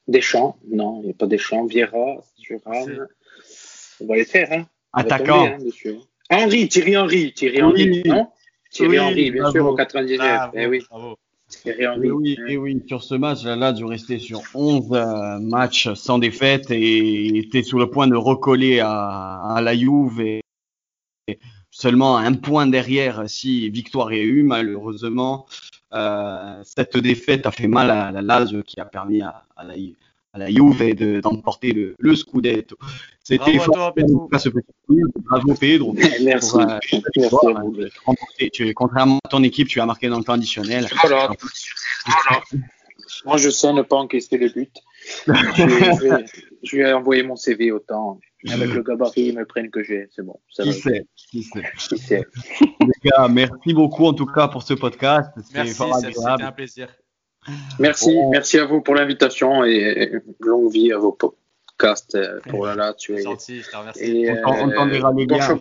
Deschamps, 0.07 0.57
non, 0.71 1.01
il 1.03 1.07
n'y 1.07 1.11
a 1.11 1.15
pas 1.15 1.27
Deschamps. 1.27 1.67
Viera, 1.67 2.25
Thuram. 2.41 3.07
On 4.01 4.07
va 4.07 4.17
les 4.17 4.25
faire, 4.25 4.49
hein. 4.53 4.67
Attaquant. 4.93 5.47
hein, 5.47 5.59
Henri, 6.31 6.69
Thierry 6.69 6.97
Henry, 6.97 7.33
Thierry 7.33 7.61
Henry, 7.61 8.03
non? 8.05 8.29
Thierry 8.71 8.99
Henry, 8.99 9.31
bien 9.31 9.51
sûr, 9.51 9.67
en 9.67 9.75
99. 9.75 10.51
eh 10.55 10.67
oui. 10.67 10.83
Et 11.67 11.89
oui, 12.11 12.39
et 12.47 12.57
oui, 12.57 12.81
sur 12.87 13.03
ce 13.03 13.17
match, 13.17 13.43
la 13.43 13.57
Lazio 13.57 13.89
restait 13.89 14.21
sur 14.21 14.41
11 14.55 14.93
euh, 14.93 15.39
matchs 15.41 15.93
sans 15.95 16.21
défaite 16.21 16.71
et 16.71 17.39
était 17.39 17.65
sur 17.65 17.79
le 17.81 17.91
point 17.91 18.07
de 18.07 18.15
recoller 18.15 18.79
à, 18.79 19.57
à 19.57 19.61
la 19.61 19.77
Juve 19.77 20.21
et, 20.21 20.43
seulement 21.73 22.17
un 22.17 22.35
point 22.35 22.69
derrière 22.69 23.29
si 23.29 23.69
victoire 23.69 24.13
est 24.13 24.23
eu. 24.23 24.45
Malheureusement, 24.45 25.47
euh, 25.93 26.61
cette 26.63 26.97
défaite 26.97 27.47
a 27.47 27.51
fait 27.51 27.67
mal 27.67 27.91
à 27.91 28.13
la 28.13 28.23
Lazio 28.23 28.63
qui 28.63 28.79
a 28.79 28.85
permis 28.85 29.21
à, 29.21 29.45
à 29.57 29.65
la 29.65 29.75
Juve 29.75 29.97
à 30.33 30.39
la 30.39 30.51
Juve 30.51 31.21
d'emporter 31.21 31.73
le, 31.73 31.95
le 31.99 32.17
Scudetto. 32.17 32.77
C'était 33.23 33.59
fort 33.59 33.95
ce 34.39 34.49
petit 34.49 34.73
Bravo 35.31 35.55
Pedro. 35.55 35.95
Merci. 36.25 36.51
Pour, 36.51 36.61
euh, 36.61 37.71
Merci. 37.77 38.51
tu, 38.53 38.75
contrairement 38.75 39.19
à 39.25 39.29
ton 39.29 39.43
équipe, 39.43 39.69
tu 39.69 39.81
as 39.81 39.87
marqué 39.87 40.09
dans 40.09 40.19
le 40.19 40.25
temps 40.25 40.35
additionnel. 40.35 40.87
Voilà. 41.03 41.31
voilà. 42.07 42.41
Moi, 43.25 43.37
je 43.37 43.51
sais 43.51 43.73
ne 43.73 43.83
pas 43.83 43.97
encaisser 43.97 44.39
les 44.39 44.49
buts. 44.49 44.71
je, 45.27 46.09
vais, 46.09 46.25
je, 46.63 46.77
vais, 46.77 46.93
envoyer 46.93 47.23
mon 47.23 47.37
CV 47.37 47.73
au 47.73 47.79
temps. 47.79 48.19
Avec 48.49 48.71
le 48.71 48.83
gabarit, 48.83 49.27
ils 49.29 49.37
me 49.37 49.45
prennent 49.45 49.71
que 49.71 49.83
j'ai. 49.83 50.09
C'est 50.15 50.23
bon. 50.23 50.41
Ça 50.49 50.63
qui 50.63 50.73
sait, 50.73 51.07
qui 51.15 51.43
sait. 51.43 51.63
Qui 51.77 51.99
sait. 51.99 52.25
Les 52.61 53.11
gars, 53.11 53.29
merci 53.29 53.75
beaucoup 53.75 54.07
en 54.07 54.15
tout 54.15 54.27
cas 54.27 54.49
pour 54.49 54.63
ce 54.63 54.75
podcast. 54.75 55.31
Merci, 55.53 55.83
c'était 56.01 56.43
un 56.43 56.53
plaisir. 56.53 56.89
Merci, 57.79 58.17
merci 58.31 58.59
à 58.59 58.67
vous 58.67 58.81
pour 58.81 58.95
l'invitation 58.95 59.65
et 59.65 60.13
longue 60.41 60.71
vie 60.71 60.93
à 60.93 60.99
vos 60.99 61.13
podcasts 61.13 62.15
euh, 62.15 62.41
pour 62.49 62.67
la 62.67 62.75
là. 62.75 62.95
Tu 62.95 63.15
es 63.15 63.23
gentil, 63.23 63.61
je 63.61 63.71
te 63.71 63.77
remercie. 63.77 64.05
Et, 64.05 64.31
on 64.45 64.71
t'enverra 64.71 65.13
le 65.13 65.25
lien. 65.25 65.59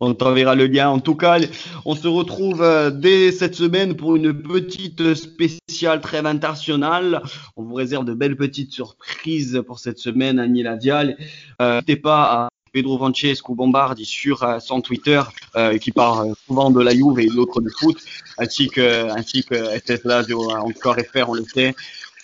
On 0.00 0.14
t'enverra 0.14 0.54
le 0.54 0.66
lien. 0.66 0.88
En 0.88 1.00
tout 1.00 1.16
cas, 1.16 1.38
on 1.84 1.94
se 1.94 2.06
retrouve 2.06 2.62
euh, 2.62 2.90
dès 2.90 3.32
cette 3.32 3.54
semaine 3.54 3.96
pour 3.96 4.16
une 4.16 4.32
petite 4.32 5.14
spéciale 5.14 6.00
trêve 6.00 6.24
internationale. 6.24 7.22
On 7.56 7.64
vous 7.64 7.74
réserve 7.74 8.04
de 8.04 8.14
belles 8.14 8.36
petites 8.36 8.72
surprises 8.72 9.62
pour 9.66 9.80
cette 9.80 9.98
semaine, 9.98 10.38
Annie 10.38 10.62
Ladial. 10.62 11.16
Euh, 11.60 11.74
N'hésitez 11.74 11.96
pas 11.96 12.22
à 12.22 12.48
Pedro 12.72 12.98
Francesco 12.98 13.54
Bombardi 13.54 14.04
sur 14.04 14.42
euh, 14.42 14.58
son 14.58 14.80
Twitter, 14.80 15.22
euh, 15.56 15.78
qui 15.78 15.92
parle 15.92 16.34
souvent 16.46 16.70
de 16.70 16.82
la 16.82 16.92
Juve 16.92 17.18
et 17.20 17.26
d'autres 17.26 17.60
du 17.60 17.70
foot, 17.70 17.98
ainsi 18.38 18.68
que, 18.68 19.10
ainsi 19.10 19.44
que 19.44 19.54
SS 19.54 20.00
Radio, 20.04 20.50
encore 20.50 20.96
FR, 20.96 21.28
on 21.28 21.34
le 21.34 21.44
sait. 21.44 21.74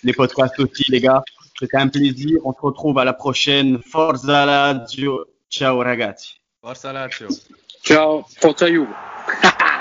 Les 0.03 0.13
podcasts 0.13 0.59
aussi, 0.59 0.85
les 0.89 1.01
gars. 1.01 1.23
C'était 1.57 1.77
un 1.77 1.87
plaisir. 1.87 2.39
On 2.43 2.53
se 2.53 2.59
retrouve 2.61 2.99
à 2.99 3.05
la 3.05 3.13
prochaine. 3.13 3.79
Forza 3.81 4.45
Lazio. 4.45 5.25
Ciao 5.49 5.79
ragazzi. 5.79 6.35
Forza 6.61 6.91
Lazio. 6.91 7.27
Ciao. 7.83 8.25
Forza 8.39 8.67
Juve. 8.67 8.89